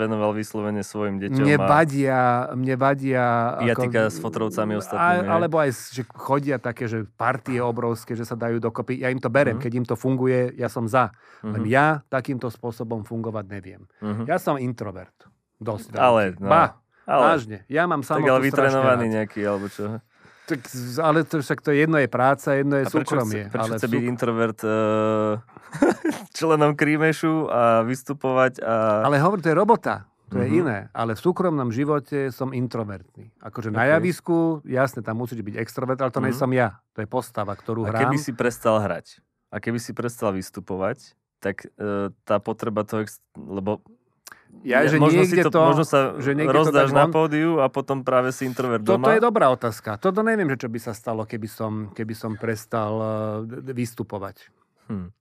venoval 0.00 0.32
vyslovene 0.32 0.80
svojim 0.80 1.20
deťom. 1.20 1.44
Mne 1.44 1.56
vadia, 1.60 2.48
mne 2.56 2.74
vadia... 2.80 3.24
Piatika 3.60 4.08
s 4.08 4.16
fotrovcami 4.16 4.80
ostatnými. 4.80 5.28
A, 5.28 5.36
alebo 5.36 5.60
aj, 5.60 5.92
že 5.92 6.08
chodia 6.08 6.56
také, 6.56 6.88
že 6.88 7.04
partie 7.20 7.60
obrovské, 7.60 8.16
že 8.16 8.24
sa 8.24 8.32
dajú 8.32 8.64
dokopy. 8.64 9.04
Ja 9.04 9.12
im 9.12 9.20
to 9.20 9.28
berem, 9.28 9.60
uh-huh. 9.60 9.68
keď 9.68 9.72
im 9.76 9.84
to 9.84 9.92
funguje, 9.92 10.56
ja 10.56 10.72
som 10.72 10.88
za. 10.88 11.12
Uh-huh. 11.44 11.52
Len 11.52 11.68
ja 11.68 12.00
takýmto 12.08 12.48
spôsobom 12.48 13.04
fungovať 13.04 13.44
neviem. 13.44 13.84
Uh-huh. 14.00 14.24
Ja 14.24 14.40
som 14.40 14.56
introvert. 14.56 15.12
Dosť. 15.60 16.00
Ale, 16.00 16.32
no, 16.40 16.48
ba, 16.48 16.80
ale, 17.04 17.22
vážne. 17.36 17.58
Ja 17.68 17.84
mám 17.84 18.00
samotnú 18.00 18.24
Tak 18.24 18.32
ale 18.32 18.44
vytrenovaný 18.48 19.06
nejaký, 19.20 19.40
alebo 19.44 19.68
čo? 19.68 20.00
Tak, 20.46 20.60
ale 21.02 21.26
to 21.26 21.42
však 21.42 21.58
to 21.58 21.74
jedno 21.74 21.98
je 21.98 22.06
práca, 22.06 22.54
jedno 22.54 22.78
je 22.78 22.86
a 22.86 22.90
súkromie. 22.90 23.50
Prečo, 23.50 23.52
prečo 23.52 23.62
ale 23.66 23.74
chce 23.82 23.86
byť 23.90 24.02
introvert 24.06 24.60
uh, 24.62 25.42
členom 26.38 26.78
Krímešu 26.78 27.50
a 27.50 27.82
vystupovať? 27.82 28.62
A... 28.62 29.02
Ale 29.10 29.18
hovor, 29.18 29.42
to 29.42 29.50
je 29.50 29.56
robota. 29.58 30.06
To 30.30 30.42
je 30.42 30.46
uh-huh. 30.46 30.62
iné. 30.62 30.78
Ale 30.90 31.14
v 31.14 31.20
súkromnom 31.22 31.70
živote 31.70 32.30
som 32.34 32.50
introvertný. 32.50 33.30
Akože 33.42 33.70
okay. 33.70 33.78
na 33.78 33.84
javisku, 33.98 34.62
jasne, 34.66 35.02
tam 35.02 35.22
musíš 35.22 35.42
byť 35.42 35.54
extrovert, 35.58 35.98
ale 36.02 36.10
to 36.10 36.18
uh-huh. 36.18 36.30
nie 36.30 36.34
som 36.34 36.50
ja. 36.50 36.78
To 36.98 37.02
je 37.02 37.08
postava, 37.10 37.54
ktorú 37.54 37.86
a 37.86 37.94
hrám. 37.94 37.98
A 37.98 38.02
keby 38.06 38.18
si 38.18 38.30
prestal 38.34 38.82
hrať 38.82 39.22
a 39.50 39.62
keby 39.62 39.78
si 39.78 39.94
prestal 39.94 40.34
vystupovať, 40.34 41.14
tak 41.38 41.70
uh, 41.78 42.10
tá 42.26 42.42
potreba 42.42 42.82
toho, 42.82 43.06
lebo 43.38 43.86
ja, 44.66 44.82
že 44.88 44.98
možno, 44.98 45.22
si 45.22 45.38
to, 45.38 45.50
to, 45.52 45.60
možno 45.62 45.84
sa 45.86 46.18
že 46.18 46.34
rozdáš 46.34 46.90
to 46.90 46.96
na 46.96 47.06
pódiu 47.06 47.62
a 47.62 47.70
potom 47.70 48.02
práve 48.02 48.34
si 48.34 48.48
introvert 48.48 48.82
doma. 48.82 49.06
Toto 49.06 49.14
je 49.14 49.22
dobrá 49.22 49.46
otázka. 49.52 50.00
Toto 50.00 50.26
neviem, 50.26 50.50
že 50.54 50.66
čo 50.66 50.68
by 50.72 50.78
sa 50.82 50.92
stalo, 50.96 51.22
keby 51.22 51.46
som, 51.46 51.72
keby 51.94 52.14
som 52.16 52.34
prestal 52.34 52.92
uh, 52.98 53.08
vystupovať. 53.70 54.50
Hmm. 54.90 55.14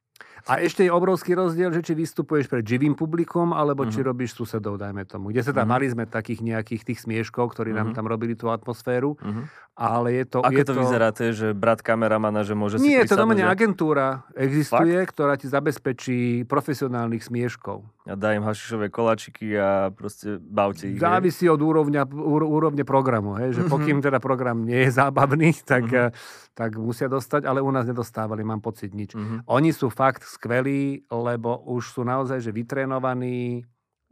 A 0.45 0.61
ešte 0.61 0.85
je 0.85 0.93
obrovský 0.93 1.33
rozdiel, 1.33 1.73
že 1.73 1.81
či 1.81 1.97
vystupuješ 1.97 2.45
pred 2.45 2.61
živým 2.61 2.93
publikom, 2.93 3.49
alebo 3.49 3.81
uh-huh. 3.81 3.93
či 3.93 4.05
mhm. 4.05 4.07
robíš 4.13 4.37
susedov, 4.37 4.77
dajme 4.77 5.01
tomu. 5.09 5.33
Kde 5.33 5.41
sa 5.41 5.51
tam 5.51 5.65
uh-huh. 5.65 5.81
mali 5.81 5.89
sme 5.89 6.05
takých 6.05 6.45
nejakých 6.45 6.81
tých 6.85 6.99
smieškov, 7.01 7.57
ktorí 7.57 7.73
uh-huh. 7.73 7.89
nám 7.89 7.97
tam 7.97 8.05
robili 8.05 8.37
tú 8.37 8.53
atmosféru. 8.53 9.17
Uh-huh. 9.17 9.49
Ale 9.75 10.23
je 10.23 10.23
to... 10.23 10.39
Ako 10.39 10.55
je 10.55 10.63
to, 10.63 10.71
to 10.71 10.81
vyzerá? 10.87 11.07
To 11.11 11.21
je, 11.27 11.31
že 11.35 11.47
brat 11.51 11.83
kameramana, 11.83 12.47
že 12.47 12.55
môže 12.55 12.79
Nie, 12.79 13.03
si 13.03 13.09
Nie, 13.09 13.11
to 13.11 13.19
domene 13.19 13.43
že... 13.43 13.51
agentúra 13.51 14.23
existuje, 14.31 15.03
Fakt? 15.03 15.11
ktorá 15.11 15.35
ti 15.35 15.51
zabezpečí 15.51 16.47
profesionálnych 16.47 17.27
smieškov. 17.27 17.83
A 18.07 18.15
dá 18.15 18.31
im 18.37 18.47
hašišové 18.47 18.87
koláčiky 18.87 19.51
a 19.59 19.91
proste 19.91 20.39
bavte 20.39 20.95
ich. 20.95 21.01
Závisí 21.01 21.51
od 21.51 21.59
úrovňa, 21.59 22.07
úrovne 22.31 22.87
programu. 22.87 23.35
Hej? 23.35 23.59
Že 23.59 23.61
mhm. 23.67 23.71
pokým 23.73 23.97
teda 23.99 24.23
program 24.23 24.63
nie 24.63 24.87
je 24.87 24.95
zábavný, 24.95 25.51
tak, 25.67 25.91
mm-hmm. 25.91 26.55
tak 26.55 26.79
musia 26.79 27.11
dostať, 27.11 27.43
ale 27.43 27.59
u 27.59 27.67
nás 27.67 27.83
nedostávali, 27.83 28.47
mám 28.47 28.63
pocit, 28.63 28.95
nič. 28.95 29.11
Mm-hmm. 29.11 29.43
Oni 29.51 29.75
sú 29.75 29.91
fakt 29.91 30.23
skvelí, 30.35 31.07
lebo 31.07 31.63
už 31.71 31.95
sú 31.95 32.01
naozaj 32.03 32.43
že 32.43 32.51
vytrénovaní, 32.51 33.63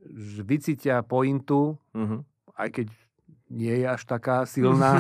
že 0.04 0.42
vycítia 0.44 1.04
pointu, 1.04 1.76
mm-hmm. 1.96 2.20
aj 2.56 2.70
keď 2.72 2.88
nie 3.54 3.76
je 3.84 3.88
až 3.88 4.02
taká 4.10 4.50
silná. 4.50 4.98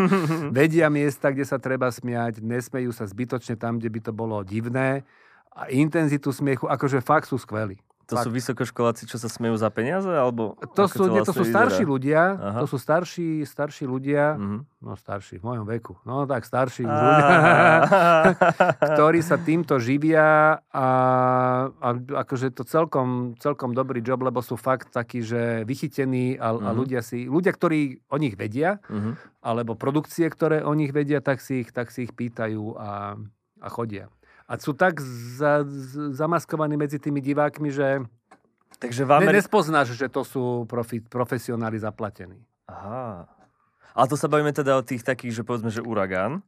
Vedia 0.56 0.90
miesta, 0.90 1.30
kde 1.30 1.46
sa 1.46 1.62
treba 1.62 1.86
smiať, 1.92 2.42
nesmejú 2.42 2.90
sa 2.90 3.06
zbytočne 3.06 3.54
tam, 3.54 3.78
kde 3.78 3.88
by 3.92 4.00
to 4.02 4.12
bolo 4.12 4.42
divné. 4.42 5.06
A 5.52 5.68
intenzitu 5.70 6.32
smiechu, 6.32 6.66
akože 6.66 7.04
fakt 7.04 7.28
sú 7.28 7.38
skvelí. 7.38 7.78
To 8.12 8.20
tak. 8.20 8.28
sú 8.28 8.30
vysokoškoláci, 8.30 9.08
čo 9.08 9.16
sa 9.16 9.32
smejú 9.32 9.56
za 9.56 9.72
peniaze? 9.72 10.12
Alebo 10.12 10.60
to, 10.76 10.84
sú, 10.84 11.08
to, 11.08 11.16
nie, 11.16 11.24
to 11.24 11.32
sú 11.32 11.48
starší 11.48 11.88
vyzerá? 11.88 11.92
ľudia. 11.96 12.22
Aha. 12.36 12.58
To 12.60 12.66
sú 12.68 12.76
starší, 12.76 13.40
starší 13.48 13.84
ľudia. 13.88 14.36
Mm-hmm. 14.36 14.60
No 14.84 14.92
starší, 14.92 15.40
v 15.40 15.44
mojom 15.48 15.64
veku. 15.64 15.96
No 16.04 16.28
tak 16.28 16.44
starší 16.44 16.84
ľudia. 16.84 17.26
ktorí 18.92 19.24
sa 19.24 19.40
týmto 19.40 19.80
živia 19.80 20.60
a, 20.60 20.88
a 21.72 21.88
akože 21.96 22.52
to 22.52 22.68
celkom, 22.68 23.32
celkom 23.40 23.72
dobrý 23.72 24.04
job, 24.04 24.20
lebo 24.20 24.44
sú 24.44 24.60
fakt 24.60 24.92
takí, 24.92 25.24
že 25.24 25.64
vychytení 25.64 26.36
a, 26.36 26.52
mm-hmm. 26.52 26.66
a 26.66 26.70
mhm. 26.70 26.76
ľudia 26.76 27.00
si, 27.00 27.24
ľudia, 27.24 27.56
ktorí 27.56 28.04
o 28.12 28.16
nich 28.20 28.36
vedia, 28.36 28.76
mm-hmm. 28.92 29.40
alebo 29.40 29.72
produkcie, 29.72 30.28
ktoré 30.28 30.60
o 30.60 30.76
nich 30.76 30.92
vedia, 30.92 31.24
tak 31.24 31.40
si 31.40 31.64
ich, 31.64 31.72
tak 31.72 31.88
si 31.88 32.04
ich 32.04 32.12
pýtajú 32.12 32.76
a, 32.76 33.16
a 33.62 33.68
chodia 33.72 34.12
a 34.52 34.60
sú 34.60 34.76
tak 34.76 35.00
za, 35.40 35.64
zamaskovaní 36.12 36.76
medzi 36.76 37.00
tými 37.00 37.24
divákmi, 37.24 37.72
že 37.72 38.04
Takže 38.76 39.08
vám... 39.08 39.24
Ameri- 39.24 39.40
nespoznáš, 39.40 39.96
že 39.96 40.10
to 40.12 40.26
sú 40.26 40.68
profi, 40.68 41.00
profesionáli 41.00 41.80
zaplatení. 41.80 42.36
Aha. 42.68 43.24
Ale 43.94 44.06
to 44.10 44.16
sa 44.18 44.28
bavíme 44.28 44.50
teda 44.52 44.76
o 44.76 44.82
tých 44.82 45.06
takých, 45.06 45.40
že 45.40 45.42
povedzme, 45.46 45.70
že 45.70 45.80
uragán. 45.80 46.44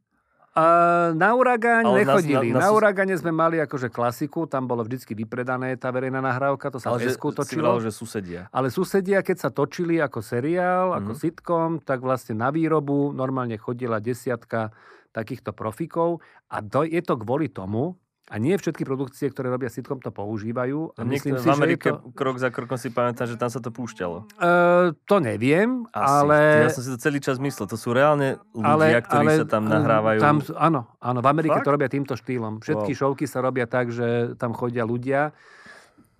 Uh, 0.55 1.11
na 1.19 1.35
Uragáň 1.35 1.83
nechodili. 1.83 2.55
Na, 2.55 2.63
na, 2.63 2.71
na, 2.71 2.71
na 2.71 2.75
Uragáne 2.79 3.11
sme 3.19 3.27
mali 3.27 3.59
akože 3.59 3.91
klasiku, 3.91 4.47
tam 4.47 4.71
bolo 4.71 4.87
vždycky 4.87 5.11
vypredané 5.11 5.75
tá 5.75 5.91
verejná 5.91 6.23
nahrávka, 6.23 6.71
to 6.71 6.79
sa 6.79 6.95
v 6.95 7.11
Esku 7.11 7.35
točilo. 7.35 7.75
že 7.83 7.91
susedia. 7.91 8.47
Ale 8.55 8.71
susedia, 8.71 9.19
keď 9.19 9.37
sa 9.43 9.49
točili 9.51 9.99
ako 9.99 10.23
seriál, 10.23 10.95
mm-hmm. 10.95 10.99
ako 11.03 11.11
mhm. 11.11 11.19
sitcom, 11.19 11.69
tak 11.83 11.99
vlastne 11.99 12.39
na 12.39 12.55
výrobu 12.55 13.11
normálne 13.11 13.59
chodila 13.59 13.99
desiatka 13.99 14.71
takýchto 15.15 15.55
profikov 15.55 16.19
a 16.51 16.59
to, 16.59 16.83
je 16.83 16.99
to 16.99 17.15
kvôli 17.15 17.47
tomu, 17.47 17.95
a 18.25 18.41
nie 18.41 18.57
všetky 18.57 18.81
produkcie, 18.89 19.29
ktoré 19.29 19.53
robia 19.53 19.69
sitcom, 19.69 20.01
to 20.01 20.09
používajú. 20.09 20.97
A 20.97 21.05
myslím 21.05 21.37
si, 21.37 21.45
v 21.45 21.53
Amerike 21.53 21.93
to... 21.93 22.09
krok 22.17 22.41
za 22.41 22.49
krokom 22.49 22.73
si 22.73 22.89
pamätám, 22.89 23.29
že 23.29 23.37
tam 23.37 23.53
sa 23.53 23.61
to 23.61 23.69
púšťalo. 23.69 24.25
Uh, 24.41 24.97
to 25.05 25.21
neviem, 25.21 25.85
Asi. 25.93 26.25
ale... 26.25 26.37
Ja 26.65 26.73
som 26.73 26.81
si 26.81 26.89
to 26.89 26.97
celý 26.97 27.21
čas 27.21 27.37
myslel. 27.37 27.69
To 27.69 27.77
sú 27.77 27.93
reálne 27.93 28.41
ľudia, 28.57 28.97
ale, 28.97 29.05
ktorí 29.05 29.27
ale, 29.29 29.33
sa 29.37 29.45
tam 29.45 29.69
nahrávajú. 29.69 30.19
Tam, 30.25 30.37
áno, 30.57 30.89
áno, 30.97 31.19
v 31.21 31.27
Amerike 31.29 31.61
Fakt? 31.61 31.69
to 31.69 31.73
robia 31.77 31.85
týmto 31.85 32.17
štýlom. 32.17 32.65
Všetky 32.65 32.97
wow. 32.97 32.99
šovky 33.05 33.29
sa 33.29 33.45
robia 33.45 33.69
tak, 33.69 33.93
že 33.93 34.33
tam 34.41 34.57
chodia 34.57 34.89
ľudia 34.89 35.29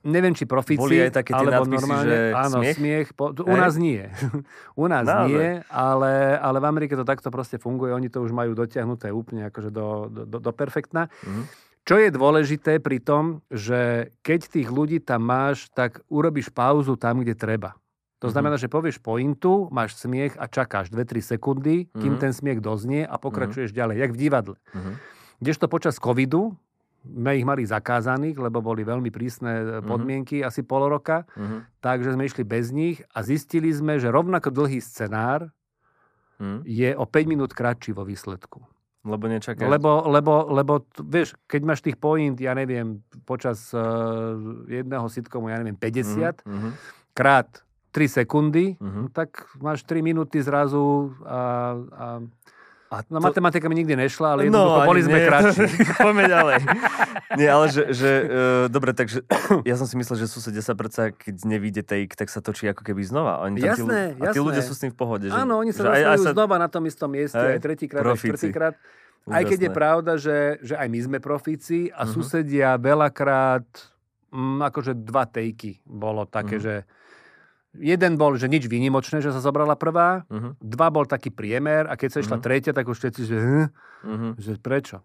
neviem, 0.06 0.38
či 0.38 0.46
profici, 0.46 0.80
Boli 0.80 1.02
aj 1.02 1.20
také 1.20 1.34
tie 1.34 1.42
alebo 1.42 1.66
normálne, 1.66 2.06
že 2.06 2.20
áno, 2.32 2.58
smiech? 2.62 2.76
smiech 2.78 3.08
po, 3.18 3.34
u 3.34 3.56
nás 3.58 3.74
nie. 3.76 4.06
u 4.84 4.86
nás 4.86 5.04
no, 5.04 5.26
nie, 5.28 5.66
ale, 5.68 6.38
ale 6.38 6.58
v 6.62 6.66
Amerike 6.70 6.94
to 6.94 7.04
takto 7.04 7.34
proste 7.34 7.58
funguje. 7.58 7.92
Oni 7.92 8.08
to 8.08 8.22
už 8.22 8.32
majú 8.32 8.54
dotiahnuté 8.54 9.10
úplne 9.10 9.50
akože 9.50 9.74
do, 9.74 10.08
do, 10.08 10.38
do 10.38 10.52
perfektna. 10.54 11.10
Mm. 11.26 11.50
Čo 11.86 12.02
je 12.02 12.10
dôležité 12.10 12.82
pri 12.82 12.98
tom, 12.98 13.46
že 13.54 14.10
keď 14.26 14.50
tých 14.50 14.70
ľudí 14.74 14.98
tam 15.02 15.22
máš, 15.22 15.70
tak 15.70 16.02
urobíš 16.10 16.50
pauzu 16.50 16.98
tam, 16.98 17.22
kde 17.22 17.38
treba. 17.38 17.78
To 18.24 18.32
mhm. 18.32 18.34
znamená, 18.34 18.56
mm-hmm. 18.58 18.72
že 18.72 18.74
povieš 18.74 18.98
pointu, 19.06 19.70
máš 19.70 20.02
smiech 20.02 20.34
a 20.40 20.50
čakáš 20.50 20.90
2-3 20.90 21.36
sekundy, 21.36 21.86
kým 21.94 22.18
mm-hmm. 22.18 22.24
ten 22.24 22.32
smiech 22.34 22.58
doznie 22.58 23.06
a 23.06 23.22
pokračuješ 23.22 23.70
mm-hmm. 23.70 23.80
ďalej, 23.86 23.96
jak 24.02 24.12
v 24.12 24.18
divadle. 24.18 24.58
Mm-hmm. 24.74 24.96
Kdežto 25.46 25.66
počas 25.68 26.00
covidu, 26.00 26.58
sme 27.06 27.32
ich 27.38 27.46
mali 27.46 27.64
zakázaných, 27.64 28.42
lebo 28.42 28.60
boli 28.66 28.82
veľmi 28.82 29.14
prísne 29.14 29.54
e, 29.54 29.64
mhm. 29.80 29.86
podmienky, 29.86 30.42
uh-huh. 30.42 30.50
asi 30.50 30.66
pol 30.66 30.90
roka. 30.90 31.30
Uh-huh. 31.38 31.62
Takže 31.80 32.18
sme 32.18 32.26
išli 32.26 32.44
bez 32.44 32.74
nich 32.74 33.06
a 33.14 33.22
zistili 33.22 33.70
sme, 33.70 34.02
že 34.02 34.10
rovnako 34.10 34.50
dlhý 34.50 34.82
scenár 34.82 35.48
uh-huh. 36.42 36.66
je 36.66 36.92
o 36.98 37.06
5 37.06 37.32
minút 37.32 37.52
kratší 37.54 37.94
vo 37.94 38.04
výsledku. 38.04 38.66
Lebo 39.06 39.30
nečakáš. 39.30 39.70
Lebo, 39.70 40.10
lebo, 40.10 40.50
lebo, 40.50 40.74
vieš, 40.98 41.38
keď 41.46 41.62
máš 41.62 41.86
tých 41.86 41.94
point, 42.02 42.34
ja 42.42 42.58
neviem, 42.58 43.06
počas 43.30 43.70
uh, 43.70 44.34
jedného 44.66 45.06
sitcomu, 45.06 45.54
ja 45.54 45.62
neviem, 45.62 45.78
50, 45.78 46.42
uh-huh. 46.42 46.74
krát 47.14 47.62
3 47.94 48.26
sekundy, 48.26 48.74
uh-huh. 48.82 49.14
tak 49.14 49.46
máš 49.62 49.86
3 49.86 50.02
minúty 50.02 50.42
zrazu 50.42 51.14
a, 51.22 51.42
a 51.94 52.08
a 52.86 53.02
no 53.10 53.18
to... 53.18 53.26
matematika 53.34 53.66
mi 53.66 53.82
nikdy 53.82 53.98
nešla, 53.98 54.38
ale 54.38 54.42
no, 54.54 54.86
boli 54.86 55.02
sme 55.02 55.18
nie, 55.18 55.26
kratší. 55.26 55.66
Poďme 56.06 56.30
ďalej. 56.30 56.56
Nie, 57.34 57.50
ale 57.50 57.66
že, 57.74 57.84
že 57.90 58.10
uh, 58.22 58.66
dobre, 58.70 58.94
takže 58.94 59.26
ja 59.70 59.74
som 59.74 59.90
si 59.90 59.98
myslel, 59.98 60.22
že 60.22 60.30
susedia 60.30 60.62
sa 60.62 60.78
predsa, 60.78 61.10
keď 61.10 61.50
nevíde 61.50 61.82
take, 61.82 62.14
tak 62.14 62.30
sa 62.30 62.46
točí 62.46 62.70
ako 62.70 62.86
keby 62.86 63.02
znova. 63.02 63.42
Oni 63.42 63.58
jasné, 63.58 64.14
tí, 64.14 64.22
jasné. 64.22 64.30
A 64.30 64.34
tí 64.38 64.40
ľudia 64.40 64.62
sú 64.62 64.78
s 64.78 64.86
tým 64.86 64.94
v 64.94 64.98
pohode. 65.02 65.26
Že, 65.28 65.34
Áno, 65.34 65.58
oni 65.58 65.74
sa 65.74 65.90
dostajú 65.90 66.22
sa... 66.22 66.32
znova 66.38 66.56
na 66.62 66.70
tom 66.70 66.86
istom 66.86 67.10
mieste, 67.10 67.42
hej, 67.42 67.58
aj 67.58 67.62
tretíkrát, 67.66 68.06
aj 68.06 68.22
štvrtýkrát. 68.22 68.76
Aj 69.26 69.42
keď 69.42 69.60
je 69.66 69.72
pravda, 69.74 70.12
že, 70.22 70.62
že 70.62 70.78
aj 70.78 70.86
my 70.86 71.00
sme 71.02 71.18
profíci 71.18 71.90
a 71.90 72.06
uh-huh. 72.06 72.14
susedia 72.14 72.78
veľakrát, 72.78 73.66
mm, 74.30 74.62
akože 74.70 74.94
dva 75.02 75.26
tejky 75.26 75.82
bolo 75.82 76.30
také, 76.30 76.62
uh-huh. 76.62 76.86
že 76.86 77.05
Jeden 77.80 78.16
bol, 78.16 78.36
že 78.40 78.48
nič 78.48 78.66
výnimočné, 78.66 79.20
že 79.20 79.32
sa 79.32 79.42
zobrala 79.44 79.76
prvá. 79.76 80.24
Uh-huh. 80.28 80.56
Dva 80.60 80.88
bol 80.94 81.08
taký 81.08 81.32
priemer 81.32 81.88
a 81.90 82.00
keď 82.00 82.10
sa 82.10 82.20
išla 82.24 82.38
uh-huh. 82.40 82.46
tretia, 82.46 82.72
tak 82.72 82.88
už 82.88 82.98
všetci, 82.98 83.22
že, 83.28 83.38
uh-huh. 84.06 84.32
že 84.40 84.58
prečo? 84.60 85.04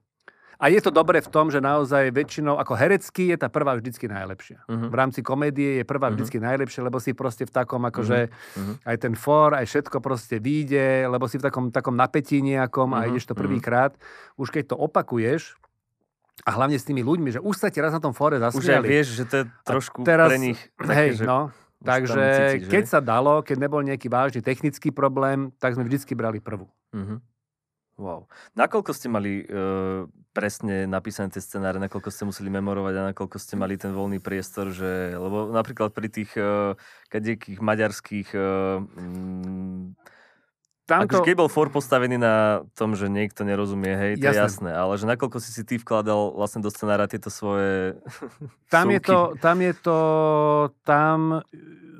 A 0.61 0.69
je 0.69 0.77
to 0.85 0.93
dobré 0.93 1.25
v 1.25 1.33
tom, 1.33 1.49
že 1.49 1.57
naozaj 1.57 2.13
väčšinou, 2.13 2.61
ako 2.61 2.77
herecky 2.77 3.33
je 3.33 3.37
tá 3.41 3.49
prvá 3.49 3.81
vždycky 3.81 4.05
najlepšia. 4.13 4.61
Uh-huh. 4.69 4.93
V 4.93 4.95
rámci 4.95 5.25
komédie 5.25 5.81
je 5.81 5.85
prvá 5.89 6.13
uh-huh. 6.13 6.21
vždycky 6.21 6.37
najlepšia, 6.37 6.85
lebo 6.85 7.01
si 7.01 7.17
proste 7.17 7.49
v 7.49 7.53
takom, 7.57 7.81
akože 7.89 8.29
uh-huh. 8.29 8.75
aj 8.85 8.97
ten 9.01 9.17
for, 9.17 9.57
aj 9.57 9.65
všetko 9.65 10.05
proste 10.05 10.37
vyjde, 10.37 11.09
lebo 11.09 11.25
si 11.33 11.41
v 11.41 11.49
takom, 11.49 11.73
takom 11.73 11.97
napätí 11.97 12.45
nejakom 12.45 12.93
uh-huh. 12.93 13.01
a 13.01 13.09
ideš 13.09 13.33
to 13.33 13.35
prvýkrát. 13.35 13.97
Už 14.37 14.53
keď 14.53 14.73
to 14.73 14.77
opakuješ, 14.77 15.57
a 16.41 16.51
hlavne 16.57 16.77
s 16.81 16.89
tými 16.89 17.05
ľuďmi, 17.05 17.37
že 17.37 17.41
už 17.41 17.53
sa 17.53 17.69
ti 17.69 17.85
raz 17.85 17.93
na 17.93 18.01
tom 18.01 18.17
fóre 18.17 18.41
zasmiali. 18.41 18.65
Už 18.65 18.69
aj 18.73 18.85
vieš, 18.85 19.09
že 19.13 19.25
to 19.29 19.35
je 19.37 19.45
trošku 19.65 20.09
teraz, 20.09 20.33
pre 20.33 20.41
nich 20.41 20.61
také, 20.81 20.97
hej, 20.97 21.09
že... 21.21 21.25
no, 21.29 21.53
Takže 21.81 22.25
cítiš, 22.61 22.69
keď 22.69 22.85
sa 22.85 23.01
dalo, 23.01 23.41
keď 23.41 23.57
nebol 23.57 23.81
nejaký 23.81 24.13
vážny 24.13 24.45
technický 24.45 24.93
problém, 24.93 25.49
tak 25.57 25.73
sme 25.77 25.89
vždycky 25.89 26.13
brali 26.13 26.37
prvú. 26.37 26.69
Uh-huh. 26.93 27.19
Wow. 28.01 28.21
Nakoľko 28.57 28.97
ste 28.97 29.13
mali 29.13 29.45
uh, 29.45 30.09
presne 30.33 30.89
napísané 30.89 31.29
tie 31.33 31.45
scenáre, 31.45 31.77
nakoľko 31.77 32.09
ste 32.09 32.25
museli 32.25 32.49
memorovať 32.49 32.95
a 32.97 33.07
nakoľko 33.13 33.37
ste 33.37 33.61
mali 33.61 33.77
ten 33.77 33.93
voľný 33.93 34.25
priestor, 34.25 34.73
že, 34.73 35.13
lebo 35.17 35.53
napríklad 35.53 35.93
pri 35.93 36.09
tých 36.09 36.33
uh, 36.37 36.77
kadekých 37.13 37.61
maďarských 37.61 38.29
uh, 38.33 38.81
mm, 38.81 39.97
Tamto... 40.91 41.23
Akože 41.23 41.23
keď 41.23 41.37
bol 41.39 41.47
for 41.47 41.71
postavený 41.71 42.19
na 42.19 42.67
tom, 42.75 42.99
že 42.99 43.07
niekto 43.07 43.47
nerozumie, 43.47 43.95
hej, 43.95 44.13
to 44.19 44.27
jasné. 44.27 44.35
je 44.35 44.43
jasné, 44.43 44.71
ale 44.75 44.99
že 44.99 45.07
nakoľko 45.07 45.39
si 45.39 45.55
si 45.55 45.63
ty 45.63 45.79
vkladal 45.79 46.35
vlastne 46.35 46.59
do 46.59 46.67
scenára 46.67 47.07
tieto 47.07 47.31
svoje 47.31 47.95
tam 48.75 48.91
je 48.91 48.99
to, 48.99 49.39
tam 49.39 49.63
je 49.63 49.73
to, 49.79 49.99
tam 50.83 51.47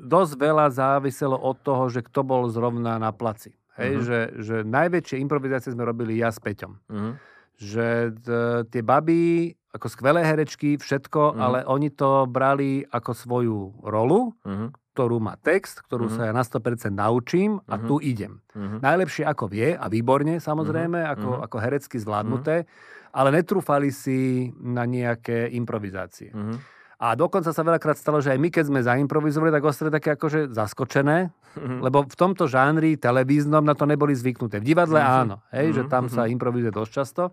dosť 0.03 0.33
veľa 0.35 0.67
záviselo 0.75 1.39
od 1.39 1.55
toho, 1.63 1.87
že 1.87 2.03
kto 2.03 2.19
bol 2.27 2.51
zrovna 2.51 2.99
na 2.99 3.15
placi. 3.15 3.55
Hej, 3.79 3.91
uh-huh. 3.95 4.03
že, 4.03 4.19
že 4.43 4.55
najväčšie 4.67 5.23
improvizácie 5.23 5.71
sme 5.71 5.87
robili 5.87 6.19
ja 6.19 6.27
s 6.27 6.43
Peťom. 6.43 6.75
Uh-huh. 6.91 7.15
Že 7.55 8.11
t- 8.19 8.61
tie 8.75 8.83
baby, 8.83 9.55
ako 9.71 9.87
skvelé 9.87 10.27
herečky, 10.27 10.75
všetko, 10.75 11.21
uh-huh. 11.31 11.39
ale 11.39 11.59
oni 11.63 11.89
to 11.91 12.27
brali 12.27 12.83
ako 12.87 13.11
svoju 13.15 13.57
rolu, 13.83 14.35
uh-huh 14.43 14.71
ktorú 14.91 15.23
má 15.23 15.39
text, 15.39 15.79
ktorú 15.87 16.11
uh-huh. 16.11 16.19
sa 16.19 16.29
ja 16.29 16.33
na 16.35 16.43
100% 16.43 16.91
naučím 16.91 17.63
a 17.63 17.79
uh-huh. 17.79 17.87
tu 17.87 17.95
idem. 18.03 18.43
Uh-huh. 18.51 18.83
Najlepšie 18.83 19.23
ako 19.23 19.47
vie 19.47 19.71
a 19.71 19.87
výborne 19.87 20.43
samozrejme, 20.43 20.99
uh-huh. 20.99 21.13
ako, 21.15 21.29
ako 21.47 21.57
herecky 21.63 21.95
zvládnuté, 21.95 22.67
uh-huh. 22.67 23.15
ale 23.15 23.39
netrúfali 23.39 23.89
si 23.95 24.51
na 24.59 24.83
nejaké 24.83 25.47
improvizácie. 25.55 26.35
Uh-huh. 26.35 26.59
A 27.01 27.17
dokonca 27.17 27.49
sa 27.49 27.65
veľakrát 27.65 27.97
stalo, 27.97 28.21
že 28.21 28.29
aj 28.29 28.37
my, 28.37 28.49
keď 28.53 28.63
sme 28.69 28.85
zaimprovizovali, 28.85 29.49
tak 29.49 29.65
ostali 29.65 29.89
také 29.89 30.13
akože 30.13 30.51
zaskočené, 30.51 31.31
uh-huh. 31.31 31.79
lebo 31.87 32.03
v 32.03 32.15
tomto 32.19 32.51
žánri 32.51 32.99
televíznom 32.99 33.63
na 33.63 33.73
to 33.73 33.87
neboli 33.87 34.11
zvyknuté. 34.11 34.59
V 34.59 34.75
divadle 34.75 34.99
uh-huh. 34.99 35.19
áno, 35.23 35.35
hej, 35.55 35.71
uh-huh. 35.71 35.77
že 35.81 35.83
tam 35.87 36.11
sa 36.11 36.27
improvizuje 36.27 36.75
dosť 36.75 36.91
často. 36.91 37.23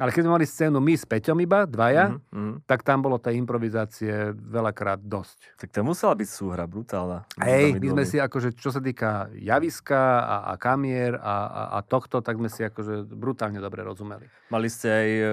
Ale 0.00 0.08
keď 0.08 0.24
sme 0.24 0.32
mali 0.40 0.48
scénu 0.48 0.80
my 0.80 0.94
s 0.96 1.04
Peťom 1.04 1.36
iba, 1.44 1.68
dvaja, 1.68 2.16
mm-hmm. 2.16 2.64
tak 2.64 2.80
tam 2.80 3.04
bolo 3.04 3.20
tej 3.20 3.36
improvizácie 3.36 4.32
veľakrát 4.32 5.04
dosť. 5.04 5.60
Tak 5.60 5.68
to 5.68 5.84
musela 5.84 6.16
byť 6.16 6.28
súhra 6.32 6.64
brutálna. 6.64 7.28
Hej, 7.36 7.76
my 7.76 7.88
sme 7.92 8.04
si 8.08 8.16
akože, 8.16 8.56
čo 8.56 8.72
sa 8.72 8.80
týka 8.80 9.28
javiska 9.36 10.24
a, 10.24 10.36
a 10.48 10.52
kamier 10.56 11.20
a, 11.20 11.36
a, 11.44 11.62
a 11.76 11.78
tohto, 11.84 12.24
tak 12.24 12.40
sme 12.40 12.48
si 12.48 12.64
akože 12.64 13.04
brutálne 13.12 13.60
dobre 13.60 13.84
rozumeli. 13.84 14.24
Mali 14.48 14.72
ste 14.72 14.88
aj, 14.88 15.10
e, 15.12 15.24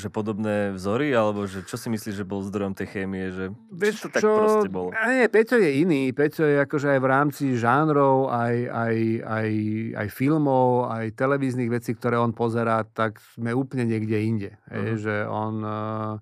že 0.00 0.08
podobné 0.08 0.72
vzory, 0.72 1.12
alebo 1.12 1.44
že 1.44 1.60
čo 1.68 1.76
si 1.76 1.92
myslíš, 1.92 2.16
že 2.16 2.24
bol 2.24 2.40
zdrojom 2.40 2.72
tej 2.72 2.88
chémie, 2.88 3.28
že 3.36 3.52
Vieš, 3.68 4.08
to 4.08 4.16
tak 4.16 4.24
proste 4.24 4.72
bolo? 4.72 4.96
Nie, 4.96 5.28
Peťo 5.28 5.60
je 5.60 5.84
iný. 5.84 6.16
Peťo 6.16 6.48
je 6.48 6.56
akože 6.64 6.96
aj 6.96 7.00
v 7.04 7.08
rámci 7.12 7.44
žánrov, 7.60 8.32
aj, 8.32 8.56
aj, 8.72 8.96
aj, 9.28 9.50
aj 9.92 10.08
filmov, 10.08 10.88
aj 10.88 11.12
televíznych 11.12 11.68
vecí, 11.68 11.92
ktoré 11.92 12.16
on 12.16 12.32
pozerá, 12.32 12.80
tak 12.80 13.20
sme 13.36 13.52
úplne 13.52 13.84
niekde 13.84 14.05
niekde 14.06 14.18
inde. 14.22 14.50
Uh-huh. 14.70 14.78
Je, 14.78 14.92
že 15.02 15.16
on, 15.26 15.54
uh, 15.66 16.14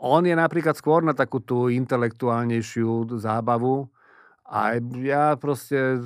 on 0.00 0.24
je 0.24 0.32
napríklad 0.32 0.72
skôr 0.80 1.04
na 1.04 1.12
takú 1.12 1.44
tú 1.44 1.68
intelektuálnejšiu 1.68 3.12
zábavu 3.20 3.92
a 4.48 4.80
ja 5.04 5.36
proste 5.36 6.00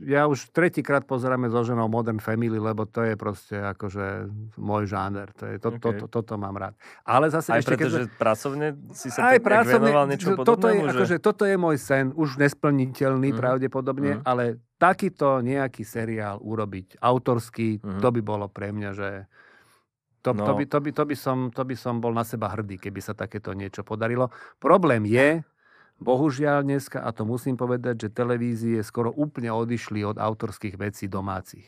ja 0.00 0.24
už 0.24 0.48
tretíkrát 0.56 1.04
pozeráme 1.04 1.52
so 1.52 1.60
ženou 1.60 1.84
Modern 1.84 2.16
Family, 2.16 2.56
lebo 2.56 2.88
to 2.88 3.04
je 3.04 3.12
proste 3.12 3.60
akože 3.60 4.30
môj 4.56 4.88
žáner. 4.88 5.28
To 5.36 5.44
je, 5.44 5.56
to, 5.60 5.68
okay. 5.76 5.80
to, 5.80 5.88
to, 5.92 6.06
toto 6.08 6.34
mám 6.40 6.56
rád. 6.56 6.74
Ale 7.04 7.28
zase 7.28 7.52
aj 7.52 7.60
ešte... 7.60 7.76
preto, 7.76 7.84
keď... 7.84 8.16
pracovne 8.16 8.66
si 8.96 9.08
sa 9.12 9.36
aj 9.36 9.38
pracovne, 9.44 9.92
venoval 9.92 10.06
niečo 10.08 10.32
toto 10.40 10.72
je, 10.72 10.80
že... 10.80 10.90
akože, 10.96 11.16
toto 11.20 11.44
je 11.44 11.56
môj 11.60 11.76
sen, 11.76 12.08
už 12.16 12.40
nesplniteľný 12.40 13.28
mm-hmm. 13.30 13.42
pravdepodobne, 13.42 14.12
mm-hmm. 14.16 14.28
ale 14.28 14.64
takýto 14.80 15.44
nejaký 15.44 15.84
seriál 15.84 16.40
urobiť 16.40 16.98
autorský, 16.98 17.78
mm-hmm. 17.78 18.00
to 18.00 18.08
by 18.08 18.20
bolo 18.24 18.46
pre 18.48 18.72
mňa, 18.72 18.90
že 18.96 19.08
to, 20.22 20.30
no. 20.32 20.46
to, 20.46 20.52
by, 20.54 20.64
to, 20.70 20.78
by, 20.78 20.90
to, 20.94 21.04
by 21.04 21.16
som, 21.18 21.38
to 21.50 21.62
by 21.66 21.74
som 21.74 21.98
bol 21.98 22.14
na 22.14 22.22
seba 22.22 22.50
hrdý, 22.54 22.78
keby 22.78 23.02
sa 23.02 23.12
takéto 23.12 23.50
niečo 23.52 23.82
podarilo. 23.82 24.30
Problém 24.62 25.02
je, 25.06 25.42
bohužiaľ 25.98 26.62
dneska, 26.62 27.02
a 27.02 27.10
to 27.10 27.26
musím 27.26 27.58
povedať, 27.58 28.06
že 28.06 28.14
televízie 28.14 28.78
skoro 28.86 29.10
úplne 29.10 29.50
odišli 29.50 30.06
od 30.06 30.16
autorských 30.22 30.78
vecí 30.78 31.10
domácich. 31.10 31.66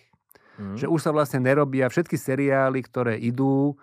Mm. 0.54 0.78
Že 0.78 0.86
už 0.86 1.00
sa 1.02 1.10
vlastne 1.10 1.42
nerobia 1.42 1.90
všetky 1.90 2.14
seriály, 2.14 2.86
ktoré 2.86 3.18
idú, 3.18 3.74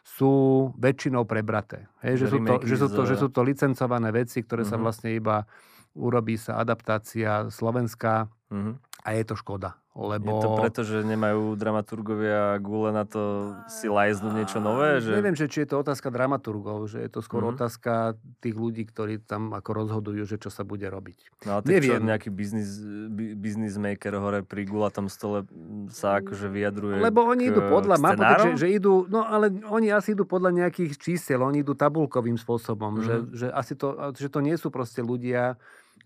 sú 0.00 0.32
väčšinou 0.80 1.28
prebraté. 1.28 1.86
Hej, 2.00 2.24
že, 2.24 2.26
sú 2.32 2.38
to, 2.40 2.54
že, 2.64 2.76
sú 2.80 2.88
to, 2.88 3.02
že 3.04 3.16
sú 3.20 3.28
to 3.28 3.40
licencované 3.44 4.08
veci, 4.10 4.40
ktoré 4.40 4.64
mm-hmm. 4.64 4.72
sa 4.72 4.80
mhm. 4.80 4.84
vlastne 4.84 5.10
iba 5.12 5.44
urobí 5.90 6.38
sa 6.38 6.62
adaptácia 6.62 7.50
slovenská 7.50 8.30
mm-hmm. 8.30 8.74
A 9.00 9.08
je 9.16 9.24
to 9.24 9.34
škoda. 9.36 9.80
Lebo... 9.90 10.30
Je 10.30 10.34
to 10.38 10.50
preto, 10.54 10.80
že 10.86 11.02
nemajú 11.02 11.58
dramaturgovia 11.58 12.62
gule 12.62 12.94
na 12.94 13.02
to 13.02 13.52
si 13.66 13.90
lajznúť 13.90 14.32
niečo 14.38 14.58
nové? 14.62 15.02
Že... 15.02 15.18
Neviem, 15.18 15.34
že 15.34 15.50
či 15.50 15.66
je 15.66 15.74
to 15.74 15.82
otázka 15.82 16.14
dramaturgov, 16.14 16.86
že 16.86 17.02
je 17.02 17.10
to 17.10 17.18
skôr 17.18 17.42
mm-hmm. 17.42 17.58
otázka 17.58 18.14
tých 18.38 18.54
ľudí, 18.54 18.86
ktorí 18.86 19.18
tam 19.18 19.50
ako 19.50 19.70
rozhodujú, 19.82 20.22
že 20.30 20.38
čo 20.38 20.46
sa 20.46 20.62
bude 20.62 20.86
robiť. 20.86 21.42
No 21.42 21.58
a 21.58 21.66
tak 21.66 21.74
Neviem. 21.74 21.98
čo, 21.98 22.06
nejaký 22.06 22.30
business, 22.30 22.78
business 23.34 23.74
maker 23.82 24.14
hore 24.14 24.46
pri 24.46 24.62
gulatom 24.62 25.10
stole 25.10 25.42
sa 25.90 26.22
akože 26.22 26.46
vyjadruje 26.46 27.02
Lebo 27.02 27.26
oni 27.26 27.50
idú 27.50 27.60
podľa 27.66 27.96
mapu, 27.98 28.22
že, 28.54 28.62
že 28.62 28.66
idú, 28.70 29.10
no 29.10 29.26
ale 29.26 29.50
oni 29.68 29.90
asi 29.90 30.14
idú 30.14 30.22
podľa 30.22 30.54
nejakých 30.54 31.02
čísel, 31.02 31.42
oni 31.42 31.66
idú 31.66 31.74
tabulkovým 31.74 32.38
spôsobom, 32.38 33.02
mm-hmm. 33.02 33.34
že, 33.34 33.42
že 33.42 33.46
asi 33.50 33.74
to, 33.74 34.14
že 34.14 34.30
to 34.30 34.38
nie 34.38 34.54
sú 34.54 34.70
proste 34.70 35.02
ľudia, 35.02 35.58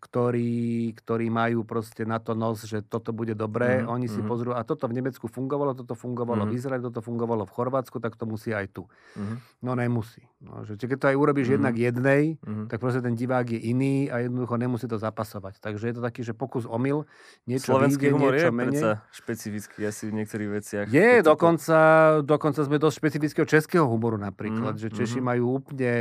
ktorí, 0.04 0.92
ktorí 1.00 1.32
majú 1.32 1.64
proste 1.64 2.04
na 2.04 2.20
to 2.20 2.36
nos, 2.36 2.68
že 2.68 2.84
toto 2.84 3.16
bude 3.16 3.32
dobré. 3.32 3.80
Mm-hmm. 3.80 3.94
Oni 3.96 4.06
si 4.06 4.20
mm-hmm. 4.20 4.28
pozrú, 4.28 4.50
a 4.52 4.60
toto 4.60 4.84
v 4.84 5.00
Nemecku 5.00 5.24
fungovalo, 5.32 5.72
toto 5.72 5.96
fungovalo 5.96 6.44
mm-hmm. 6.44 6.52
v 6.52 6.58
Izraeli, 6.60 6.84
toto 6.84 7.00
fungovalo 7.00 7.48
v 7.48 7.54
Chorvátsku, 7.56 7.96
tak 8.04 8.20
to 8.20 8.28
musí 8.28 8.52
aj 8.52 8.68
tu. 8.68 8.84
Mm-hmm. 9.16 9.36
No 9.64 9.72
nemusí. 9.72 10.20
No, 10.44 10.60
že 10.68 10.76
keď 10.76 10.98
to 11.00 11.06
aj 11.08 11.16
urobíš 11.16 11.48
mm-hmm. 11.48 11.56
jednak 11.56 11.74
jednej, 11.80 12.22
mm-hmm. 12.36 12.66
tak 12.68 12.76
proste 12.76 13.00
ten 13.00 13.16
divák 13.16 13.48
je 13.48 13.60
iný 13.64 14.12
a 14.12 14.20
jednoducho 14.20 14.60
nemusí 14.60 14.84
to 14.84 15.00
zapasovať. 15.00 15.56
Takže 15.56 15.88
je 15.88 15.94
to 15.96 16.02
taký, 16.04 16.20
že 16.20 16.36
pokus 16.36 16.68
omyl, 16.68 17.08
niečo 17.48 17.72
Slovenský 17.72 18.12
vyjde, 18.12 18.14
humor 18.14 18.32
niečo 18.36 18.48
je 18.48 18.52
menej. 18.52 18.82
špecifický 19.08 19.80
asi 19.88 20.12
v 20.12 20.12
niektorých 20.20 20.50
veciach. 20.52 20.86
Je, 20.92 21.24
dokonca, 21.24 21.78
to... 22.20 22.28
dokonca 22.28 22.60
sme 22.60 22.76
dosť 22.76 22.96
špecifického 23.00 23.46
českého 23.48 23.88
humoru 23.88 24.20
napríklad, 24.20 24.76
mm-hmm. 24.76 24.92
že 24.92 24.92
Češi 24.92 25.24
mm-hmm. 25.24 25.30
majú 25.32 25.44
úplne, 25.64 25.92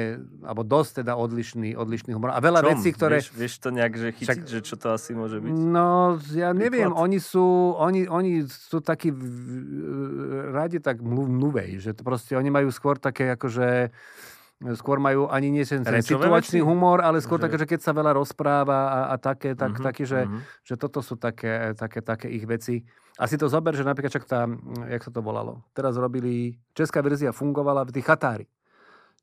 alebo 0.44 0.62
dosť 0.68 1.08
teda 1.08 1.16
odlišný, 1.16 1.80
odlišný 1.80 2.12
humor. 2.12 2.36
A 2.36 2.44
veľa 2.44 2.68
Čom? 2.68 2.70
vecí, 2.76 2.90
ktoré... 2.92 3.24
Vieš, 3.24 3.32
vieš 3.32 3.56
to 3.64 3.70
nejak, 3.72 3.94
že 3.96 4.08
chytiť, 4.12 4.28
Však... 4.28 4.40
že 4.52 4.60
čo 4.60 4.76
to 4.76 4.92
asi 4.92 5.16
môže 5.16 5.40
byť? 5.40 5.52
No, 5.56 6.20
ja 6.36 6.52
neviem, 6.52 6.92
Príklad. 6.92 7.06
oni 7.08 7.20
sú, 7.24 7.80
oni, 7.80 8.12
oni 8.12 8.44
sú 8.44 8.84
takí 8.84 9.08
radi 10.52 10.84
tak 10.84 11.00
mluvej, 11.00 11.80
že 11.80 11.96
to 11.96 12.04
proste 12.04 12.36
oni 12.36 12.52
majú 12.52 12.68
skôr 12.68 13.00
také 13.00 13.32
akože 13.40 13.94
skôr 14.78 15.02
majú 15.02 15.28
ani 15.28 15.52
nie 15.52 15.64
ten, 15.68 15.84
situačný 15.84 16.60
veci? 16.62 16.68
humor, 16.68 17.04
ale 17.04 17.20
skôr 17.20 17.42
že... 17.42 17.50
také, 17.50 17.58
že 17.60 17.68
keď 17.68 17.80
sa 17.84 17.92
veľa 17.92 18.16
rozpráva 18.16 18.80
a, 18.88 19.00
a 19.12 19.16
také, 19.20 19.58
tak, 19.58 19.76
uh-huh, 19.76 19.86
taký, 19.86 20.04
že, 20.08 20.24
uh-huh. 20.24 20.40
že 20.64 20.76
toto 20.80 21.04
sú 21.04 21.20
také, 21.20 21.76
také, 21.76 22.00
také 22.00 22.28
ich 22.32 22.48
veci. 22.48 22.86
A 23.20 23.30
si 23.30 23.38
to 23.38 23.46
zober, 23.46 23.76
že 23.78 23.86
napríklad 23.86 24.10
čak 24.10 24.26
tá, 24.26 24.50
jak 24.90 25.04
sa 25.04 25.12
to 25.14 25.22
volalo, 25.22 25.62
teraz 25.76 26.00
robili, 26.00 26.58
česká 26.74 27.04
verzia 27.04 27.36
fungovala 27.36 27.86
v 27.86 27.94
tých 27.94 28.08
chatári 28.08 28.46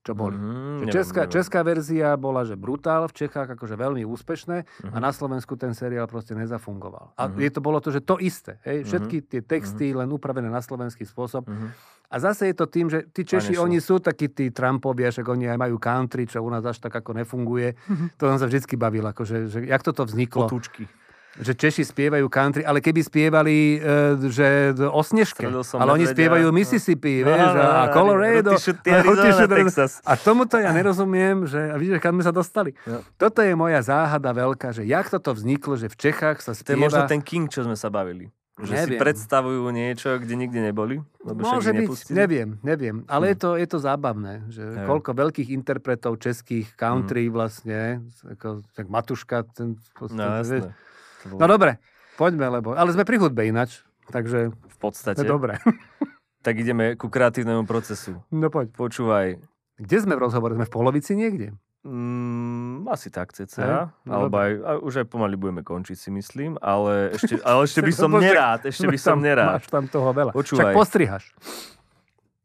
čo 0.00 0.16
boli. 0.16 0.32
Mm, 0.32 0.88
neviem, 0.88 0.94
česká, 0.96 1.28
neviem. 1.28 1.34
česká 1.36 1.60
verzia 1.60 2.08
bola, 2.16 2.48
že 2.48 2.56
brutál, 2.56 3.04
v 3.04 3.14
Čechách 3.20 3.52
akože 3.52 3.76
veľmi 3.76 4.08
úspešné 4.08 4.56
mm-hmm. 4.64 4.92
a 4.92 4.96
mhm. 4.96 5.04
na 5.04 5.10
Slovensku 5.12 5.60
ten 5.60 5.76
seriál 5.76 6.08
proste 6.08 6.32
nezafungoval. 6.32 7.12
A 7.20 7.28
mm-hmm. 7.28 7.44
je 7.44 7.50
to 7.52 7.60
bolo 7.60 7.78
to, 7.84 7.92
že 7.92 8.00
to 8.00 8.16
isté. 8.16 8.56
Hej? 8.64 8.84
Mhm. 8.84 8.86
Všetky 8.88 9.16
tie 9.28 9.40
texty 9.44 9.92
mm-hmm. 9.92 10.00
len 10.00 10.08
upravené 10.08 10.48
na 10.48 10.64
slovenský 10.64 11.04
spôsob. 11.04 11.44
Mm-hmm. 11.44 11.99
A 12.10 12.16
zase 12.18 12.50
je 12.50 12.54
to 12.58 12.66
tým, 12.66 12.90
že 12.90 13.06
tí 13.14 13.22
Češi, 13.22 13.54
oni 13.54 13.78
sú 13.78 14.02
takí 14.02 14.26
tí 14.34 14.50
Trumpovia, 14.50 15.14
však 15.14 15.26
oni 15.30 15.46
aj 15.46 15.58
majú 15.62 15.78
country, 15.78 16.26
čo 16.26 16.42
u 16.42 16.50
nás 16.50 16.66
až 16.66 16.82
tak 16.82 16.90
ako 16.90 17.14
nefunguje. 17.14 17.78
Mm-hmm. 17.78 18.08
To 18.18 18.22
som 18.34 18.38
sa 18.42 18.46
vždy 18.50 18.74
bavil, 18.74 19.06
akože, 19.06 19.36
že 19.46 19.58
jak 19.62 19.82
toto 19.86 20.02
vzniklo. 20.02 20.50
Potúčky 20.50 20.90
že 21.38 21.54
Češi 21.54 21.86
spievajú 21.86 22.26
country, 22.26 22.66
ale 22.66 22.82
keby 22.82 23.06
spievali, 23.06 23.78
e, 23.78 24.28
že 24.28 24.74
o 24.90 24.98
Snežke, 24.98 25.46
ale 25.46 25.90
oni 25.94 26.06
spievajú 26.10 26.50
Mississippi, 26.50 27.22
no, 27.22 27.30
vieš, 27.30 27.54
a 27.54 27.86
Colorado. 27.94 28.50
A, 28.58 30.10
a 30.10 30.12
tomuto 30.18 30.58
ja 30.58 30.74
nerozumiem, 30.74 31.46
že, 31.46 31.70
a 31.70 31.78
vidíš, 31.78 32.02
kam 32.02 32.18
sme 32.18 32.24
sa 32.26 32.34
dostali. 32.34 32.74
No. 32.82 33.06
Toto 33.14 33.46
je 33.46 33.54
moja 33.54 33.78
záhada 33.78 34.34
veľká, 34.34 34.74
že 34.74 34.82
jak 34.82 35.06
toto 35.06 35.30
vzniklo, 35.30 35.78
že 35.78 35.86
v 35.86 35.96
Čechách 36.10 36.42
sa 36.42 36.50
spieva... 36.50 36.74
To 36.74 36.78
je 36.82 36.86
možno 36.90 37.02
ten 37.06 37.22
King, 37.22 37.46
čo 37.46 37.62
sme 37.62 37.78
sa 37.78 37.94
bavili. 37.94 38.26
Že 38.60 38.74
neviem. 38.76 38.98
si 38.98 39.02
predstavujú 39.02 39.62
niečo, 39.72 40.08
kde 40.20 40.34
nikde 40.36 40.60
neboli? 40.60 41.00
Lebo 41.24 41.40
Môže 41.40 41.72
byť, 41.72 42.12
neviem, 42.12 42.60
neviem. 42.60 43.02
Ale 43.08 43.28
hm. 43.28 43.30
je, 43.32 43.36
to, 43.36 43.50
je 43.56 43.66
to 43.68 43.78
zábavné, 43.80 44.44
že 44.52 44.62
neviem. 44.62 44.88
koľko 44.88 45.10
veľkých 45.16 45.48
interpretov 45.52 46.20
českých 46.20 46.72
country 46.76 47.28
hm. 47.28 47.32
vlastne, 47.32 47.80
ako, 48.24 48.64
tak 48.76 48.86
Matuška, 48.92 49.48
ten, 49.56 49.80
no, 50.12 50.24
jasné. 50.44 50.76
No 51.24 51.44
dobre, 51.48 51.80
poďme, 52.20 52.48
lebo... 52.52 52.76
Ale 52.76 52.92
sme 52.92 53.08
pri 53.08 53.16
hudbe 53.20 53.48
ináč, 53.48 53.84
takže... 54.12 54.52
V 54.52 54.76
podstate. 54.80 55.24
Dobre. 55.24 55.60
tak 56.46 56.56
ideme 56.56 56.96
ku 56.96 57.12
kreatívnemu 57.12 57.68
procesu. 57.68 58.16
No 58.32 58.48
poď. 58.48 58.72
Počúvaj. 58.72 59.36
Kde 59.80 59.96
sme 60.00 60.16
v 60.16 60.20
rozhovore? 60.24 60.56
Sme 60.56 60.68
v 60.68 60.72
polovici 60.72 61.12
niekde? 61.16 61.56
Mm, 61.80 62.84
asi 62.92 63.08
tak, 63.08 63.32
cca. 63.32 63.88
No, 64.04 64.12
alebo 64.12 64.36
aj, 64.36 64.52
aj, 64.52 64.76
už 64.84 64.94
aj 65.00 65.06
pomaly 65.08 65.40
budeme 65.40 65.64
končiť, 65.64 65.96
si 65.96 66.10
myslím. 66.12 66.60
Ale 66.60 67.16
ešte, 67.16 67.40
ale 67.48 67.64
ešte 67.64 67.80
by 67.80 67.92
som 67.96 68.10
nerád. 68.12 68.60
Ešte 68.68 68.84
by 68.84 68.98
som 69.08 69.16
nerád. 69.16 69.64
Máš 69.64 69.68
tam 69.72 69.88
toho 69.88 70.12
veľa. 70.12 70.32
Počúvaj. 70.36 70.72
Však 70.72 70.76
postrihaš 70.76 71.24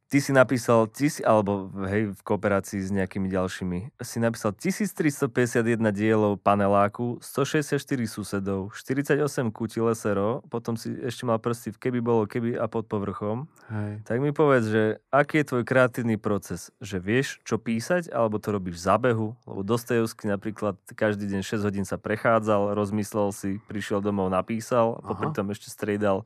ty 0.10 0.22
si 0.22 0.32
napísal, 0.32 0.86
tis, 0.88 1.18
alebo 1.22 1.70
hej, 1.90 2.14
v 2.14 2.22
kooperácii 2.22 2.80
s 2.82 2.90
nejakými 2.94 3.28
ďalšími, 3.30 3.98
si 4.02 4.18
napísal 4.22 4.54
1351 4.54 5.82
dielov 5.92 6.38
paneláku, 6.40 7.18
164 7.20 7.82
susedov, 8.06 8.72
48 8.74 9.22
kutí 9.50 9.82
lesero, 9.82 10.46
potom 10.48 10.78
si 10.78 10.94
ešte 11.02 11.26
mal 11.26 11.42
prsty 11.42 11.74
v 11.74 11.78
keby 11.82 12.00
bolo 12.02 12.24
keby 12.30 12.56
a 12.56 12.70
pod 12.70 12.86
povrchom. 12.86 13.50
Hej. 13.70 14.06
Tak 14.06 14.18
mi 14.22 14.30
povedz, 14.30 14.70
že 14.70 14.84
aký 15.10 15.42
je 15.42 15.50
tvoj 15.50 15.64
kreatívny 15.66 16.22
proces? 16.22 16.70
Že 16.80 16.98
vieš, 17.02 17.28
čo 17.42 17.58
písať, 17.58 18.14
alebo 18.14 18.38
to 18.38 18.54
robíš 18.54 18.82
v 18.82 18.86
zábehu? 18.86 19.28
Lebo 19.50 19.62
Dostojevský 19.66 20.30
napríklad 20.30 20.78
každý 20.94 21.26
deň 21.26 21.42
6 21.42 21.66
hodín 21.66 21.86
sa 21.86 21.98
prechádzal, 21.98 22.78
rozmyslel 22.78 23.34
si, 23.34 23.58
prišiel 23.66 24.06
domov, 24.06 24.30
napísal, 24.30 25.02
a 25.02 25.12
popri 25.12 25.34
tom 25.34 25.50
ešte 25.50 25.74
striedal 25.74 26.24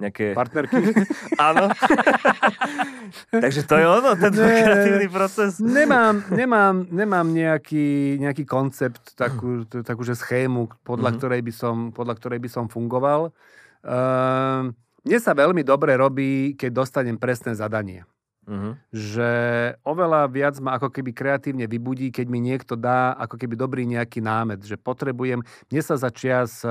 nejaké... 0.00 0.32
Partnerky? 0.32 0.80
Áno. 1.48 1.68
Takže 3.44 3.62
to 3.68 3.74
je 3.76 3.86
ono, 3.86 4.16
ten 4.16 4.32
ne, 4.32 4.48
kreatívny 4.64 5.08
proces. 5.12 5.60
Nemám, 5.60 6.24
nemám, 6.32 6.88
nemám 6.88 7.26
nejaký, 7.28 8.16
nejaký 8.18 8.48
koncept, 8.48 9.12
takú, 9.14 9.68
takú 9.68 10.02
že 10.02 10.16
schému, 10.16 10.72
podľa, 10.82 11.12
mm-hmm. 11.12 11.18
ktorej 11.20 11.40
by 11.44 11.52
som, 11.52 11.76
podľa 11.92 12.14
ktorej 12.16 12.40
by 12.40 12.48
som 12.48 12.64
fungoval. 12.66 13.30
Uh, 13.84 14.72
mne 15.04 15.18
sa 15.20 15.32
veľmi 15.36 15.64
dobre 15.64 15.96
robí, 15.96 16.56
keď 16.56 16.70
dostanem 16.84 17.16
presné 17.20 17.56
zadanie. 17.56 18.04
Uh-huh. 18.50 18.74
Že 18.90 19.30
oveľa 19.86 20.26
viac 20.26 20.58
ma 20.58 20.74
ako 20.74 20.90
keby 20.90 21.14
kreatívne 21.14 21.70
vybudí, 21.70 22.10
keď 22.10 22.26
mi 22.26 22.42
niekto 22.42 22.74
dá 22.74 23.14
ako 23.14 23.38
keby 23.38 23.54
dobrý 23.54 23.86
nejaký 23.86 24.18
námet, 24.18 24.66
že 24.66 24.74
potrebujem. 24.74 25.46
Mne 25.70 25.82
sa 25.86 25.94
za 25.94 26.10
čias 26.10 26.66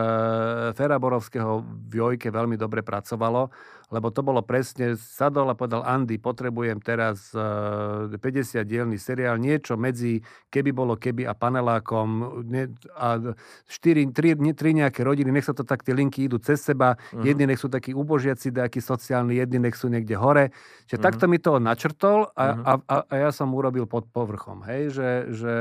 Fera 0.75 0.97
Borovského 0.99 1.63
v 1.63 1.93
Jojke 2.03 2.27
veľmi 2.27 2.59
dobre 2.59 2.83
pracovalo, 2.83 3.47
lebo 3.89 4.13
to 4.13 4.21
bolo 4.21 4.45
presne, 4.45 4.93
sadol 4.99 5.49
a 5.49 5.57
povedal 5.57 5.81
Andy, 5.81 6.21
potrebujem 6.21 6.77
teraz 6.77 7.33
uh, 7.33 8.05
50 8.05 8.61
dielný 8.61 9.01
seriál, 9.01 9.41
niečo 9.41 9.81
medzi 9.81 10.21
keby 10.53 10.69
bolo 10.69 10.93
keby 10.93 11.25
a 11.25 11.33
panelákom 11.33 12.45
ne, 12.45 12.69
a 12.93 13.17
4, 13.65 14.13
3, 14.13 14.53
3 14.53 14.81
nejaké 14.85 15.01
rodiny, 15.01 15.33
nech 15.33 15.49
sa 15.49 15.57
to 15.57 15.65
tak 15.65 15.81
tie 15.81 15.97
linky 15.97 16.29
idú 16.29 16.37
cez 16.37 16.61
seba, 16.61 17.01
uh-huh. 17.01 17.25
jedni 17.25 17.49
nech 17.49 17.57
sú 17.57 17.65
takí 17.65 17.97
ubožiaci, 17.97 18.53
nejakí 18.53 18.77
sociálni, 18.77 19.41
jedni 19.41 19.57
nech 19.57 19.73
sú 19.73 19.89
niekde 19.89 20.13
hore. 20.13 20.53
Čiže 20.85 21.01
uh-huh. 21.01 21.07
takto 21.09 21.25
mi 21.25 21.41
to 21.41 21.57
načrtol 21.69 22.33
a, 22.33 22.43
uh-huh. 22.49 22.65
a, 22.65 22.73
a, 22.89 22.95
a 23.05 23.13
ja 23.15 23.29
som 23.29 23.53
urobil 23.53 23.85
pod 23.85 24.09
povrchom, 24.09 24.65
hej, 24.65 24.89
že, 24.89 25.09
že 25.37 25.55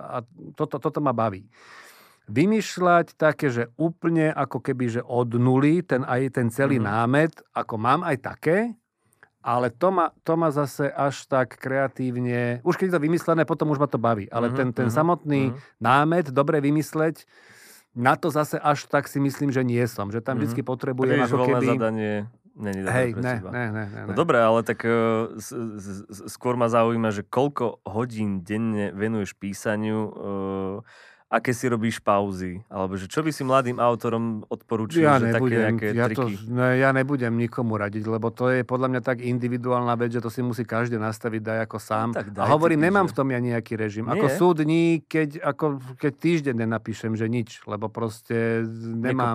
a 0.00 0.24
toto, 0.56 0.80
toto 0.80 1.04
ma 1.04 1.12
baví 1.12 1.44
vymýšľať 2.24 3.20
také, 3.20 3.52
že 3.52 3.68
úplne 3.76 4.32
ako 4.32 4.64
keby, 4.64 5.00
že 5.00 5.02
od 5.04 5.36
nuly, 5.36 5.84
ten, 5.84 6.02
aj 6.08 6.40
ten 6.40 6.48
celý 6.48 6.80
mm-hmm. 6.80 6.92
námet, 6.92 7.32
ako 7.52 7.74
mám 7.76 8.00
aj 8.00 8.16
také, 8.24 8.72
ale 9.44 9.68
to 9.68 9.92
ma, 9.92 10.08
to 10.24 10.32
ma 10.40 10.48
zase 10.48 10.88
až 10.88 11.28
tak 11.28 11.60
kreatívne, 11.60 12.64
už 12.64 12.80
keď 12.80 12.86
je 12.88 12.94
to 12.96 13.04
vymyslené, 13.04 13.44
potom 13.44 13.68
už 13.76 13.80
ma 13.80 13.84
to 13.84 14.00
baví, 14.00 14.24
ale 14.32 14.48
mm-hmm, 14.48 14.56
ten, 14.56 14.68
ten 14.72 14.88
mm-hmm, 14.88 14.96
samotný 14.96 15.42
mm-hmm. 15.52 15.84
námet, 15.84 16.32
dobre 16.32 16.64
vymysleť, 16.64 17.28
na 17.92 18.16
to 18.16 18.32
zase 18.32 18.56
až 18.56 18.88
tak 18.88 19.04
si 19.06 19.20
myslím, 19.20 19.52
že 19.52 19.60
nie 19.60 19.84
som, 19.84 20.08
že 20.08 20.24
tam 20.24 20.40
mm-hmm. 20.40 20.48
vždy 20.48 20.62
potrebujem 20.64 21.20
ako 21.28 21.44
keby... 21.44 21.66
zadanie 21.76 22.14
není 22.54 22.86
Hej, 22.86 23.14
ne, 23.18 23.42
ne, 23.42 23.64
ne, 23.72 23.84
ne, 23.90 24.00
No 24.06 24.12
dobre, 24.14 24.38
ale 24.38 24.62
tak 24.62 24.86
uh, 24.86 25.34
skôr 26.30 26.54
ma 26.54 26.70
zaujíma, 26.70 27.10
že 27.10 27.26
koľko 27.26 27.82
hodín 27.84 28.46
denne 28.46 28.94
venuješ 28.94 29.34
písaniu 29.36 30.00
uh, 30.08 30.76
aké 31.34 31.50
si 31.50 31.66
robíš 31.66 31.98
pauzy? 31.98 32.62
Alebo 32.70 32.94
že 32.94 33.10
čo 33.10 33.26
by 33.26 33.34
si 33.34 33.42
mladým 33.42 33.82
autorom 33.82 34.46
odporúčil, 34.46 35.02
ja 35.02 35.18
že 35.18 35.34
nebudem, 35.34 35.74
také 35.74 35.88
nejaké 35.90 35.98
ja 35.98 36.06
triky? 36.06 36.32
To, 36.38 36.54
ne, 36.54 36.68
ja 36.78 36.90
nebudem 36.94 37.34
nikomu 37.34 37.74
radiť, 37.74 38.06
lebo 38.06 38.30
to 38.30 38.54
je 38.54 38.62
podľa 38.62 38.94
mňa 38.94 39.00
tak 39.02 39.18
individuálna 39.18 39.98
vec, 39.98 40.14
že 40.14 40.22
to 40.22 40.30
si 40.30 40.46
musí 40.46 40.62
každý 40.62 40.94
nastaviť 41.02 41.40
daj 41.42 41.58
ako 41.66 41.78
sám. 41.82 42.08
No, 42.14 42.18
tak 42.22 42.30
daj, 42.30 42.46
a 42.46 42.54
hovorím, 42.54 42.78
ty, 42.78 42.86
nemám 42.86 43.06
že... 43.06 43.10
v 43.10 43.14
tom 43.18 43.28
ja 43.34 43.40
nejaký 43.42 43.74
režim. 43.74 44.06
Nie? 44.06 44.14
Ako 44.14 44.26
sú 44.30 44.46
dní, 44.54 45.02
keď, 45.02 45.42
ako, 45.42 45.82
keď 45.98 46.12
týždeň 46.14 46.54
nenapíšem, 46.54 47.18
že 47.18 47.26
nič, 47.26 47.66
lebo 47.66 47.90
proste 47.90 48.62
nemám, 48.78 49.34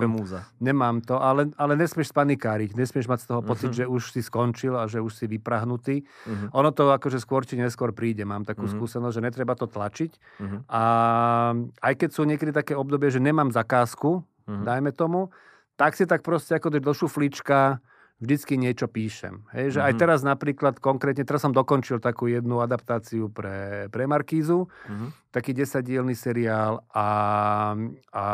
nemám 0.56 1.04
to, 1.04 1.20
ale, 1.20 1.52
ale 1.60 1.76
nesmieš 1.76 2.16
spanikáriť, 2.16 2.72
nesmieš 2.80 3.12
mať 3.12 3.20
z 3.22 3.26
toho 3.28 3.40
pocit, 3.44 3.70
uh-huh. 3.76 3.84
že 3.84 3.90
už 3.90 4.02
si 4.16 4.24
skončil 4.24 4.72
a 4.72 4.88
že 4.88 5.04
už 5.04 5.12
si 5.12 5.28
vyprahnutý. 5.28 6.00
Uh-huh. 6.00 6.58
Ono 6.64 6.72
to 6.72 6.88
akože 6.88 7.20
skôr 7.20 7.44
či 7.44 7.60
neskôr 7.60 7.92
príde. 7.92 8.24
Mám 8.24 8.48
takú 8.48 8.64
uh-huh. 8.64 8.80
skúsenosť, 8.80 9.14
že 9.20 9.22
netreba 9.26 9.52
to 9.52 9.68
tlačiť. 9.68 10.10
Uh-huh. 10.40 10.60
A 10.70 10.82
aj 11.90 11.94
keď 11.98 12.10
sú 12.14 12.22
niekedy 12.22 12.54
také 12.54 12.78
obdobie, 12.78 13.10
že 13.10 13.18
nemám 13.18 13.50
zakázku, 13.50 14.22
mm-hmm. 14.22 14.62
dajme 14.62 14.90
tomu, 14.94 15.34
tak 15.74 15.98
si 15.98 16.06
tak 16.06 16.22
proste 16.22 16.54
ako 16.54 16.78
do 16.78 16.94
šuflička 16.94 17.82
vždycky 18.20 18.60
niečo 18.60 18.84
píšem. 18.84 19.48
Hej, 19.50 19.74
že 19.74 19.78
mm-hmm. 19.80 19.88
aj 19.88 19.92
mhm. 19.96 20.00
teraz 20.00 20.20
napríklad 20.20 20.74
konkrétne, 20.78 21.24
teraz 21.24 21.40
som 21.40 21.56
dokončil 21.56 22.04
takú 22.04 22.28
jednu 22.28 22.60
adaptáciu 22.60 23.32
pre, 23.32 23.88
pre 23.88 24.04
Markízu, 24.04 24.68
mm-hmm. 24.68 25.32
taký 25.32 25.56
desadielný 25.56 26.12
seriál 26.12 26.84
a, 26.92 27.08
a 28.12 28.24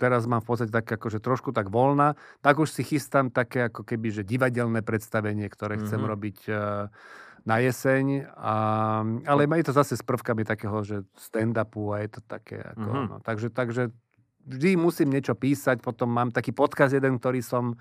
teraz 0.00 0.24
mám 0.24 0.40
v 0.40 0.48
podstate 0.48 0.72
tak 0.72 0.88
akože 0.88 1.20
trošku 1.20 1.52
tak 1.52 1.68
voľna, 1.68 2.16
tak 2.40 2.56
už 2.56 2.72
si 2.72 2.82
chystám 2.82 3.28
také 3.28 3.68
ako 3.68 3.84
keby, 3.84 4.10
že 4.10 4.22
divadelné 4.24 4.80
predstavenie, 4.80 5.46
ktoré 5.52 5.76
mm-hmm. 5.76 5.86
chcem 5.92 6.00
mhm. 6.00 6.08
robiť 6.08 6.38
uh, 6.48 6.56
na 7.44 7.60
jeseň, 7.60 8.24
a, 8.34 8.54
ale 9.28 9.44
je 9.60 9.68
to 9.68 9.76
zase 9.76 10.00
s 10.00 10.04
prvkami 10.04 10.48
takého, 10.48 10.80
že 10.80 11.04
stand-upu 11.20 11.92
a 11.92 12.00
je 12.00 12.16
to 12.16 12.20
také 12.24 12.56
ako, 12.56 12.88
mm-hmm. 12.88 13.06
no, 13.12 13.16
takže, 13.20 13.52
takže 13.52 13.92
vždy 14.48 14.80
musím 14.80 15.12
niečo 15.12 15.36
písať, 15.36 15.84
potom 15.84 16.08
mám 16.08 16.32
taký 16.32 16.56
podkaz 16.56 16.96
jeden, 16.96 17.20
ktorý 17.20 17.44
som 17.44 17.76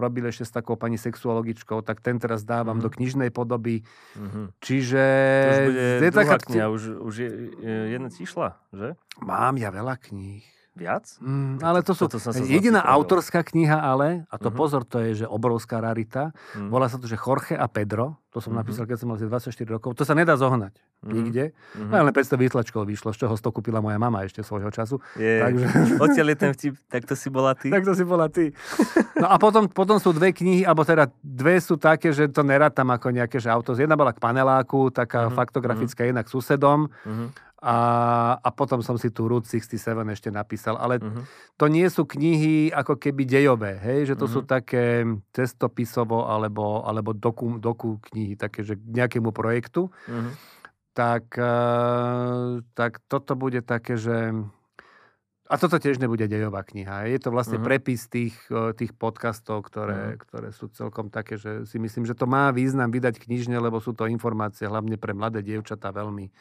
robil 0.00 0.24
ešte 0.28 0.48
s 0.48 0.52
takou 0.52 0.80
pani 0.80 0.96
sexuologičkou, 0.96 1.84
tak 1.84 2.00
ten 2.00 2.16
teraz 2.16 2.44
dávam 2.48 2.80
mm-hmm. 2.80 2.88
do 2.88 2.94
knižnej 2.96 3.30
podoby. 3.32 3.84
Mm-hmm. 4.16 4.44
Čiže... 4.64 5.04
To 5.44 5.52
už 5.52 5.60
bude 5.68 5.84
je 6.08 6.12
taká... 6.12 6.36
kniha, 6.40 6.66
už, 6.72 6.82
už 7.04 7.14
je, 7.20 7.30
jedna 7.92 8.08
ti 8.08 8.24
išla, 8.24 8.56
že? 8.72 8.96
Mám 9.20 9.60
ja 9.60 9.68
veľa 9.68 10.00
kníh. 10.00 10.44
Viac? 10.72 11.04
Mm, 11.20 11.60
ale 11.60 11.84
to 11.84 11.92
sú 11.92 12.08
jediná 12.48 12.80
autorská 12.80 13.44
kniha, 13.44 13.76
ale, 13.76 14.24
a 14.32 14.40
to 14.40 14.48
uh-huh. 14.48 14.56
pozor, 14.56 14.88
to 14.88 15.04
je, 15.04 15.24
že 15.24 15.26
obrovská 15.28 15.84
rarita, 15.84 16.32
uh-huh. 16.32 16.72
volá 16.72 16.88
sa 16.88 16.96
to, 16.96 17.04
že 17.04 17.20
Jorge 17.20 17.52
a 17.52 17.68
Pedro, 17.68 18.16
to 18.32 18.40
som 18.40 18.56
uh-huh. 18.56 18.64
napísal, 18.64 18.88
keď 18.88 18.96
som 19.04 19.12
mal 19.12 19.20
24 19.20 19.52
rokov, 19.68 19.92
to 19.92 20.08
sa 20.08 20.16
nedá 20.16 20.32
zohnať 20.32 20.72
uh-huh. 20.72 21.12
nikde. 21.12 21.44
Uh-huh. 21.76 21.92
No 21.92 22.08
len 22.08 22.14
500 22.14 22.40
výtlačkov 22.40 22.88
vyšlo, 22.88 23.12
z 23.12 23.26
čoho 23.26 23.34
100 23.36 23.52
kúpila 23.52 23.84
moja 23.84 24.00
mama 24.00 24.24
ešte 24.24 24.40
svojho 24.40 24.72
času. 24.72 24.96
Je, 25.18 25.44
Takže... 25.44 25.66
Odtiaľ 26.00 26.26
je 26.32 26.36
ten 26.40 26.50
vtip, 26.56 26.74
tak 26.88 27.02
to 27.04 27.14
si 27.18 27.28
bola 27.28 27.52
ty. 27.52 27.68
tak 27.68 27.84
to 27.84 27.92
si 27.92 28.04
bola 28.06 28.26
ty. 28.32 28.56
No 29.18 29.28
a 29.28 29.36
potom, 29.36 29.68
potom 29.68 30.00
sú 30.00 30.16
dve 30.16 30.32
knihy, 30.32 30.64
alebo 30.64 30.88
teda 30.88 31.10
dve 31.20 31.60
sú 31.60 31.76
také, 31.76 32.16
že 32.16 32.32
to 32.32 32.40
nerátam 32.46 32.88
ako 32.88 33.12
nejaké, 33.12 33.36
že 33.42 33.52
auto. 33.52 33.76
Jedna 33.76 33.98
bola 33.98 34.16
k 34.16 34.22
paneláku, 34.22 34.88
taká 34.88 35.28
uh-huh. 35.28 35.36
faktografická, 35.36 36.06
uh-huh. 36.06 36.10
jednak 36.16 36.26
susedom. 36.32 36.88
Uh-huh 36.88 37.51
a, 37.62 37.78
a 38.42 38.48
potom 38.50 38.82
som 38.82 38.98
si 38.98 39.14
tu 39.14 39.30
Route 39.30 39.46
67 39.46 39.78
ešte 40.10 40.34
napísal. 40.34 40.74
Ale 40.82 40.98
uh-huh. 40.98 41.22
to 41.54 41.70
nie 41.70 41.86
sú 41.86 42.02
knihy 42.02 42.74
ako 42.74 42.98
keby 42.98 43.22
dejové, 43.22 43.78
hej? 43.78 44.10
že 44.10 44.14
to 44.18 44.26
uh-huh. 44.26 44.42
sú 44.42 44.50
také 44.50 45.06
cestopisovo 45.30 46.26
alebo, 46.26 46.82
alebo 46.82 47.14
doku, 47.14 47.62
doku 47.62 48.02
knihy, 48.10 48.34
také, 48.34 48.66
že 48.66 48.74
k 48.74 48.82
nejakému 48.82 49.30
projektu. 49.30 49.94
Uh-huh. 50.10 50.34
Tak, 50.90 51.38
uh, 51.38 52.66
tak 52.74 52.98
toto 53.06 53.38
bude 53.38 53.62
také, 53.62 53.94
že... 53.94 54.34
A 55.46 55.60
toto 55.60 55.76
tiež 55.76 56.00
nebude 56.00 56.26
dejová 56.32 56.64
kniha. 56.64 57.12
Je 57.12 57.20
to 57.22 57.30
vlastne 57.30 57.62
uh-huh. 57.62 57.68
prepis 57.78 58.08
tých, 58.10 58.34
tých 58.50 58.90
podcastov, 58.98 59.62
ktoré, 59.70 60.16
uh-huh. 60.16 60.22
ktoré 60.26 60.48
sú 60.50 60.66
celkom 60.74 61.14
také, 61.14 61.38
že 61.38 61.62
si 61.70 61.78
myslím, 61.78 62.10
že 62.10 62.18
to 62.18 62.26
má 62.26 62.50
význam 62.50 62.90
vydať 62.90 63.22
knižne, 63.22 63.54
lebo 63.62 63.78
sú 63.78 63.94
to 63.94 64.10
informácie 64.10 64.66
hlavne 64.66 64.98
pre 64.98 65.14
mladé 65.14 65.46
dievčatá 65.46 65.94
veľmi, 65.94 66.32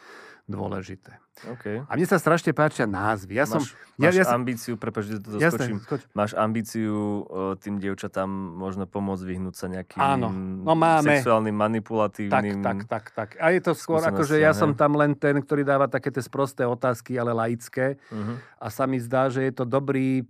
dôležité. 0.52 1.18
Okay. 1.42 1.82
A 1.88 1.92
mne 1.98 2.06
sa 2.06 2.22
strašne 2.22 2.54
páčia 2.54 2.86
názvy. 2.86 3.40
Ja 3.40 3.50
máš, 3.50 3.50
som, 3.50 3.62
máš 3.98 4.16
ja, 4.20 4.30
ambíciu, 4.30 4.78
prepáč, 4.78 5.10
že 5.10 5.18
to 5.18 5.40
doskočím, 5.40 5.82
máš 6.14 6.38
ambíciu 6.38 7.26
tým 7.64 7.82
dievčatám 7.82 8.28
možno 8.30 8.86
pomôcť 8.86 9.24
vyhnúť 9.26 9.56
sa 9.56 9.66
nejakým 9.72 9.98
Áno, 9.98 10.30
no 10.36 10.76
máme. 10.78 11.18
sexuálnym, 11.18 11.56
manipulatívnym... 11.56 12.62
Tak, 12.62 12.86
tak, 12.86 12.86
tak, 12.86 13.06
tak. 13.16 13.30
A 13.42 13.56
je 13.56 13.62
to 13.64 13.74
skôr 13.74 14.04
ako, 14.04 14.28
že 14.28 14.38
ja 14.38 14.52
som 14.52 14.76
tam 14.76 15.00
len 15.00 15.18
ten, 15.18 15.40
ktorý 15.40 15.66
dáva 15.66 15.90
také 15.90 16.14
tie 16.14 16.22
sprosté 16.22 16.68
otázky, 16.68 17.18
ale 17.18 17.34
laické. 17.34 17.98
Uh-huh. 18.12 18.38
A 18.62 18.68
sa 18.70 18.86
mi 18.86 19.02
zdá, 19.02 19.32
že 19.32 19.42
je 19.42 19.54
to 19.56 19.66
dobrý 19.66 20.28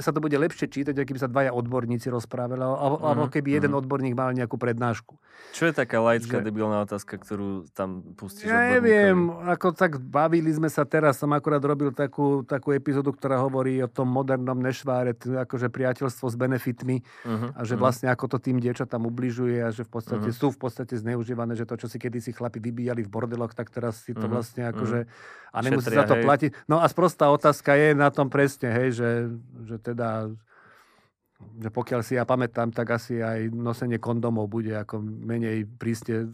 sa 0.00 0.10
to 0.16 0.24
bude 0.24 0.32
lepšie 0.32 0.64
čítať, 0.64 0.96
keby 0.96 1.20
sa 1.20 1.28
dvaja 1.28 1.52
odborníci 1.52 2.08
rozprávali, 2.08 2.60
alebo, 2.60 2.96
uh-huh, 2.96 3.04
alebo 3.04 3.24
keby 3.28 3.60
jeden 3.60 3.76
uh-huh. 3.76 3.84
odborník 3.84 4.16
mal 4.16 4.32
nejakú 4.32 4.56
prednášku. 4.56 5.20
Čo 5.52 5.68
je 5.70 5.72
taká 5.76 6.00
laická, 6.00 6.40
že... 6.40 6.44
debilná 6.48 6.82
otázka, 6.82 7.20
ktorú 7.20 7.68
tam 7.76 8.02
pustíš 8.16 8.48
Ja 8.48 8.74
neviem, 8.74 9.28
ako 9.28 9.76
tak 9.76 10.00
bavili 10.00 10.50
sme 10.50 10.72
sa 10.72 10.88
teraz, 10.88 11.20
som 11.20 11.30
akurát 11.36 11.60
robil 11.60 11.92
takú, 11.92 12.42
takú 12.48 12.72
epizódu, 12.72 13.12
ktorá 13.12 13.38
hovorí 13.44 13.78
o 13.84 13.88
tom 13.88 14.08
modernom 14.08 14.56
nešváre, 14.56 15.14
akože 15.14 15.68
priateľstvo 15.68 16.26
s 16.32 16.36
benefitmi 16.36 17.04
uh-huh, 17.04 17.54
a 17.54 17.60
že 17.62 17.76
uh-huh. 17.76 17.84
vlastne 17.84 18.08
ako 18.08 18.24
to 18.34 18.38
tým 18.40 18.58
dievčatám 18.58 19.04
ubližuje 19.04 19.62
a 19.62 19.68
že 19.68 19.84
v 19.84 19.90
podstate 19.92 20.28
uh-huh. 20.32 20.40
sú 20.40 20.48
v 20.50 20.58
podstate 20.58 20.96
zneužívané, 20.96 21.54
že 21.54 21.68
to, 21.68 21.76
čo 21.76 21.86
si 21.92 22.00
kedysi 22.00 22.32
chlapi 22.32 22.58
vybíjali 22.58 23.04
v 23.04 23.10
bordeloch, 23.12 23.52
tak 23.52 23.68
teraz 23.68 24.00
si 24.00 24.16
to 24.16 24.24
uh-huh. 24.24 24.40
vlastne 24.40 24.64
akože 24.68 24.98
uh-huh. 25.06 25.54
a 25.54 25.58
nemusí 25.60 25.92
Šetria, 25.92 26.02
za 26.02 26.10
to 26.10 26.16
hej. 26.18 26.24
platiť. 26.24 26.50
No 26.66 26.80
a 26.80 26.86
sprostá 26.88 27.30
otázka 27.30 27.76
je 27.78 27.94
na 27.94 28.08
tom 28.08 28.26
presne, 28.32 28.68
hej, 28.74 28.88
že 28.96 29.08
že 29.66 29.76
teda 29.80 30.30
že 31.38 31.70
pokiaľ 31.70 32.00
si 32.02 32.18
ja 32.18 32.26
pamätám, 32.26 32.74
tak 32.74 32.98
asi 32.98 33.22
aj 33.22 33.54
nosenie 33.54 34.02
kondomov 34.02 34.50
bude 34.50 34.74
ako 34.74 34.98
menej 34.98 35.70
prísne 35.78 36.26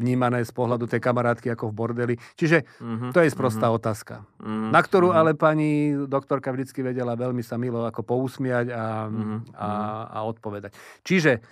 vnímané 0.00 0.40
z 0.40 0.52
pohľadu 0.56 0.88
tej 0.88 0.98
kamarátky 0.98 1.52
ako 1.52 1.68
v 1.68 1.76
bordeli. 1.76 2.14
Čiže 2.34 2.64
mm-hmm, 2.64 3.10
to 3.12 3.20
je 3.20 3.28
sprostá 3.28 3.68
mm-hmm. 3.68 3.80
otázka, 3.84 4.14
mm-hmm, 4.40 4.70
na 4.72 4.80
ktorú 4.80 5.12
mm-hmm. 5.12 5.20
ale 5.20 5.30
pani 5.36 5.70
doktorka 6.08 6.48
vždycky 6.50 6.80
vedela 6.80 7.12
veľmi 7.12 7.44
sa 7.44 7.60
milo 7.60 7.84
ako 7.84 8.00
pousmiať 8.00 8.72
a, 8.72 9.06
mm-hmm. 9.12 9.38
a, 9.52 9.70
a 10.08 10.18
odpovedať. 10.24 10.72
Čiže 11.04 11.44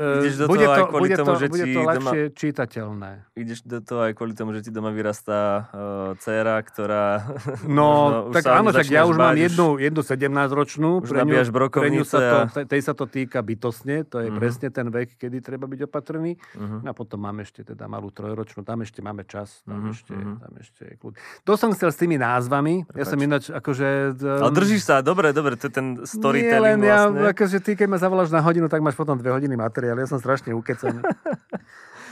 Ideš 0.00 0.34
do 0.40 0.44
bude 0.48 0.64
toho 0.64 0.72
to, 0.72 0.76
aj 0.76 0.82
kvôli 0.88 1.02
bude 1.04 1.16
tomu, 1.20 1.28
to, 1.28 1.34
že 1.36 1.46
bude 1.52 1.64
ti 1.64 1.72
to 1.72 1.80
ľahšie 1.84 2.20
doma... 2.24 2.36
čitateľné. 2.40 3.10
Ideš 3.36 3.60
do 3.68 3.78
toho 3.84 4.00
aj 4.08 4.12
kvôli 4.16 4.32
tomu, 4.32 4.50
že 4.56 4.60
ti 4.64 4.70
doma 4.72 4.90
vyrastá 4.90 5.40
uh, 5.68 6.18
dcéra, 6.18 6.56
ktorá... 6.64 7.04
No, 7.80 8.30
tak 8.32 8.48
áno, 8.48 8.72
tak 8.72 8.88
ja 8.88 9.04
už 9.04 9.16
mám 9.20 9.36
jednu, 9.36 9.76
jednu 9.76 10.00
17-ročnú. 10.00 11.04
Už 11.04 11.12
pre 11.12 11.22
ňu, 11.22 11.36
pre 11.52 11.88
ňu 11.92 12.02
sa 12.08 12.18
to, 12.18 12.64
tej 12.64 12.80
sa 12.80 12.92
to 12.96 13.04
týka 13.04 13.44
bytosne, 13.44 14.08
to 14.08 14.22
je 14.22 14.28
uh-huh. 14.32 14.40
presne 14.40 14.68
ten 14.72 14.88
vek, 14.88 15.20
kedy 15.20 15.44
treba 15.44 15.68
byť 15.68 15.80
opatrný. 15.86 16.40
Uh-huh. 16.56 16.80
A 16.88 16.92
potom 16.96 17.20
mám 17.20 17.36
ešte 17.44 17.62
teda 17.62 17.86
malú 17.86 18.08
trojročnú, 18.10 18.64
tam 18.64 18.82
ešte 18.82 19.04
máme 19.04 19.28
čas, 19.28 19.60
tam, 19.68 19.86
uh-huh. 19.86 19.94
ešte, 19.94 20.14
tam 20.16 20.52
ešte 20.56 20.82
je 20.88 20.94
kľud. 20.96 21.14
To 21.44 21.52
som 21.54 21.70
chcel 21.76 21.90
s 21.92 21.98
tými 22.00 22.16
názvami, 22.16 22.88
Prepač. 22.88 22.98
ja 22.98 23.04
som 23.04 23.18
ináč 23.20 23.44
akože... 23.52 23.88
Um... 24.18 24.42
Ale 24.48 24.52
držíš 24.56 24.82
sa, 24.86 25.04
dobre, 25.04 25.34
dobre, 25.34 25.58
to 25.58 25.68
je 25.68 25.74
ten 25.74 25.86
storytelling 26.02 26.80
Nie, 26.80 26.94
len 26.94 27.10
vlastne. 27.10 27.20
ja, 27.20 27.32
akože 27.34 27.58
ty 27.62 27.70
keď 27.74 27.86
ma 27.90 27.98
zavoláš 27.98 28.30
na 28.30 28.40
hodinu, 28.42 28.66
tak 28.70 28.80
máš 28.84 28.94
potom 28.94 29.18
dve 29.18 29.34
hodiny 29.34 29.54
materiál, 29.58 29.89
ja 29.98 30.06
som 30.06 30.20
strašne 30.22 30.54
ukecaný. 30.54 31.02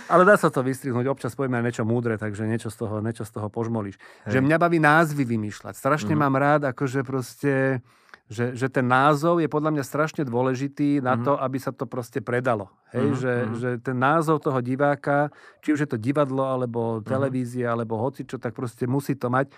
Ale 0.09 0.25
dá 0.25 0.41
sa 0.41 0.49
to 0.49 0.65
vystrihnúť, 0.65 1.05
občas 1.05 1.37
povieme 1.37 1.61
aj 1.61 1.65
niečo 1.69 1.85
múdre, 1.85 2.17
takže 2.17 2.49
niečo 2.49 2.73
z 2.73 2.81
toho, 2.81 3.05
niečo 3.05 3.29
z 3.29 3.33
toho 3.37 3.53
požmolíš. 3.53 4.01
Hej. 4.25 4.41
Že 4.41 4.45
mňa 4.49 4.57
baví 4.57 4.81
názvy 4.81 5.23
vymýšľať. 5.29 5.77
Strašne 5.77 6.17
mm. 6.17 6.21
mám 6.25 6.35
rád, 6.41 6.63
akože 6.73 7.05
proste 7.05 7.85
že, 8.29 8.53
že 8.53 8.69
ten 8.69 8.85
názov 8.85 9.41
je 9.41 9.49
podľa 9.49 9.73
mňa 9.73 9.85
strašne 9.89 10.23
dôležitý 10.29 11.01
na 11.01 11.17
mm. 11.17 11.25
to, 11.25 11.33
aby 11.41 11.57
sa 11.57 11.73
to 11.73 11.89
proste 11.89 12.21
predalo. 12.21 12.69
Hej, 12.93 13.09
mm. 13.09 13.17
že, 13.17 13.33
mm. 13.33 13.53
že 13.57 13.71
ten 13.81 13.97
názov 13.97 14.45
toho 14.45 14.61
diváka, 14.61 15.33
či 15.65 15.73
už 15.73 15.89
je 15.89 15.91
to 15.97 15.97
divadlo, 15.97 16.45
alebo 16.45 17.01
mhm. 17.01 17.09
televízia, 17.09 17.73
mm. 17.73 17.75
alebo 17.75 17.97
hocičo, 17.97 18.37
tak 18.37 18.53
proste 18.53 18.85
musí 18.85 19.17
to 19.17 19.33
mať. 19.33 19.49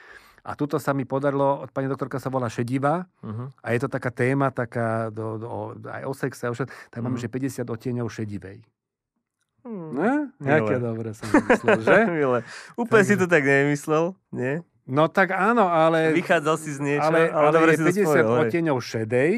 A 0.51 0.59
tuto 0.59 0.83
sa 0.83 0.91
mi 0.91 1.07
podarilo, 1.07 1.63
pani 1.71 1.87
doktorka 1.87 2.19
sa 2.19 2.27
volá 2.27 2.51
Šedivá 2.51 3.07
uh-huh. 3.23 3.55
a 3.63 3.67
je 3.71 3.79
to 3.79 3.89
taká 3.89 4.11
téma, 4.11 4.51
taká 4.51 5.15
do, 5.15 5.39
do, 5.39 5.47
aj 5.87 6.03
o 6.03 6.11
sexe, 6.11 6.51
o 6.51 6.55
všet, 6.55 6.67
tak 6.91 6.99
uh-huh. 6.99 7.07
máme, 7.07 7.23
že 7.23 7.31
50 7.31 7.71
odtieňov 7.71 8.11
šedivej. 8.11 8.59
Hmm. 9.61 9.93
Ne? 9.93 10.13
Nejaké 10.41 10.81
dobre 10.81 11.13
som 11.15 11.29
myslel, 11.31 11.81
že? 11.85 11.99
Milé. 12.19 12.41
Úplne 12.75 13.03
tak... 13.05 13.11
si 13.13 13.15
to 13.15 13.27
tak 13.31 13.45
nemyslel, 13.47 14.17
nie? 14.35 14.65
No 14.91 15.07
tak 15.07 15.31
áno, 15.31 15.71
ale... 15.71 16.11
Vychádzal 16.17 16.57
si 16.59 16.75
z 16.75 16.81
niečo, 16.83 17.07
ale, 17.07 17.31
ale, 17.31 17.47
ale 17.47 17.55
dobre 17.55 17.71
je 17.77 17.81
50 17.87 18.11
spojil, 18.11 18.27
odtieňov 18.27 18.79
šedej, 18.83 19.33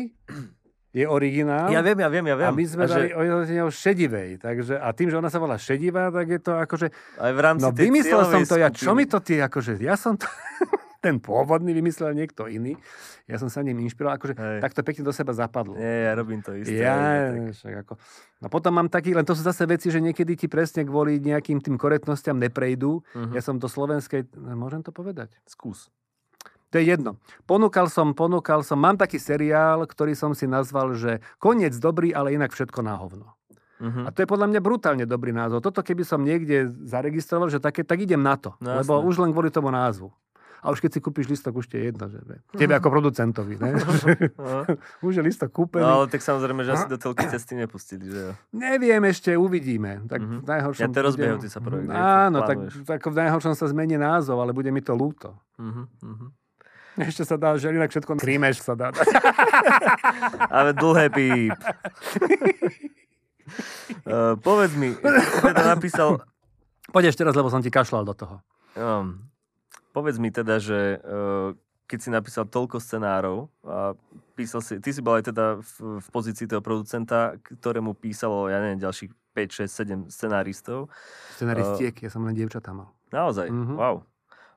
je 0.93 1.05
originál. 1.09 1.73
Ja 1.73 1.81
viem, 1.81 1.99
ja 1.99 2.09
viem, 2.13 2.25
ja 2.29 2.37
viem. 2.37 2.49
A 2.49 2.53
my 2.53 2.65
sme 2.69 2.85
a 2.85 2.89
dali 2.89 3.09
že... 3.11 3.17
odtieňov 3.17 3.69
šedivej. 3.73 4.31
Takže, 4.41 4.75
a 4.79 4.89
tým, 4.93 5.09
že 5.11 5.17
ona 5.19 5.29
sa 5.33 5.41
volá 5.41 5.57
šedivá, 5.57 6.13
tak 6.13 6.27
je 6.29 6.41
to 6.41 6.53
akože... 6.55 6.87
Aj 7.17 7.33
v 7.33 7.41
rámci 7.41 7.65
no 7.65 7.73
vymyslel 7.73 8.23
som 8.29 8.43
to 8.45 8.57
ja, 8.61 8.69
čo 8.69 8.93
mi 8.95 9.09
to 9.09 9.19
ty, 9.19 9.41
akože 9.41 9.81
ja 9.83 9.99
som 9.99 10.15
to 10.21 10.29
ten 11.03 11.19
pôvodný 11.19 11.75
vymyslel 11.75 12.15
niekto 12.15 12.47
iný. 12.47 12.79
Ja 13.27 13.35
som 13.43 13.51
sa 13.51 13.67
ním 13.67 13.83
inšpiroval, 13.83 14.23
akože 14.23 14.35
Hej. 14.39 14.59
takto 14.63 14.87
pekne 14.87 15.03
do 15.03 15.11
seba 15.11 15.35
zapadlo. 15.35 15.75
Nie, 15.75 16.07
ja 16.07 16.13
robím 16.15 16.39
to 16.47 16.55
isté. 16.55 16.79
Ja, 16.79 17.35
však 17.35 17.75
ako. 17.83 17.99
No 18.39 18.47
potom 18.47 18.79
mám 18.79 18.87
taký, 18.87 19.11
len 19.11 19.27
to 19.27 19.35
sú 19.35 19.43
zase 19.43 19.67
veci, 19.67 19.91
že 19.91 19.99
niekedy 19.99 20.39
ti 20.39 20.47
presne 20.47 20.87
kvôli 20.87 21.19
nejakým 21.19 21.59
tým 21.59 21.75
korektnostiam 21.75 22.39
neprejdú. 22.39 23.03
Uh-huh. 23.03 23.35
Ja 23.35 23.43
som 23.43 23.59
do 23.59 23.67
slovenskej, 23.67 24.31
môžem 24.39 24.87
to 24.87 24.95
povedať? 24.95 25.35
Skús. 25.43 25.91
To 26.71 26.81
je 26.81 26.89
jedno. 26.89 27.21
Ponúkal 27.45 27.93
som, 27.93 28.17
ponúkal 28.17 28.65
som, 28.65 28.81
mám 28.81 28.97
taký 28.97 29.21
seriál, 29.21 29.85
ktorý 29.85 30.17
som 30.17 30.33
si 30.33 30.49
nazval, 30.49 30.97
že 30.97 31.21
koniec 31.37 31.77
dobrý, 31.77 32.17
ale 32.17 32.33
inak 32.33 32.55
všetko 32.55 32.81
na 32.81 32.97
hovno. 32.97 33.37
Uh-huh. 33.83 34.07
A 34.07 34.15
to 34.15 34.23
je 34.23 34.31
podľa 34.31 34.47
mňa 34.55 34.61
brutálne 34.63 35.05
dobrý 35.05 35.35
názov. 35.35 35.59
Toto 35.61 35.83
keby 35.83 36.07
som 36.07 36.23
niekde 36.23 36.71
zaregistroval, 36.87 37.51
že 37.51 37.59
také, 37.59 37.83
tak 37.83 37.99
idem 37.99 38.23
na 38.23 38.39
to. 38.39 38.55
No, 38.63 38.79
lebo 38.79 39.03
už 39.03 39.19
len 39.19 39.35
kvôli 39.35 39.51
tomu 39.51 39.75
názvu. 39.75 40.15
A 40.63 40.71
už 40.71 40.79
keď 40.79 40.91
si 40.95 41.01
kúpiš 41.03 41.27
listok, 41.27 41.59
už 41.59 41.67
je 41.75 41.91
jedno, 41.91 42.07
že 42.07 42.23
tebe 42.61 42.79
ako 42.79 42.89
producentovi, 42.95 43.59
ne? 43.59 43.75
už 45.07 45.13
je 45.19 45.23
listok 45.23 45.51
kúpený. 45.51 45.83
No, 45.83 46.03
ale 46.03 46.07
tak 46.07 46.23
samozrejme, 46.23 46.63
že 46.63 46.71
asi 46.79 46.87
do 46.87 47.03
telky 47.03 47.27
cesty 47.27 47.59
nepustili, 47.59 48.07
že 48.07 48.21
jo? 48.31 48.33
Neviem, 48.55 49.03
ešte 49.11 49.35
uvidíme. 49.35 50.07
Tak 50.07 50.23
v 50.23 50.47
najhoršom... 50.47 50.83
Ja 50.87 50.95
to 50.95 51.03
rozbiehajúci 51.03 51.51
sa 51.51 51.59
projekt. 51.59 51.91
Áno, 51.91 52.47
tak, 52.47 52.71
tak 52.87 53.03
v 53.03 53.17
najhoršom 53.27 53.59
sa 53.59 53.67
zmení 53.67 53.99
názov, 53.99 54.39
ale 54.39 54.55
bude 54.55 54.71
mi 54.71 54.79
to 54.79 54.95
lúto. 54.95 55.35
Uh-huh, 55.59 55.91
uh-huh. 55.99 56.31
Ešte 57.03 57.27
sa 57.27 57.35
dá, 57.35 57.59
že 57.59 57.75
inak 57.75 57.91
všetko 57.91 58.15
krímeš 58.15 58.63
sa 58.63 58.79
dá. 58.79 58.95
ale 60.63 60.77
dlhé 60.79 61.11
píp. 61.11 61.59
uh, 64.07 64.39
povedz 64.39 64.79
mi, 64.79 64.95
teda 65.43 65.75
napísal... 65.75 66.23
Poď 66.93 67.11
ešte 67.11 67.25
raz, 67.25 67.33
lebo 67.33 67.49
som 67.49 67.65
ti 67.65 67.73
kašľal 67.73 68.05
do 68.05 68.15
toho. 68.15 68.37
Um, 68.77 69.32
Povedz 69.93 70.17
mi 70.17 70.33
teda, 70.33 70.57
že 70.57 70.99
uh, 71.01 71.53
keď 71.85 71.99
si 72.01 72.09
napísal 72.09 72.49
toľko 72.49 72.81
scenárov 72.81 73.53
a 73.69 73.93
písal 74.33 74.65
si, 74.65 74.81
ty 74.81 74.91
si 74.97 75.05
bol 75.05 75.21
aj 75.21 75.29
teda 75.29 75.61
v, 75.61 76.01
v 76.01 76.09
pozícii 76.09 76.49
toho 76.49 76.65
producenta, 76.65 77.37
ktorému 77.45 77.93
písalo, 77.93 78.49
ja 78.49 78.65
neviem, 78.65 78.81
ďalších 78.81 79.13
5, 79.37 79.69
6, 79.69 80.09
7 80.09 80.13
scenáristov. 80.13 80.89
Scenáristiek, 81.37 81.93
uh, 82.01 82.03
ja 82.05 82.11
som 82.13 82.25
len 82.25 82.33
dievčatá 82.33 82.73
mal. 82.73 82.89
Naozaj? 83.13 83.53
Mm-hmm. 83.53 83.77
Wow. 83.77 84.09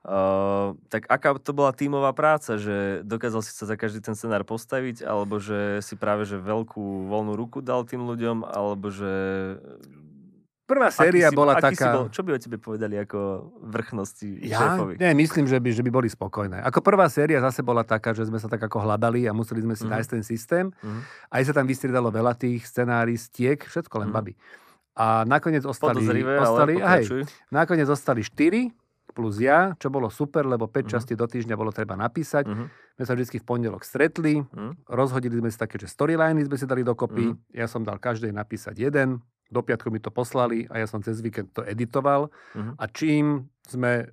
Uh, 0.06 0.78
tak 0.86 1.10
aká 1.10 1.34
to 1.34 1.50
bola 1.50 1.74
tímová 1.74 2.14
práca, 2.14 2.62
že 2.62 3.02
dokázal 3.02 3.42
si 3.42 3.50
sa 3.50 3.66
za 3.66 3.74
každý 3.74 3.98
ten 3.98 4.14
scenár 4.14 4.46
postaviť, 4.46 5.02
alebo 5.02 5.42
že 5.42 5.82
si 5.82 5.98
práve 5.98 6.22
že 6.22 6.38
veľkú 6.38 7.10
voľnú 7.10 7.34
ruku 7.34 7.58
dal 7.58 7.82
tým 7.82 8.06
ľuďom, 8.06 8.46
alebo 8.46 8.94
že 8.94 9.12
Prvá 10.66 10.90
séria 10.90 11.30
aký 11.30 11.38
bola 11.38 11.54
si, 11.62 11.62
taká... 11.62 11.94
Bol, 11.94 12.10
čo 12.10 12.26
by 12.26 12.30
o 12.34 12.38
tebe 12.42 12.58
povedali 12.58 12.98
ako 12.98 13.18
vrchnosti 13.70 14.42
ja? 14.42 14.58
šéfovi? 14.58 14.98
Nie, 14.98 15.14
myslím, 15.14 15.46
že 15.46 15.62
by, 15.62 15.70
že 15.70 15.82
by 15.86 15.90
boli 15.94 16.10
spokojné. 16.10 16.58
Ako 16.66 16.82
prvá 16.82 17.06
séria 17.06 17.38
zase 17.38 17.62
bola 17.62 17.86
taká, 17.86 18.10
že 18.10 18.26
sme 18.26 18.42
sa 18.42 18.50
tak 18.50 18.66
ako 18.66 18.82
hľadali 18.82 19.30
a 19.30 19.32
museli 19.32 19.62
sme 19.62 19.78
si 19.78 19.86
uh-huh. 19.86 19.94
nájsť 19.94 20.10
ten 20.10 20.22
systém. 20.26 20.64
Uh-huh. 20.82 21.06
Aj 21.30 21.42
sa 21.46 21.54
tam 21.54 21.70
vystriedalo 21.70 22.10
veľa 22.10 22.34
tých 22.34 22.66
scenáristiek, 22.66 23.62
všetko 23.62 23.94
len 24.02 24.10
uh-huh. 24.10 24.26
baby. 24.26 24.34
A 24.98 25.22
nakoniec 25.22 25.62
ostali... 25.62 26.02
ostali 26.02 26.82
ale 26.82 27.06
hej, 27.06 27.30
nakoniec 27.54 27.86
ostali 27.86 28.26
štyri 28.26 28.74
plus 29.16 29.40
ja, 29.40 29.72
čo 29.80 29.88
bolo 29.88 30.12
super, 30.12 30.44
lebo 30.44 30.68
5 30.68 30.76
uh-huh. 30.76 30.92
častí 30.92 31.16
do 31.16 31.24
týždňa 31.24 31.56
bolo 31.56 31.72
treba 31.72 31.94
napísať. 31.96 32.44
Uh-huh. 32.44 32.68
My 32.98 33.02
sa 33.06 33.16
vždy 33.16 33.38
v 33.38 33.46
pondelok 33.46 33.86
stretli, 33.86 34.42
uh-huh. 34.42 34.76
rozhodili 34.90 35.38
sme 35.40 35.48
si 35.48 35.56
také, 35.56 35.78
že 35.78 35.88
storyliny 35.88 36.44
sme 36.44 36.58
si 36.58 36.66
dali 36.68 36.84
dokopy. 36.84 37.32
Uh-huh. 37.32 37.54
Ja 37.54 37.64
som 37.64 37.80
dal 37.86 37.96
každej 37.96 38.34
napísať 38.34 38.76
jeden, 38.76 39.24
do 39.50 39.62
piatku 39.62 39.90
mi 39.90 40.02
to 40.02 40.10
poslali 40.10 40.66
a 40.70 40.82
ja 40.82 40.86
som 40.86 41.02
cez 41.02 41.22
víkend 41.22 41.54
to 41.54 41.62
editoval. 41.62 42.28
Uh-huh. 42.54 42.74
A 42.78 42.84
čím 42.90 43.46
sme 43.66 44.10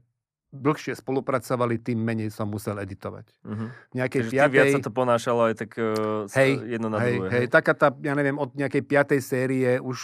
dlhšie 0.54 0.94
spolupracovali, 0.94 1.82
tým 1.82 1.98
menej 1.98 2.30
som 2.30 2.46
musel 2.46 2.78
editovať. 2.78 3.26
Uh-huh. 3.42 3.74
V 3.90 3.94
nejakej 3.98 4.30
Takže 4.30 4.34
piatej... 4.38 4.54
viac 4.54 4.68
sa 4.70 4.82
to 4.86 4.92
ponášalo 4.94 5.42
aj 5.50 5.56
tak 5.66 5.72
uh, 5.82 6.30
hej, 6.38 6.62
jedno 6.78 6.94
na 6.94 7.02
hej, 7.02 7.18
druhé. 7.18 7.30
Hej, 7.34 7.46
taká 7.50 7.74
tá, 7.74 7.90
ja 8.06 8.14
neviem, 8.14 8.38
od 8.38 8.54
nejakej 8.54 8.86
piatej 8.86 9.20
série 9.26 9.82
už 9.82 9.98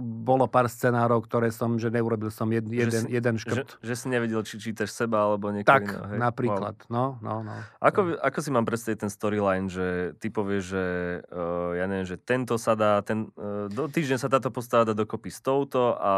bolo 0.00 0.44
pár 0.44 0.68
scenárov, 0.68 1.24
ktoré 1.24 1.48
som, 1.52 1.76
že 1.80 1.88
neurobil 1.88 2.28
som 2.28 2.48
jed, 2.52 2.68
jeden, 2.68 3.08
že, 3.08 3.12
jeden 3.12 3.34
škrt. 3.40 3.80
Že, 3.80 3.84
že 3.84 3.94
si 3.96 4.06
nevedel, 4.12 4.40
či 4.44 4.56
čítaš 4.60 4.92
seba, 4.92 5.24
alebo 5.24 5.48
niekoho 5.52 5.68
Tak, 5.72 5.84
iného, 5.88 6.20
napríklad. 6.20 6.76
Wow. 6.88 6.92
No, 6.92 7.04
no, 7.20 7.34
no. 7.44 7.54
Ako, 7.80 8.20
ako 8.20 8.38
si 8.44 8.50
mám 8.52 8.68
predstaviť 8.68 9.08
ten 9.08 9.10
storyline, 9.12 9.68
že 9.72 10.16
ty 10.20 10.28
povieš, 10.28 10.64
že 10.64 10.84
uh, 11.32 11.76
ja 11.76 11.84
neviem, 11.88 12.08
že 12.08 12.20
tento 12.20 12.60
sa 12.60 12.76
dá, 12.76 13.00
ten, 13.00 13.32
uh, 13.36 13.72
do 13.72 13.88
týždeň 13.88 14.18
sa 14.20 14.28
táto 14.28 14.52
postava 14.52 14.84
dá 14.84 14.92
dokopy 14.92 15.32
s 15.32 15.40
touto 15.40 15.96
a 15.96 16.14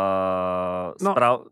no, 0.98 1.14
správ... 1.14 1.46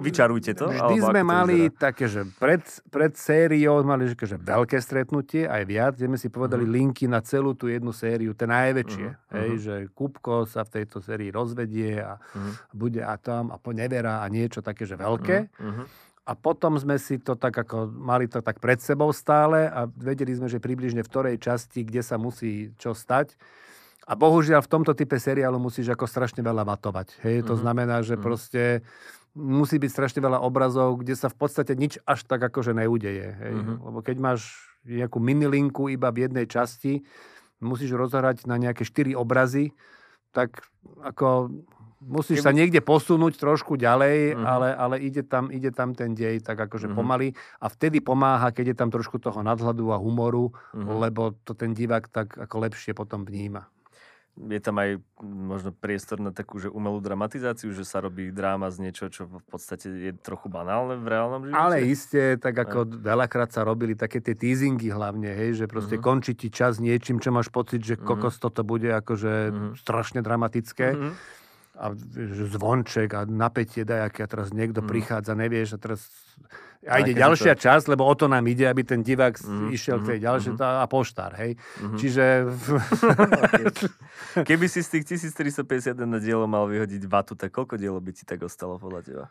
vyčarujte 0.00 0.56
to? 0.56 0.72
Vždy 0.72 1.04
sme 1.04 1.20
mali 1.20 1.68
také, 1.68 2.08
že 2.08 2.24
pred, 2.40 2.64
pred 2.88 3.12
sériou 3.12 3.84
mali 3.84 4.08
že, 4.08 4.16
že 4.16 4.40
veľké 4.40 4.80
stretnutie, 4.80 5.44
aj 5.44 5.62
viac, 5.68 5.92
kde 6.00 6.08
sme 6.08 6.18
si 6.18 6.32
povedali 6.32 6.64
uh-huh. 6.64 6.76
linky 6.80 7.04
na 7.04 7.20
celú 7.20 7.52
tú 7.52 7.68
jednu 7.68 7.92
sériu, 7.92 8.32
tie 8.32 8.48
najväčšie. 8.48 9.08
Uh-huh. 9.12 9.36
Hej, 9.36 9.50
že 9.60 9.74
Kupko 9.92 10.48
sa 10.48 10.64
v 10.64 10.80
tejto 10.80 11.04
sérii 11.04 11.28
roz 11.28 11.50
rozvedie 11.50 11.98
a 11.98 12.14
uh-huh. 12.14 12.52
bude 12.70 13.02
a 13.02 13.18
tam 13.18 13.50
a 13.50 13.58
po 13.58 13.74
nevera 13.74 14.22
a 14.22 14.26
niečo 14.30 14.62
také, 14.62 14.86
že 14.86 14.94
veľké. 14.94 15.50
Uh-huh. 15.58 15.84
A 16.30 16.32
potom 16.38 16.78
sme 16.78 16.94
si 17.02 17.18
to 17.18 17.34
tak 17.34 17.58
ako, 17.58 17.90
mali 17.90 18.30
to 18.30 18.38
tak 18.38 18.62
pred 18.62 18.78
sebou 18.78 19.10
stále 19.10 19.66
a 19.66 19.90
vedeli 19.90 20.30
sme, 20.30 20.46
že 20.46 20.62
približne 20.62 21.02
v 21.02 21.10
ktorej 21.10 21.42
časti, 21.42 21.82
kde 21.82 22.06
sa 22.06 22.14
musí 22.22 22.70
čo 22.78 22.94
stať. 22.94 23.34
A 24.06 24.14
bohužiaľ 24.14 24.62
v 24.62 24.72
tomto 24.78 24.94
type 24.94 25.18
seriálu 25.18 25.58
musíš 25.58 25.90
ako 25.90 26.06
strašne 26.06 26.42
veľa 26.42 26.62
matovať. 26.62 27.18
Hej? 27.26 27.50
To 27.50 27.54
uh-huh. 27.54 27.62
znamená, 27.66 28.06
že 28.06 28.14
uh-huh. 28.14 28.22
proste 28.22 28.86
musí 29.34 29.78
byť 29.78 29.90
strašne 29.90 30.20
veľa 30.22 30.42
obrazov, 30.42 30.98
kde 30.98 31.14
sa 31.14 31.30
v 31.30 31.36
podstate 31.38 31.78
nič 31.78 32.02
až 32.02 32.26
tak 32.26 32.42
akože 32.42 32.74
neudeje. 32.74 33.28
Hej? 33.38 33.54
Uh-huh. 33.54 33.76
Lebo 33.90 33.98
keď 34.02 34.16
máš 34.18 34.40
nejakú 34.82 35.20
minilinku 35.20 35.86
iba 35.92 36.10
v 36.10 36.26
jednej 36.26 36.46
časti, 36.50 37.04
musíš 37.60 37.94
rozhrať 37.94 38.48
na 38.48 38.56
nejaké 38.56 38.82
štyri 38.82 39.12
obrazy, 39.12 39.76
tak 40.32 40.64
ako 41.04 41.52
musíš 42.00 42.40
sa 42.40 42.56
niekde 42.56 42.80
posunúť 42.80 43.36
trošku 43.36 43.76
ďalej, 43.76 44.34
uh-huh. 44.34 44.40
ale, 44.40 44.68
ale 44.72 44.96
ide, 45.04 45.20
tam, 45.20 45.52
ide 45.52 45.68
tam 45.68 45.92
ten 45.92 46.16
dej 46.16 46.40
tak 46.40 46.56
akože 46.56 46.90
uh-huh. 46.90 46.98
pomaly 46.98 47.36
a 47.60 47.68
vtedy 47.68 48.00
pomáha, 48.00 48.50
keď 48.50 48.72
je 48.72 48.76
tam 48.80 48.88
trošku 48.88 49.20
toho 49.20 49.44
nadhľadu 49.44 49.92
a 49.92 50.00
humoru, 50.00 50.48
uh-huh. 50.48 50.96
lebo 51.06 51.36
to 51.44 51.52
ten 51.52 51.76
divák 51.76 52.08
tak 52.08 52.34
ako 52.40 52.66
lepšie 52.66 52.96
potom 52.96 53.22
vníma 53.28 53.68
je 54.38 54.60
tam 54.62 54.78
aj 54.80 55.02
možno 55.20 55.70
priestor 55.74 56.22
na 56.22 56.30
takú 56.32 56.62
že 56.62 56.70
umelú 56.70 57.02
dramatizáciu, 57.02 57.74
že 57.74 57.84
sa 57.84 58.00
robí 58.00 58.32
dráma 58.32 58.70
z 58.72 58.88
niečo, 58.88 59.10
čo 59.12 59.28
v 59.28 59.44
podstate 59.44 59.90
je 59.90 60.12
trochu 60.16 60.48
banálne 60.48 60.96
v 60.96 61.06
reálnom 61.10 61.42
živote? 61.50 61.60
Ale 61.60 61.76
iste, 61.84 62.38
tak 62.40 62.56
ako 62.56 62.88
aj. 62.88 63.04
veľakrát 63.04 63.50
sa 63.52 63.66
robili 63.66 63.92
také 63.98 64.22
tie 64.24 64.38
teasingy 64.38 64.88
hlavne, 64.88 65.28
hej, 65.28 65.60
že 65.60 65.66
proste 65.68 66.00
uh-huh. 66.00 66.06
končí 66.08 66.32
ti 66.38 66.48
čas 66.48 66.80
niečím, 66.80 67.20
čo 67.20 67.34
máš 67.34 67.52
pocit, 67.52 67.84
že 67.84 68.00
uh-huh. 68.00 68.32
toto 68.40 68.62
bude 68.64 68.88
akože 68.94 69.32
uh-huh. 69.50 69.72
strašne 69.76 70.24
dramatické. 70.24 70.88
Uh-huh 70.96 71.38
a 71.80 71.96
zvonček 72.52 73.08
a 73.16 73.24
napätie 73.24 73.88
dajaké 73.88 74.28
a 74.28 74.28
teraz 74.28 74.52
niekto 74.52 74.84
mm. 74.84 74.88
prichádza, 74.92 75.32
nevieš 75.32 75.68
a 75.74 75.78
teraz 75.80 76.00
a 76.88 77.04
ide 77.04 77.12
ďalšia 77.12 77.60
to... 77.60 77.68
časť, 77.68 77.92
lebo 77.92 78.08
o 78.08 78.14
to 78.16 78.24
nám 78.24 78.40
ide, 78.48 78.64
aby 78.64 78.80
ten 78.80 79.04
divák 79.04 79.36
mm, 79.36 79.68
išiel 79.76 80.00
mm, 80.00 80.02
k 80.02 80.06
tej 80.08 80.18
mhm, 80.18 80.24
ďalšej 80.24 80.52
mm, 80.56 80.60
a 80.64 80.86
poštár, 80.88 81.32
hej. 81.36 81.52
Mm. 81.76 81.98
Čiže... 82.00 82.24
Keby 84.48 84.64
si 84.64 84.80
z 84.80 84.88
tých 84.96 85.04
1351 85.28 86.00
dielov 86.24 86.48
mal 86.48 86.64
vyhodiť 86.64 87.04
vatu, 87.04 87.36
tak 87.36 87.52
koľko 87.52 87.76
dielov 87.76 88.00
by 88.00 88.12
ti 88.16 88.24
tak 88.24 88.40
ostalo 88.40 88.80
podľa 88.80 89.00
teba? 89.04 89.24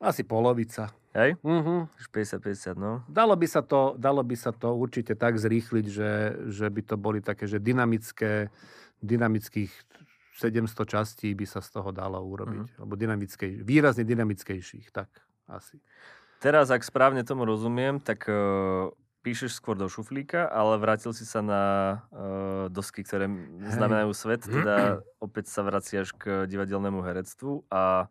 Asi 0.00 0.24
polovica. 0.24 0.92
Hej? 1.12 1.40
Uh-huh. 1.40 1.88
50-50, 2.12 2.76
no. 2.76 3.04
Dalo 3.08 3.32
by, 3.36 3.48
sa 3.48 3.64
to, 3.64 3.96
dalo 3.96 4.20
by 4.20 4.36
sa 4.36 4.52
to 4.52 4.72
určite 4.76 5.16
tak 5.16 5.40
zrýchliť, 5.40 5.86
že, 5.88 6.12
že 6.52 6.66
by 6.68 6.80
to 6.84 6.96
boli 7.00 7.24
také, 7.24 7.48
že 7.48 7.60
dynamické, 7.60 8.52
dynamických 9.00 9.72
700 10.36 10.84
častí 10.84 11.32
by 11.32 11.48
sa 11.48 11.64
z 11.64 11.80
toho 11.80 11.92
dalo 11.96 12.20
urobiť. 12.20 12.68
Uh-huh. 12.72 12.78
Alebo 12.84 12.92
dynamickej, 12.96 13.64
výrazne 13.64 14.04
dynamickejších, 14.04 14.92
tak 14.92 15.08
asi. 15.48 15.80
Teraz, 16.40 16.68
ak 16.68 16.84
správne 16.84 17.24
tomu 17.24 17.48
rozumiem, 17.48 17.96
tak 17.96 18.28
uh, 18.28 18.92
píšeš 19.26 19.58
skôr 19.58 19.74
do 19.74 19.90
šuflíka, 19.90 20.46
ale 20.46 20.78
vrátil 20.78 21.10
si 21.10 21.26
sa 21.26 21.42
na 21.42 21.62
uh, 22.14 22.70
dosky, 22.70 23.02
ktoré 23.02 23.26
znamenajú 23.74 24.14
svet, 24.14 24.46
teda 24.46 25.02
opäť 25.18 25.50
sa 25.50 25.66
vraciaš 25.66 26.14
k 26.14 26.46
divadelnému 26.46 27.02
herectvu 27.02 27.66
a 27.66 28.06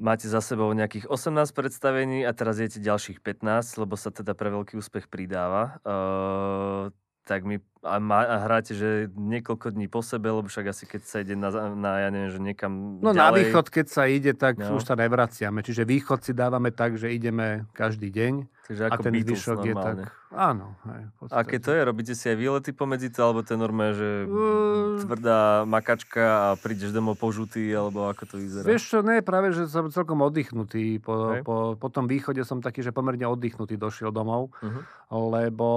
máte 0.00 0.24
za 0.30 0.40
sebou 0.40 0.72
nejakých 0.72 1.10
18 1.10 1.52
predstavení 1.52 2.24
a 2.24 2.32
teraz 2.32 2.56
jete 2.56 2.80
ďalších 2.80 3.20
15, 3.20 3.82
lebo 3.84 3.94
sa 4.00 4.08
teda 4.08 4.32
pre 4.32 4.48
veľký 4.48 4.80
úspech 4.80 5.12
pridáva. 5.12 5.82
Uh, 5.84 6.94
tak 7.22 7.46
mi 7.46 7.62
a, 7.82 7.98
má, 7.98 8.22
a 8.22 8.36
hráte, 8.46 8.78
že 8.78 9.10
niekoľko 9.14 9.74
dní 9.74 9.90
po 9.90 10.06
sebe, 10.06 10.30
lebo 10.30 10.46
však 10.46 10.70
asi 10.70 10.86
keď 10.86 11.02
sa 11.02 11.16
ide 11.18 11.34
na, 11.34 11.50
na 11.74 11.98
ja 11.98 12.08
neviem, 12.14 12.30
že 12.30 12.38
niekam 12.38 13.02
No 13.02 13.10
ďalej. 13.10 13.18
na 13.18 13.28
východ, 13.34 13.66
keď 13.74 13.86
sa 13.90 14.06
ide, 14.06 14.32
tak 14.38 14.62
no. 14.62 14.78
už 14.78 14.86
sa 14.86 14.94
nevraciame. 14.94 15.66
Čiže 15.66 15.82
východ 15.82 16.22
si 16.22 16.30
dávame 16.30 16.70
tak, 16.70 16.94
že 16.94 17.10
ideme 17.10 17.66
každý 17.74 18.14
deň. 18.14 18.46
A 18.62 18.94
ako 18.94 19.02
ten 19.02 19.12
Beatles 19.18 19.42
zvyšok 19.42 19.58
je 19.66 19.74
tak... 19.74 19.96
Áno. 20.32 20.78
Hej. 20.86 21.02
Aké 21.28 21.58
to 21.58 21.74
je? 21.74 21.80
Robíte 21.82 22.14
si 22.14 22.30
aj 22.30 22.38
výlety 22.38 22.70
pomedzi 22.70 23.10
to, 23.10 23.20
alebo 23.20 23.42
to 23.42 23.52
je 23.52 23.60
normálne, 23.60 23.94
že 23.98 24.10
Uh, 24.24 25.02
tvrdá 25.02 25.66
makačka 25.66 26.22
a 26.22 26.48
prídeš 26.56 26.94
domov 26.94 27.18
požutý, 27.18 27.68
alebo 27.74 28.06
ako 28.06 28.22
to 28.24 28.34
vyzerá? 28.38 28.64
Vieš 28.64 28.82
čo, 28.86 28.98
ne, 29.02 29.20
práve, 29.20 29.50
že 29.52 29.66
som 29.66 29.90
celkom 29.90 30.22
oddychnutý. 30.22 31.02
Po, 31.02 31.36
Hej. 31.36 31.42
po, 31.42 31.74
po 31.76 31.88
tom 31.90 32.06
východe 32.06 32.40
som 32.46 32.62
taký, 32.62 32.80
že 32.80 32.94
pomerne 32.94 33.26
oddychnutý 33.26 33.74
došiel 33.76 34.14
domov, 34.14 34.54
Mhm. 34.62 34.80
lebo 35.10 35.68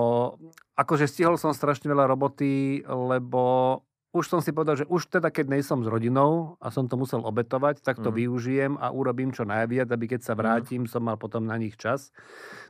akože 0.78 1.10
stihol 1.10 1.36
som 1.36 1.52
strašne 1.52 1.90
veľa 1.90 2.06
roboty, 2.08 2.86
lebo 2.86 3.82
už 4.16 4.32
som 4.32 4.40
si 4.40 4.56
povedal, 4.56 4.80
že 4.80 4.88
už 4.88 5.12
teda, 5.12 5.28
keď 5.28 5.52
nejsom 5.52 5.84
s 5.84 5.92
rodinou 5.92 6.56
a 6.64 6.72
som 6.72 6.88
to 6.88 6.96
musel 6.96 7.20
obetovať, 7.22 7.84
tak 7.84 8.00
to 8.00 8.10
Mhm. 8.10 8.16
využijem 8.16 8.80
a 8.80 8.88
urobím 8.90 9.36
čo 9.36 9.44
najviac, 9.44 9.92
aby 9.92 10.16
keď 10.16 10.22
sa 10.24 10.34
Mhm. 10.40 10.40
vrátim, 10.40 10.88
som 10.88 11.04
mal 11.04 11.20
potom 11.20 11.44
na 11.44 11.60
nich 11.60 11.76
čas. 11.76 12.16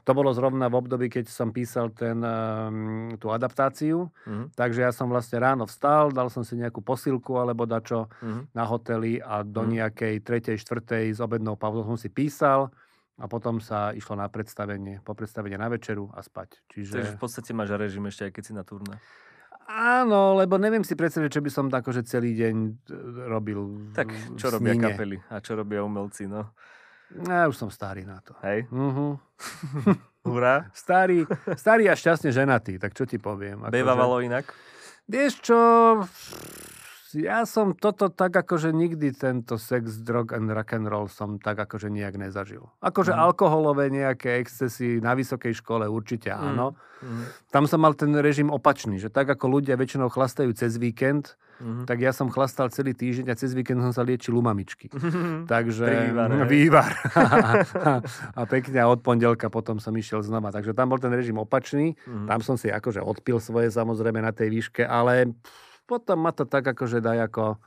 To 0.05 0.17
bolo 0.17 0.33
zrovna 0.33 0.65
v 0.67 0.77
období, 0.81 1.07
keď 1.13 1.29
som 1.29 1.53
písal 1.53 1.93
ten, 1.93 2.17
um, 2.19 3.13
tú 3.21 3.29
adaptáciu, 3.29 4.09
Mhm. 4.25 4.55
takže 4.57 4.81
ja 4.85 4.91
som 4.91 5.05
vlastne 5.07 5.37
ráno 5.37 5.69
vstal, 5.69 6.09
dal 6.09 6.33
som 6.33 6.41
si 6.41 6.57
nejakú 6.57 6.81
posilku 6.81 7.37
alebo 7.37 7.69
dačo, 7.69 8.09
Mhm. 8.21 8.47
na 8.57 8.65
hoteli 8.65 9.21
a 9.21 9.45
do 9.45 9.61
Mhm. 9.61 9.69
nejakej 9.69 10.23
tretej, 10.23 10.57
štvrtej 10.57 11.13
s 11.13 11.19
obednou 11.21 11.53
pauzou 11.59 11.85
som 11.85 11.97
si 11.99 12.09
písal 12.09 12.71
a 13.15 13.27
potom 13.29 13.61
sa 13.61 13.93
išlo 13.93 14.15
na 14.17 14.27
predstavenie, 14.27 14.99
po 15.05 15.13
predstavenie 15.13 15.55
na 15.59 15.69
večeru 15.69 16.09
a 16.15 16.19
spať. 16.19 16.59
Takže 16.89 17.11
v 17.11 17.17
Čiže 17.17 17.19
podstate 17.19 17.51
máš 17.53 17.75
režim 17.75 18.05
ešte 18.07 18.25
aj 18.27 18.31
keď 18.33 18.43
si 18.45 18.53
na 18.55 18.63
turné. 18.63 18.95
Áno, 19.67 20.35
lebo 20.35 20.55
neviem 20.55 20.81
si 20.81 20.93
predstaviť, 20.93 21.29
čo 21.29 21.41
by 21.41 21.49
som 21.49 21.65
akože 21.67 22.01
celý 22.01 22.33
deň 22.33 22.55
e, 22.55 22.71
robil 23.25 23.59
Tak 23.91 24.07
čo 24.33 24.49
robia 24.49 24.71
snine. 24.71 24.85
kapely 24.85 25.17
a 25.25 25.37
čo 25.37 25.53
robia 25.53 25.81
umelci, 25.81 26.25
no. 26.25 26.53
Ja 27.21 27.45
už 27.45 27.55
som 27.55 27.69
starý 27.69 28.01
na 28.01 28.17
to. 28.19 28.33
Hej, 28.39 28.65
Mhm. 28.67 29.17
hurá. 30.25 30.69
Starý, 30.71 31.25
starý 31.53 31.85
a 31.85 31.93
šťastne 31.93 32.29
ženatý, 32.29 32.77
tak 32.77 32.91
čo 32.91 33.03
ti 33.03 33.17
poviem? 33.17 33.61
Akože- 33.61 33.73
Bejvávalo 33.73 34.19
inak? 34.19 34.49
Vieš 35.05 35.33
čo, 35.39 35.59
ja 37.15 37.47
som 37.47 37.71
toto 37.71 38.11
tak 38.11 38.35
akože 38.35 38.69
nikdy 38.69 39.15
tento 39.15 39.55
sex, 39.55 40.03
drug 40.03 40.35
and 40.35 40.51
rock 40.51 40.75
and 40.75 40.85
roll 40.85 41.07
som 41.07 41.39
tak 41.39 41.55
akože 41.57 41.87
nejak 41.87 42.19
nezažil. 42.19 42.67
Akože 42.79 43.15
Mhm. 43.15 43.19
alkoholové 43.23 43.87
nejaké 43.89 44.43
excesy 44.43 44.99
na 44.99 45.15
vysokej 45.15 45.55
škole 45.55 45.87
určite 45.87 46.29
áno. 46.29 46.75
Mhm. 46.99 47.23
Tam 47.51 47.63
som 47.65 47.79
mal 47.79 47.95
ten 47.95 48.11
režim 48.13 48.47
opačný, 48.47 48.99
že 48.99 49.07
tak 49.07 49.27
ako 49.27 49.59
ľudia 49.59 49.75
väčšinou 49.75 50.11
chlastajú 50.11 50.51
cez 50.51 50.75
víkend, 50.75 51.35
Mhm. 51.55 51.87
tak 51.87 52.03
ja 52.03 52.11
som 52.11 52.27
chlastal 52.27 52.67
celý 52.67 52.91
týždeň 52.91 53.31
a 53.31 53.35
cez 53.39 53.55
víkend 53.55 53.79
som 53.79 53.95
sa 53.95 54.03
liečil 54.03 54.35
u 54.35 54.43
mamičky. 54.43 54.91
Takže 55.47 56.11
vývar. 56.51 56.91
a 58.39 58.41
pekne 58.43 58.77
a 58.83 58.91
od 58.91 58.99
pondelka 58.99 59.47
potom 59.47 59.79
som 59.79 59.95
išiel 59.95 60.19
znova. 60.19 60.51
Takže 60.51 60.75
tam 60.75 60.91
bol 60.91 60.99
ten 60.99 61.15
režim 61.15 61.39
opačný. 61.39 61.95
Mhm. 62.03 62.27
Tam 62.27 62.39
som 62.43 62.55
si 62.55 62.67
akože 62.67 62.99
odpil 62.99 63.39
svoje 63.39 63.71
samozrejme 63.71 64.19
na 64.19 64.35
tej 64.35 64.51
výške, 64.51 64.83
ale 64.83 65.31
potom 65.85 66.17
ma 66.19 66.33
to 66.33 66.49
tak 66.49 66.65
akože 66.65 66.99
daj 66.99 67.29
ako... 67.31 67.61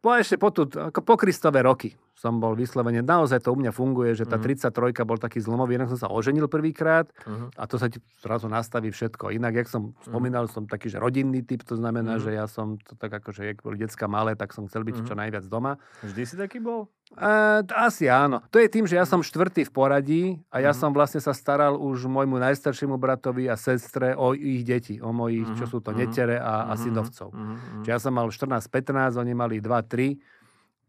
Po 0.00 0.16
ešte 0.16 0.36
po, 0.40 0.48
tu, 0.50 0.66
ako 0.66 1.00
po 1.04 1.14
Kristové 1.16 1.62
roky 1.62 1.94
som 2.20 2.36
bol 2.36 2.52
vyslovene. 2.52 3.00
Naozaj 3.00 3.40
to 3.40 3.56
u 3.56 3.56
mňa 3.56 3.72
funguje, 3.72 4.12
že 4.12 4.28
tá 4.28 4.36
Mhm. 4.36 4.44
33 4.44 5.08
bol 5.08 5.16
taký 5.16 5.40
zlomový. 5.40 5.80
Inak 5.80 5.88
som 5.88 5.96
sa 5.96 6.12
oženil 6.12 6.52
prvýkrát 6.52 7.08
Mhm. 7.24 7.56
a 7.56 7.64
to 7.64 7.80
sa 7.80 7.88
ti 7.88 7.96
zrazu 8.20 8.44
nastaví 8.44 8.92
všetko. 8.92 9.32
Inak, 9.32 9.56
jak 9.56 9.68
som 9.68 9.96
spomínal, 10.04 10.44
som 10.44 10.68
taký, 10.68 10.92
že 10.92 11.00
rodinný 11.00 11.40
typ, 11.40 11.64
to 11.64 11.80
znamená, 11.80 12.20
Mhm. 12.20 12.22
že 12.22 12.30
ja 12.36 12.44
som 12.44 12.76
to 12.76 12.92
tak 12.94 13.16
akože, 13.16 13.48
jak 13.48 13.64
boli 13.64 13.80
decka 13.80 14.04
malé, 14.04 14.36
tak 14.36 14.52
som 14.52 14.68
chcel 14.68 14.84
byť 14.84 14.96
Mhm. 15.00 15.06
čo 15.08 15.14
najviac 15.16 15.44
doma. 15.48 15.80
Vždy 16.04 16.22
si 16.22 16.36
taký 16.36 16.60
bol? 16.60 16.92
T- 17.10 17.74
asi 17.74 18.06
áno. 18.06 18.38
To 18.50 18.62
je 18.62 18.70
tým, 18.70 18.86
že 18.86 18.94
ja 18.94 19.02
som 19.02 19.18
štvrtý 19.18 19.66
v 19.66 19.72
poradí 19.72 20.22
a 20.46 20.60
ja 20.60 20.70
Mhm. 20.70 20.78
som 20.78 20.90
vlastne 20.92 21.18
sa 21.18 21.32
staral 21.32 21.74
už 21.74 22.06
môjmu 22.06 22.38
najstaršiemu 22.38 22.94
bratovi 22.94 23.50
a 23.50 23.58
sestre 23.58 24.14
o 24.14 24.30
ich 24.30 24.62
deti, 24.62 25.02
o 25.02 25.10
mojich, 25.10 25.48
čo 25.58 25.66
Mhm, 25.66 25.70
sú 25.70 25.78
to 25.80 25.90
mhm, 25.90 25.98
netere 25.98 26.36
a, 26.38 26.70
a 26.70 26.74
Mhm, 26.74 26.78
synovcov. 26.78 27.28
mhm, 27.34 27.42
mhm. 27.42 27.82
Čiže 27.82 27.90
ja 27.90 27.98
som 27.98 28.14
mal 28.14 28.30
14-15, 28.30 29.16
oni 29.16 29.34
mali 29.34 29.58
2-3, 29.58 30.20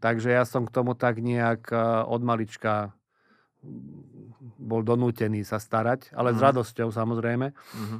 takže 0.02 0.30
ja 0.30 0.44
som 0.44 0.64
k 0.64 0.74
tomu 0.74 0.92
tak 0.94 1.18
nejak 1.18 1.70
e, 1.70 1.78
od 2.04 2.20
malička 2.20 2.92
mm, 3.62 4.60
bol 4.60 4.82
donútený 4.82 5.42
sa 5.42 5.58
starať, 5.58 6.12
ale 6.12 6.32
s 6.32 6.38
Mhm. 6.38 6.46
radosťou 6.50 6.90
samozrejme. 6.90 7.54
Mhm. 7.54 7.98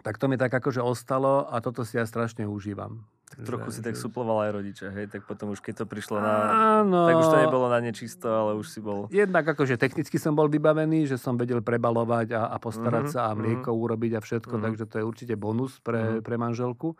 Tak 0.00 0.16
to 0.16 0.24
mi 0.24 0.36
tak 0.36 0.48
akože 0.50 0.80
ostalo 0.80 1.44
a 1.44 1.58
toto 1.58 1.82
si 1.82 1.94
ja 1.94 2.02
strašne 2.02 2.46
užívam. 2.46 3.04
Tak 3.28 3.44
trochu 3.44 3.64
Že- 3.66 3.74
si 3.74 3.80
tak 3.82 3.94
suploval 3.94 4.38
aj 4.42 4.50
rodičia, 4.52 4.88
hej? 4.90 5.06
Tak 5.06 5.24
potom 5.24 5.50
už 5.50 5.60
keď 5.60 5.74
to 5.74 5.86
prišlo 5.86 6.16
na... 6.18 6.32
Áno. 6.80 7.06
Tak 7.06 7.16
už 7.18 7.28
to 7.30 7.38
nebolo 7.38 7.64
na 7.66 7.80
nečisto, 7.80 8.24
ale 8.26 8.52
už 8.54 8.66
si 8.66 8.78
bol... 8.78 9.08
Jednak 9.08 9.44
akože 9.46 9.76
technicky 9.76 10.16
som 10.16 10.32
bol 10.32 10.46
vybavený, 10.46 11.04
že 11.06 11.16
som 11.16 11.34
vedel 11.34 11.60
prebalovať 11.60 12.28
a, 12.30 12.46
a 12.46 12.56
postarať 12.56 13.04
Mhm, 13.04 13.10
sa 13.10 13.20
a 13.26 13.32
mhm. 13.32 13.38
mlieko 13.38 13.70
urobiť 13.70 14.12
a 14.12 14.20
všetko, 14.20 14.54
Mhm. 14.54 14.62
takže 14.62 14.84
to 14.86 14.94
je 14.96 15.04
určite 15.06 15.34
bonus 15.34 15.76
pre, 15.78 16.00
Mhm. 16.00 16.20
pre 16.20 16.36
manželku. 16.36 16.92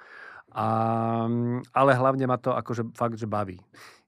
A, 0.51 0.66
ale 1.70 1.90
hlavne 1.95 2.24
ma 2.24 2.36
to 2.36 2.53
akože 2.53 2.93
fakt, 2.93 3.16
že 3.16 3.24
baví. 3.26 3.57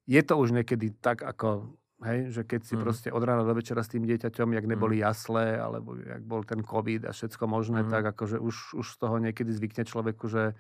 Je 0.05 0.21
to 0.21 0.37
už 0.37 0.53
niekedy 0.53 0.93
tak 0.95 1.21
ako, 1.21 1.73
hej, 2.01 2.29
že 2.29 2.43
keď 2.43 2.61
si 2.63 2.75
Mhm. 2.75 2.81
proste 2.81 3.09
od 3.09 3.21
rána 3.21 3.43
do 3.43 3.53
večera 3.53 3.81
s 3.81 3.89
tým 3.89 4.05
dieťaťom, 4.05 4.53
jak 4.53 4.67
neboli 4.67 4.99
jasle, 4.99 5.57
alebo 5.57 5.97
jak 5.97 6.21
bol 6.21 6.43
ten 6.43 6.61
covid 6.61 7.05
a 7.05 7.11
všetko 7.11 7.45
možné, 7.47 7.83
Mhm. 7.83 7.91
tak 7.91 8.05
akože 8.07 8.37
už, 8.37 8.55
už 8.75 8.87
z 8.87 8.97
toho 8.99 9.17
niekedy 9.17 9.49
zvykne 9.51 9.83
človeku, 9.83 10.27
že 10.27 10.53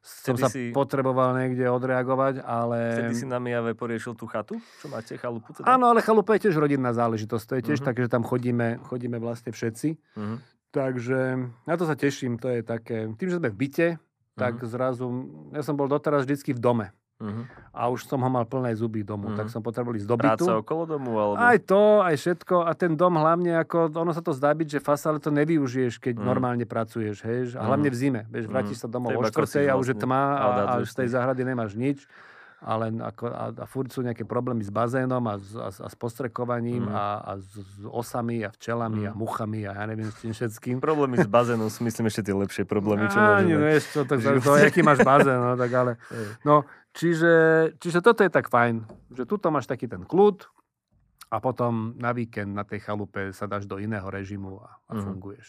som 0.00 0.36
sa 0.36 0.48
si- 0.48 0.68
potreboval 0.70 1.32
niekde 1.34 1.64
odreagovať, 1.66 2.40
ale... 2.40 2.92
Vtedy 2.94 3.14
si 3.14 3.24
na 3.24 3.40
Mijave 3.40 3.72
poriešil 3.72 4.12
tú 4.12 4.24
chatu? 4.24 4.60
Čo 4.76 4.88
máte, 4.88 5.16
chalupu 5.16 5.52
teda? 5.54 5.64
Áno, 5.66 5.88
ale 5.88 6.00
chalupa 6.00 6.36
je 6.36 6.44
tiež 6.44 6.56
rodinná 6.58 6.92
záležitosť. 6.92 7.44
To 7.46 7.54
je 7.56 7.62
tiež 7.64 7.80
Mhm. 7.80 7.86
tak, 7.86 7.96
že 7.98 8.08
tam 8.08 8.20
chodíme, 8.20 8.80
chodíme 8.82 9.16
vlastne 9.16 9.48
všetci. 9.48 9.88
Mhm. 10.14 10.36
Takže 10.70 11.20
na 11.62 11.74
to 11.74 11.84
sa 11.84 11.94
teším. 11.94 12.36
To 12.36 12.48
je 12.48 12.60
také... 12.60 13.08
Tým, 13.14 13.28
že 13.28 13.38
sme 13.38 13.48
v 13.48 13.56
byte, 13.56 13.88
tak 14.34 14.58
Mhm. 14.58 14.66
zrazu... 14.66 15.04
Ja 15.52 15.62
som 15.62 15.72
bol 15.72 15.86
doteraz 15.86 16.24
vždycky 16.24 16.50
v 16.50 16.60
dome. 16.60 16.86
Mhm. 17.22 17.42
A 17.74 17.90
už 17.90 18.06
som 18.06 18.18
ho 18.18 18.30
mal 18.30 18.42
plné 18.42 18.74
zuby 18.74 19.02
domu. 19.02 19.30
Mhm. 19.30 19.38
Tak 19.38 19.46
som 19.50 19.62
potreboval 19.62 19.94
ísť 19.98 20.08
do 20.10 20.16
bytu. 20.18 20.44
Práca 20.46 20.52
okolo 20.58 20.82
domu? 20.86 21.14
Alebo... 21.14 21.38
Aj 21.38 21.58
to, 21.62 22.02
aj 22.02 22.14
všetko. 22.18 22.66
A 22.66 22.70
ten 22.74 22.94
dom 22.94 23.14
hlavne, 23.14 23.54
ako, 23.54 23.90
ono 23.94 24.10
sa 24.10 24.22
to 24.22 24.34
zdá 24.34 24.50
byť, 24.50 24.78
že 24.78 24.80
fasa, 24.82 25.14
ale 25.14 25.22
to 25.22 25.30
nevyužiješ, 25.30 26.02
keď 26.02 26.18
Mhm. 26.18 26.24
normálne 26.26 26.64
pracuješ. 26.66 27.22
Hej? 27.22 27.54
A 27.54 27.66
hlavne 27.66 27.86
v 27.90 27.96
zime. 27.96 28.20
Vieš, 28.30 28.50
vrátiš 28.50 28.78
sa 28.82 28.88
domov 28.90 29.14
o 29.14 29.22
štvrtej 29.22 29.66
kosíš 29.66 29.72
a 29.72 29.78
už 29.78 29.86
je 29.90 29.96
tma 29.96 30.22
A 30.22 30.26
a, 30.26 30.34
a 30.34 30.46
odhadzuješ 30.50 30.88
z 30.90 30.96
tej 31.02 31.08
záhrady 31.14 31.42
nemáš 31.46 31.72
nič. 31.78 31.98
Ale 32.64 32.88
ako, 32.90 33.28
a, 33.28 33.44
a 33.52 33.66
furt 33.66 33.88
sú 33.88 34.00
nejaké 34.00 34.24
problémy 34.24 34.60
s 34.60 34.72
bazénom 34.72 35.20
a, 35.22 35.36
s- 35.36 35.52
a, 35.52 35.68
a 35.68 35.84
s 35.84 35.92
postrekovaním 35.92 36.80
Mhm. 36.82 36.90
a, 36.90 37.04
a 37.20 37.32
s, 37.36 37.52
s 37.52 37.84
osami 37.84 38.40
a 38.40 38.48
včelami 38.48 39.04
a 39.04 39.12
Mhm. 39.12 39.18
muchami 39.18 39.60
a 39.62 39.72
ja 39.74 39.84
neviem 39.84 40.08
s 40.08 40.16
tým 40.18 40.32
všetkým. 40.32 40.76
Problémy 40.78 41.18
s 41.18 41.28
bazénom 41.28 41.68
sú 41.68 41.82
myslím 41.82 42.06
ešte 42.06 42.22
tie 42.22 42.32
lepšie 42.32 42.64
problémy, 42.64 43.04
čo 43.06 43.20
nie, 43.20 43.52
mať. 43.52 43.60
vieš 43.60 43.84
čo, 43.90 44.00
tak 44.02 44.16
to, 44.24 44.40
to, 44.40 44.50
aký 44.56 44.80
máš 44.80 45.00
bazén, 45.02 45.36
no 45.36 45.54
tak 45.54 45.70
ale... 45.70 45.92
No, 46.42 46.64
čiže, 46.90 47.32
čiže 47.76 48.00
toto 48.00 48.20
je 48.20 48.30
tak 48.30 48.48
fajn, 48.48 48.80
že 49.10 49.22
tuto 49.24 49.48
máš 49.48 49.64
taký 49.64 49.84
ten 49.84 50.00
kľud 50.00 50.48
a 51.26 51.36
potom 51.38 51.92
na 51.94 52.10
víkend 52.10 52.48
na 52.48 52.62
tej 52.62 52.80
chalupe 52.80 53.28
sa 53.30 53.44
dáš 53.44 53.64
do 53.64 53.76
iného 53.76 54.06
režimu 54.06 54.56
a, 54.58 54.80
a 54.88 54.92
Mhm. 54.94 55.02
funguješ. 55.04 55.48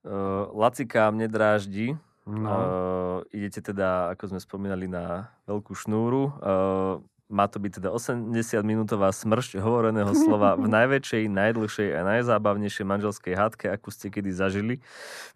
Uh, 0.00 0.48
Lacika 0.54 1.04
mne 1.06 1.26
dráždi. 1.26 1.92
No, 2.28 2.50
Uh, 2.50 3.18
idete 3.32 3.64
teda, 3.64 4.12
ako 4.12 4.36
sme 4.36 4.40
spomínali, 4.40 4.86
na 4.86 5.32
veľkú 5.48 5.72
šnúru. 5.72 6.30
Uh, 6.40 7.00
má 7.30 7.46
to 7.46 7.62
byť 7.62 7.78
teda 7.78 7.94
80-minútová 7.94 9.14
smršť 9.14 9.62
hovoreného 9.62 10.10
slova 10.12 10.58
v 10.58 10.66
najväčšej, 10.76 11.30
najdlhšej 11.30 11.88
a 11.94 12.00
najzábavnejšej 12.02 12.84
manželskej 12.84 13.34
hádke, 13.38 13.66
akú 13.70 13.94
ste 13.94 14.10
kedy 14.10 14.34
zažili. 14.34 14.82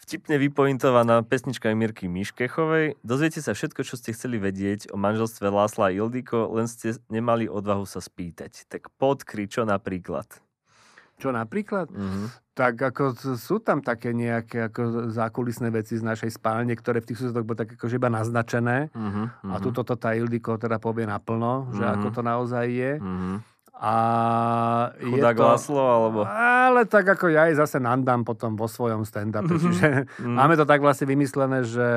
Vtipne 0.03 0.37
vypointovaná 0.43 1.23
pesnička 1.23 1.71
Mirky 1.73 2.11
Miškechovej. 2.11 2.99
Dozviete 3.07 3.39
sa 3.39 3.55
všetko, 3.55 3.87
čo 3.87 3.95
ste 3.95 4.11
chceli 4.13 4.43
vedieť 4.43 4.91
o 4.91 4.99
manželstve 4.99 5.47
Lásla 5.47 5.89
a 5.89 5.95
Ildiko, 5.95 6.51
len 6.51 6.67
ste 6.67 6.99
nemali 7.07 7.47
odvahu 7.47 7.87
sa 7.87 8.03
spýtať. 8.03 8.67
Tak 8.67 8.91
podkry, 8.99 9.47
čo 9.47 9.63
napríklad? 9.63 10.27
Čo 11.17 11.31
napríklad? 11.31 11.91
Mhm. 11.91 12.43
Tak 12.55 12.95
ako 12.95 13.05
sú 13.35 13.59
tam 13.59 13.83
také 13.83 14.15
nejaké 14.15 14.71
ako 14.71 15.11
zákulisné 15.11 15.75
veci 15.75 15.99
z 15.99 16.07
našej 16.07 16.39
spálne, 16.39 16.71
ktoré 16.71 17.03
v 17.03 17.11
tých 17.11 17.19
susedoch 17.19 17.43
boli 17.43 17.59
tak 17.59 17.75
akože 17.75 17.99
iba 17.99 18.07
naznačené. 18.07 18.95
Mhm. 18.95 19.51
A 19.51 19.59
tuto 19.59 19.83
to 19.83 19.99
tá 19.99 20.15
Ildiko 20.15 20.55
teda 20.55 20.79
povie 20.79 21.03
naplno, 21.03 21.75
že 21.75 21.83
Mhm. 21.83 21.93
ako 21.99 22.09
to 22.15 22.23
naozaj 22.23 22.67
je. 22.67 22.93
Mhm. 23.03 23.35
A 23.75 23.95
Chudák 25.03 25.35
je 25.35 25.43
to, 25.43 25.45
Laslo, 25.45 25.83
alebo... 25.83 26.19
Ale 26.25 26.87
tak 26.87 27.11
ako 27.11 27.27
ja 27.27 27.51
aj 27.51 27.59
zase 27.59 27.83
nandám 27.83 28.23
potom 28.23 28.55
vo 28.55 28.71
svojom 28.71 29.03
stand-upe. 29.03 29.51
Mhm. 29.51 29.61
Čiže 29.61 29.89
Mm. 30.23 30.37
máme 30.39 30.55
to 30.55 30.63
tak 30.63 30.79
vlastne 30.79 31.05
vymyslené, 31.05 31.67
že, 31.67 31.91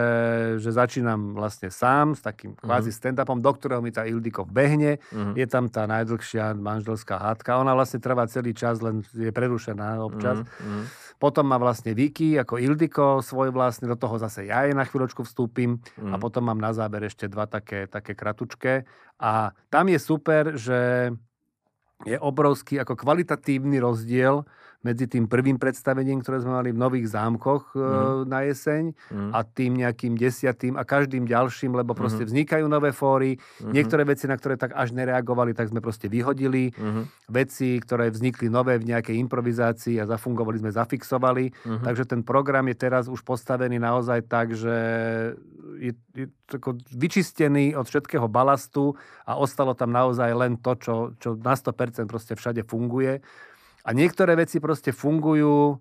že 0.58 0.70
začínam 0.74 1.38
vlastne 1.38 1.70
sám 1.70 2.18
s 2.18 2.26
takým 2.26 2.58
kvázi 2.58 2.90
stand-upom, 2.90 3.38
do 3.38 3.52
ktorého 3.54 3.80
mi 3.80 3.94
tá 3.94 4.04
Ildiko 4.04 4.42
vbehne. 4.44 4.98
Mhm. 5.14 5.38
Je 5.38 5.46
tam 5.46 5.70
tá 5.70 5.86
najdlhšia 5.86 6.58
manželská 6.58 7.16
hádka. 7.16 7.62
Ona 7.62 7.72
vlastne 7.72 8.02
trvá 8.02 8.26
celý 8.26 8.58
čas, 8.58 8.82
len 8.82 9.06
je 9.14 9.30
prerušená 9.30 10.02
občas. 10.02 10.42
Mhm, 10.42 10.50
mhm. 10.66 10.84
Potom 11.18 11.50
má 11.50 11.58
vlastne 11.58 11.94
Vicky 11.94 12.38
ako 12.38 12.58
Ildiko 12.58 13.22
svoj 13.22 13.50
vlastne, 13.50 13.90
do 13.90 13.98
toho 13.98 14.18
zase 14.18 14.46
ja 14.46 14.66
jej 14.66 14.74
na 14.74 14.86
chvíľočku 14.86 15.26
vstúpim 15.26 15.78
Mhm. 15.98 16.14
a 16.14 16.16
potom 16.18 16.42
mám 16.42 16.58
na 16.58 16.74
záber 16.74 17.06
ešte 17.06 17.26
dva 17.26 17.46
také, 17.46 17.86
také 17.86 18.14
kratučké. 18.14 18.86
A 19.18 19.50
tam 19.70 19.90
je 19.90 19.98
super, 19.98 20.54
že 20.54 21.10
je 22.06 22.18
obrovský 22.20 22.78
ako 22.78 22.94
kvalitatívny 22.94 23.82
rozdiel 23.82 24.46
medzi 24.86 25.10
tým 25.10 25.26
prvým 25.26 25.58
predstavením, 25.58 26.22
ktoré 26.22 26.38
sme 26.38 26.54
mali 26.54 26.70
v 26.70 26.78
Nových 26.78 27.10
zámkoch 27.10 27.74
Mhm. 27.74 28.30
na 28.30 28.40
jeseň 28.46 28.84
Mhm. 29.10 29.30
a 29.34 29.40
tým 29.42 29.72
nejakým 29.74 30.14
desiatým 30.14 30.78
a 30.78 30.86
každým 30.86 31.26
ďalším, 31.26 31.74
lebo 31.74 31.98
proste 31.98 32.22
Mhm. 32.24 32.30
vznikajú 32.30 32.66
nové 32.70 32.94
fóry. 32.94 33.42
Mhm. 33.60 33.74
Niektoré 33.74 34.06
veci, 34.06 34.30
na 34.30 34.38
ktoré 34.38 34.54
tak 34.54 34.78
až 34.78 34.94
nereagovali, 34.94 35.58
tak 35.58 35.74
sme 35.74 35.82
proste 35.82 36.06
vyhodili. 36.06 36.70
Mhm. 36.78 37.02
Veci, 37.28 37.82
ktoré 37.82 38.14
vznikli 38.14 38.54
nové 38.54 38.78
v 38.78 38.86
nejakej 38.86 39.18
improvizácii 39.18 39.98
a 39.98 40.06
zafungovali 40.06 40.62
sme, 40.62 40.70
zafixovali. 40.70 41.50
Mhm. 41.66 41.84
Takže 41.84 42.04
ten 42.06 42.22
program 42.22 42.70
je 42.70 42.78
teraz 42.78 43.10
už 43.10 43.26
postavený 43.26 43.82
naozaj 43.82 44.30
tak, 44.30 44.54
že 44.54 44.78
je, 45.78 45.94
je 46.14 46.26
tako 46.50 46.76
vyčistený 46.92 47.78
od 47.78 47.86
všetkého 47.86 48.28
balastu 48.28 48.98
a 49.24 49.38
ostalo 49.38 49.78
tam 49.78 49.94
naozaj 49.94 50.30
len 50.34 50.58
to, 50.58 50.76
čo, 50.76 50.96
čo 51.22 51.38
na 51.38 51.54
100% 51.54 52.10
proste 52.10 52.34
všade 52.34 52.66
funguje. 52.66 53.22
A 53.88 53.90
niektoré 53.96 54.36
veci 54.36 54.60
proste 54.60 54.92
fungujú 54.92 55.80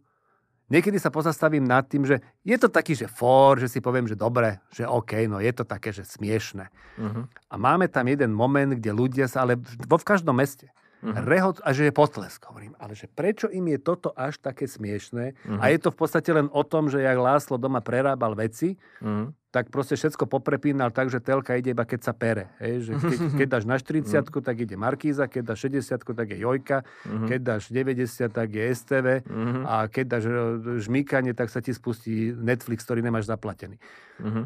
Niekedy 0.66 0.98
sa 0.98 1.14
pozastavím 1.14 1.62
nad 1.62 1.86
tým, 1.86 2.02
že 2.02 2.18
je 2.42 2.58
to 2.58 2.66
taký, 2.66 2.98
že 2.98 3.06
for, 3.06 3.54
že 3.54 3.70
si 3.70 3.78
poviem, 3.78 4.10
že 4.10 4.18
dobre, 4.18 4.58
že 4.74 4.82
OK, 4.82 5.30
no 5.30 5.38
je 5.38 5.54
to 5.54 5.62
také, 5.62 5.94
že 5.94 6.02
smiešne. 6.02 6.66
Mhm. 6.98 7.22
A 7.46 7.54
máme 7.54 7.86
tam 7.86 8.10
jeden 8.10 8.34
moment, 8.34 8.74
kde 8.74 8.90
ľudia 8.90 9.30
sa, 9.30 9.46
ale 9.46 9.54
vo 9.62 9.94
v 9.94 10.02
každom 10.06 10.34
meste, 10.34 10.66
Mhm. 11.06 11.22
rehot 11.22 11.56
a 11.62 11.70
že 11.70 11.86
je 11.86 11.92
potlesk. 11.94 12.50
Hovorím, 12.50 12.74
ale 12.82 12.98
že 12.98 13.06
prečo 13.06 13.46
im 13.46 13.68
je 13.70 13.78
toto 13.78 14.10
až 14.16 14.42
také 14.42 14.66
smiešné? 14.66 15.38
Mhm. 15.46 15.60
A 15.62 15.70
je 15.70 15.78
to 15.78 15.94
v 15.94 15.98
podstate 16.02 16.30
len 16.34 16.50
o 16.50 16.62
tom, 16.66 16.90
že 16.90 16.98
jak 16.98 17.14
Láslo 17.14 17.62
doma 17.62 17.78
prerábal 17.78 18.34
veci, 18.34 18.74
Mhm. 18.98 19.45
Tak 19.56 19.72
proste 19.72 19.96
všetko 19.96 20.28
poprepínal 20.28 20.92
tak, 20.92 21.08
že 21.08 21.16
telka 21.16 21.56
ide 21.56 21.72
iba 21.72 21.82
keď 21.82 22.00
sa 22.02 22.12
pere. 22.12 22.52
Hej? 22.60 22.84
Že 22.84 22.92
keď, 23.00 23.18
keď 23.40 23.46
dáš 23.48 23.64
na 23.64 23.76
40 23.80 24.04
tak 24.44 24.56
ide 24.58 24.76
Markíza, 24.76 25.24
keď 25.24 25.42
dáš 25.48 25.64
60 25.64 26.12
tak 26.12 26.28
je 26.28 26.38
Jojka, 26.38 26.84
Mhm. 27.08 27.26
keď 27.26 27.40
dáš 27.40 27.62
90 27.68 28.04
tak 28.28 28.48
je 28.50 28.62
STV 28.68 29.06
Mhm. 29.24 29.60
a 29.64 29.74
keď 29.86 30.04
dáš 30.06 30.24
e, 30.24 30.32
žmýkanie, 30.78 31.32
tak 31.32 31.48
sa 31.48 31.64
ti 31.64 31.72
spustí 31.72 32.30
Netflix, 32.30 32.84
ktorý 32.84 33.00
nemáš 33.00 33.24
zaplatený. 33.24 33.80
Mhm. 34.20 34.42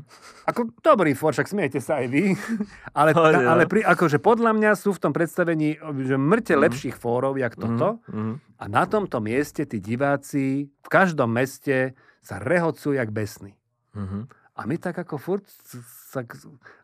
Ako 0.46 0.70
dobrý 0.78 1.12
for, 1.12 1.30
však 1.30 1.50
smiejte 1.50 1.78
sa 1.78 1.98
aj 1.98 2.06
vy. 2.06 2.38
Ale, 2.94 3.10
Pohode, 3.10 3.42
no. 3.42 3.50
ale 3.50 3.64
pri, 3.66 3.82
akože 3.82 4.18
podľa 4.18 4.52
mňa 4.52 4.70
sú 4.74 4.92
v 4.92 5.00
tom 5.00 5.10
predstavení 5.10 5.74
že 6.00 6.14
mŕte 6.14 6.54
lepších 6.54 6.94
fórov, 6.94 7.34
jak 7.34 7.58
toto. 7.58 7.98
Mhm. 8.06 8.32
A 8.60 8.64
na 8.68 8.84
tomto 8.84 9.18
mieste 9.18 9.64
tí 9.64 9.80
diváci 9.80 10.68
v 10.68 10.88
každom 10.88 11.32
meste 11.32 11.96
sa 12.20 12.36
rehocujú 12.36 12.94
jak 12.94 13.08
besní. 13.08 13.56
Mhm. 13.96 14.39
A 14.60 14.68
my 14.68 14.76
tak 14.76 14.92
ako 14.94 15.16
furt... 15.16 15.40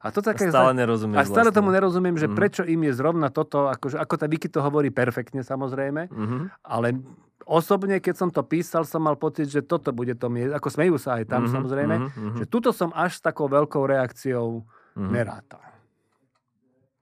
A 0.00 0.08
to 0.08 0.24
také... 0.24 0.48
Stále 0.48 0.72
nerozumieš 0.72 1.18
a 1.18 1.22
stále 1.22 1.50
vlastne. 1.50 1.56
tomu 1.56 1.68
nerozumiem, 1.70 2.16
že 2.16 2.24
Mhm. 2.24 2.32
prečo 2.32 2.62
im 2.64 2.80
je 2.80 2.92
zrovna 2.94 3.28
toto, 3.28 3.68
akože, 3.68 3.98
ako 3.98 4.14
tá 4.16 4.24
Vicky 4.24 4.48
to 4.48 4.58
hovorí 4.58 4.88
perfektne 4.88 5.42
samozrejme, 5.42 6.08
Mhm. 6.08 6.36
ale 6.64 6.96
osobne, 7.44 7.98
keď 7.98 8.14
som 8.16 8.28
to 8.28 8.40
písal, 8.42 8.82
som 8.82 9.02
mal 9.02 9.14
pocit, 9.14 9.46
že 9.46 9.60
toto 9.60 9.92
bude 9.92 10.14
to 10.14 10.26
mieste, 10.26 10.50
ako 10.50 10.68
smejú 10.68 10.96
sa 10.96 11.20
aj 11.20 11.28
tam 11.28 11.44
Mhm, 11.44 11.52
samozrejme, 11.52 11.94
mhm, 11.94 12.08
mhm. 12.08 12.36
že 12.38 12.44
tuto 12.46 12.72
som 12.72 12.88
až 12.90 13.12
s 13.12 13.22
takou 13.22 13.46
veľkou 13.46 13.84
reakciou 13.84 14.64
Mhm. 14.96 15.10
nerátal. 15.12 15.60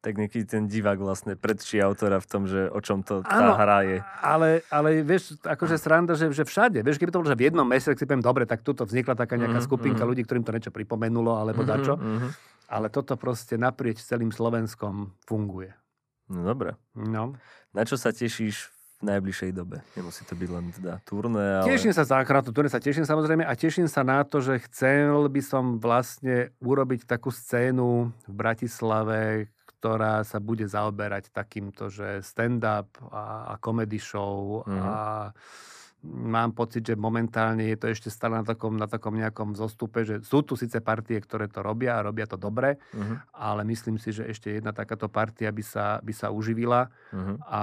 Tak 0.05 0.14
nejaký 0.14 0.44
ten 0.44 0.68
divák 0.68 1.00
vlastne 1.00 1.32
predčí 1.32 1.80
autora 1.80 2.20
v 2.20 2.28
tom, 2.28 2.44
že 2.44 2.68
o 2.68 2.76
čom 2.78 3.00
to 3.00 3.24
tá 3.24 3.32
Áno, 3.32 3.57
hra 3.57 3.80
je. 3.82 3.98
Ale, 4.20 4.61
ale 4.68 5.00
vieš, 5.00 5.40
akože 5.40 5.80
sranda, 5.80 6.12
že, 6.12 6.28
že 6.28 6.44
všade. 6.44 6.84
Vieš, 6.84 7.00
keby 7.00 7.09
to 7.09 7.18
bolo, 7.18 7.32
že 7.32 7.40
v 7.40 7.48
jednom 7.48 7.64
meste, 7.64 7.88
tak 7.88 7.96
si 7.96 8.05
poviem, 8.05 8.20
dobre, 8.20 8.44
tak 8.44 8.61
tuto 8.61 8.84
vznikla 8.84 9.16
taká 9.16 9.40
nejaká 9.40 9.59
Mhm, 9.59 9.64
skupinka 9.64 10.05
mhm. 10.05 10.09
ľudí, 10.12 10.22
ktorým 10.22 10.44
to 10.44 10.52
niečo 10.52 10.68
pripomenulo, 10.70 11.34
alebo 11.34 11.64
Mhm, 11.64 11.66
dačo. 11.66 11.94
mhm. 11.96 12.28
Ale 12.66 12.88
toto 12.88 13.16
proste 13.16 13.57
naprieč 13.57 14.00
celým 14.00 14.28
Slovenskom 14.28 15.16
funguje. 15.24 15.72
No 16.26 16.44
dobre. 16.44 16.76
No. 16.92 17.36
Na 17.72 17.82
čo 17.82 17.96
sa 17.96 18.09
tešíš 18.09 18.72
v 19.00 19.09
najbližšej 19.09 19.50
dobe? 19.52 19.84
Nemusí 19.92 20.24
to 20.24 20.32
byť 20.32 20.48
len 20.48 20.64
teda 20.70 21.00
turné, 21.02 21.61
ale... 21.61 21.68
Teším 21.70 21.92
sa 21.92 22.05
zákrát, 22.05 22.40
turné 22.42 22.68
sa 22.68 22.76
teším 22.76 23.05
samozrejme 23.05 23.44
a 23.44 23.52
teším 23.52 23.84
sa 23.84 24.00
na 24.00 24.20
to, 24.20 24.40
že 24.40 24.64
chcel 24.64 25.28
by 25.28 25.40
som 25.40 25.76
vlastne 25.76 26.52
urobiť 26.59 27.05
takú 27.05 27.28
scénu 27.28 28.09
v 28.24 28.32
Bratislave, 28.32 29.48
ktorá 29.85 30.24
sa 30.24 30.41
bude 30.41 30.64
zaoberať 30.64 31.28
takýmto, 31.28 31.93
že 31.93 32.24
stand-up 32.24 32.89
a, 33.12 33.53
a 33.53 33.55
comedy 33.61 34.01
show. 34.01 34.64
Mhm. 34.64 34.80
a 34.80 34.97
mám 36.05 36.53
pocit, 36.53 36.85
že 36.85 37.01
momentálne 37.01 37.64
je 37.64 37.80
to 37.80 37.89
ešte 37.89 38.12
stále 38.12 38.37
na 38.37 38.45
takom, 38.45 38.76
na 38.76 38.85
takom 38.85 39.16
nejakom 39.16 39.57
zostupe, 39.57 40.05
že 40.05 40.20
sú 40.20 40.45
tu 40.45 40.53
síce 40.53 40.76
partie, 40.85 41.16
ktoré 41.16 41.49
to 41.49 41.64
robia 41.64 41.97
a 41.97 42.05
robia 42.05 42.28
to 42.28 42.37
dobre, 42.37 42.76
Mhm, 42.93 43.32
ale 43.32 43.64
myslím 43.64 43.97
si, 43.97 44.12
že 44.12 44.28
ešte 44.28 44.53
jedna 44.57 44.76
takáto 44.76 45.09
partia 45.09 45.49
by 45.49 45.64
sa, 45.64 46.01
by 46.05 46.12
sa 46.12 46.28
uživila. 46.28 46.93
Mhm, 47.12 47.35
a 47.41 47.61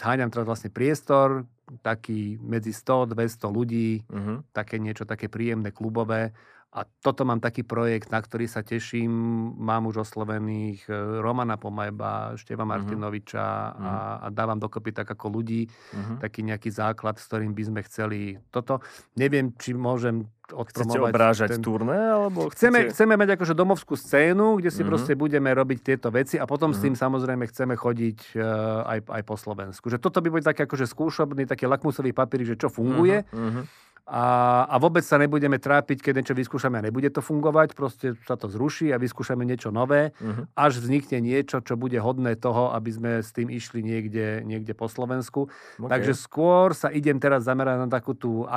háňam 0.00 0.32
teraz 0.32 0.48
vlastne 0.48 0.72
priestor, 0.72 1.44
taký 1.84 2.40
medzi 2.40 2.72
100-200 2.72 3.52
ľudí, 3.52 4.08
mhm, 4.08 4.56
také 4.56 4.80
niečo 4.80 5.04
také 5.04 5.28
príjemné, 5.28 5.68
klubové. 5.68 6.32
A 6.70 6.86
toto 6.86 7.26
mám 7.26 7.42
taký 7.42 7.66
projekt, 7.66 8.14
na 8.14 8.22
ktorý 8.22 8.46
sa 8.46 8.62
teším. 8.62 9.10
Mám 9.58 9.90
už 9.90 10.06
oslovených 10.06 10.86
e, 10.86 11.18
Romana 11.18 11.58
Pomajba, 11.58 12.38
Števa 12.38 12.62
Mhm. 12.62 12.70
Martinoviča 12.70 13.42
a, 13.74 13.92
a 14.22 14.26
dávam 14.30 14.54
dokopy 14.54 14.94
tak 14.94 15.10
ako 15.10 15.34
ľudí, 15.34 15.66
mhm. 15.66 16.22
taký 16.22 16.46
nejaký 16.46 16.70
základ, 16.70 17.18
s 17.18 17.26
ktorým 17.26 17.58
by 17.58 17.62
sme 17.66 17.80
chceli 17.90 18.20
toto. 18.54 18.78
Neviem, 19.18 19.50
či 19.58 19.74
môžem 19.74 20.30
Chcete 20.52 20.82
odpromovať. 20.90 21.10
obrážať 21.10 21.48
ten- 21.50 21.62
turné, 21.62 21.98
alebo 22.10 22.48
Chceme, 22.48 22.78
chcete... 22.80 22.92
chceme 22.92 23.14
mať 23.16 23.28
akože 23.34 23.54
domovskú 23.54 23.94
scénu, 23.94 24.56
kde 24.56 24.68
si 24.68 24.80
Mhm. 24.80 24.88
proste 24.88 25.12
budeme 25.14 25.48
robiť 25.48 25.78
tieto 25.80 26.08
veci 26.08 26.36
a 26.36 26.44
potom 26.44 26.70
s 26.70 26.78
Mhm. 26.78 26.82
tým 26.82 26.94
samozrejme 26.96 27.44
chceme 27.46 27.74
chodiť 27.74 28.18
e, 28.32 28.42
aj, 28.84 28.98
aj 29.06 29.22
po 29.22 29.34
Slovensku. 29.34 29.86
Že 29.86 29.98
toto 29.98 30.18
by 30.18 30.28
bol 30.28 30.40
taký 30.40 30.62
akože 30.62 30.86
skúšobný, 30.86 31.44
taký 31.44 31.64
lakmusový 31.64 32.10
papír, 32.10 32.42
že 32.44 32.56
čo 32.56 32.68
funguje 32.68 33.22
Mhm, 33.26 33.46
mhm. 33.48 33.62
a, 34.06 34.24
a 34.66 34.76
vôbec 34.76 35.00
sa 35.00 35.14
nebudeme 35.16 35.54
trápiť, 35.56 36.02
keď 36.02 36.12
niečo 36.16 36.34
vyskúšame 36.34 36.74
a 36.74 36.82
nebude 36.82 37.06
to 37.08 37.20
fungovať, 37.20 37.72
proste 37.72 38.18
sa 38.20 38.34
to 38.34 38.46
zruší 38.46 38.90
a 38.90 38.98
vyskúšame 38.98 39.44
niečo 39.44 39.70
nové, 39.70 40.10
Mhm. 40.18 40.50
až 40.52 40.72
vznikne 40.78 41.20
niečo, 41.20 41.60
čo 41.60 41.74
bude 41.74 41.94
hodné 41.96 42.34
toho, 42.34 42.72
aby 42.72 42.90
sme 42.90 43.10
s 43.18 43.30
tým 43.30 43.46
išli 43.48 43.80
niekde, 43.80 44.42
niekde 44.42 44.72
po 44.72 44.86
Slovensku. 44.86 45.46
OK. 45.78 45.86
Takže 45.86 46.12
skôr 46.12 46.72
sa 46.72 46.90
idem 46.90 47.16
teraz 47.16 47.44
zamerať 47.44 47.76
na 47.78 47.88
takú 47.88 48.12
tú 48.12 48.50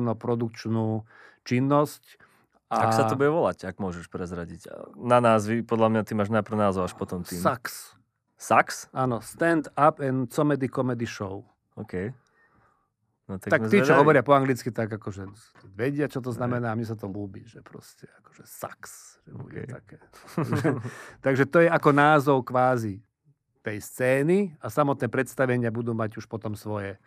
agentúrno-produkčnú 0.00 1.02
činnosť. 1.44 2.02
Ak 2.70 2.94
sa 2.94 3.10
to 3.10 3.18
bude 3.18 3.34
volať, 3.34 3.66
ak 3.66 3.82
môžeš 3.82 4.06
prezradiť. 4.06 4.70
Na 4.94 5.18
názvy, 5.18 5.66
podľa 5.66 5.90
mňa 5.90 6.02
ty 6.06 6.14
máš 6.14 6.30
najprv 6.30 6.54
názov, 6.54 6.86
až 6.86 6.94
potom 6.94 7.26
tým. 7.26 7.42
Sax. 7.42 7.98
Sax? 8.38 8.86
Áno, 8.94 9.18
Stand 9.18 9.68
Up 9.74 9.98
and 9.98 10.30
Comedy 10.30 10.70
Comedy 10.70 11.04
Show. 11.04 11.42
OK. 11.74 12.14
No, 13.30 13.38
tak, 13.38 13.50
Tak 13.58 13.60
tí, 13.70 13.78
čo 13.82 13.94
zvedaví. 13.94 14.00
hovoria 14.02 14.22
po 14.26 14.34
anglicky, 14.34 14.74
tak 14.74 14.90
akože 14.90 15.30
vedia, 15.70 16.10
čo 16.10 16.18
to 16.18 16.34
znamená 16.34 16.70
a 16.70 16.76
mne 16.78 16.86
sa 16.86 16.98
to 16.98 17.06
ľúbi, 17.06 17.46
že 17.46 17.62
proste 17.62 18.10
akože 18.22 18.42
sax. 18.42 18.80
Že 19.26 19.32
bude 19.38 19.60
OK. 19.62 19.70
také. 19.70 19.96
Takže 21.26 21.44
to 21.46 21.62
je 21.62 21.68
ako 21.70 21.90
názov 21.94 22.42
kvázi 22.42 23.02
tej 23.62 23.78
scény 23.82 24.58
a 24.58 24.66
samotné 24.66 25.06
predstavenia 25.06 25.70
budú 25.70 25.94
mať 25.94 26.18
už 26.18 26.26
potom 26.26 26.58
svoje 26.58 26.98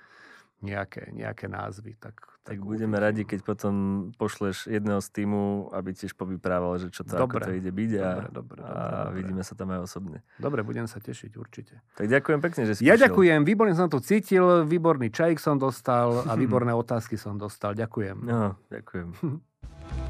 nejaké, 0.64 1.11
nejaké 1.11 1.45
názvy. 1.45 1.93
Tak, 1.95 2.16
Tak 2.41 2.57
budeme 2.57 2.95
radi, 2.95 3.24
keď 3.24 3.39
potom 3.45 3.74
pošleš 4.14 4.66
jedného 4.66 4.97
z 4.97 5.09
týmu, 5.11 5.43
aby 5.70 5.91
tiež 5.91 6.11
povyprával, 6.14 6.76
že 6.78 6.88
čo 6.88 7.03
to, 7.03 7.14
Dobre. 7.14 7.39
ako 7.39 7.45
to 7.45 7.51
ide 7.53 7.70
byť 7.70 7.91
a, 7.93 8.07
Dobre, 8.18 8.28
dobre, 8.32 8.59
a 8.59 8.72
dobre. 9.05 9.16
vidíme 9.16 9.41
sa 9.41 9.53
tam 9.53 9.70
aj 9.70 9.80
osobne. 9.82 10.20
Dobre, 10.36 10.59
budem 10.61 10.84
sa 10.86 10.97
tešiť, 10.97 11.32
určite. 11.34 11.80
Tak 11.93 12.07
ďakujem 12.07 12.39
pekne, 12.41 12.61
že 12.64 12.74
si 12.74 12.82
Ja 12.82 12.93
prišiel. 12.93 13.03
ďakujem, 13.05 13.39
výborne 13.43 13.74
som 13.74 13.88
to 13.88 13.99
cítil, 13.99 14.43
výborný 14.64 15.07
čajík 15.09 15.38
som 15.38 15.55
dostal 15.55 16.24
a 16.24 16.34
výborné 16.41 16.72
otázky 16.72 17.16
som 17.16 17.36
dostal. 17.36 17.72
Ďakujem. 17.74 18.18
No, 18.20 18.55
ďakujem. 18.68 19.07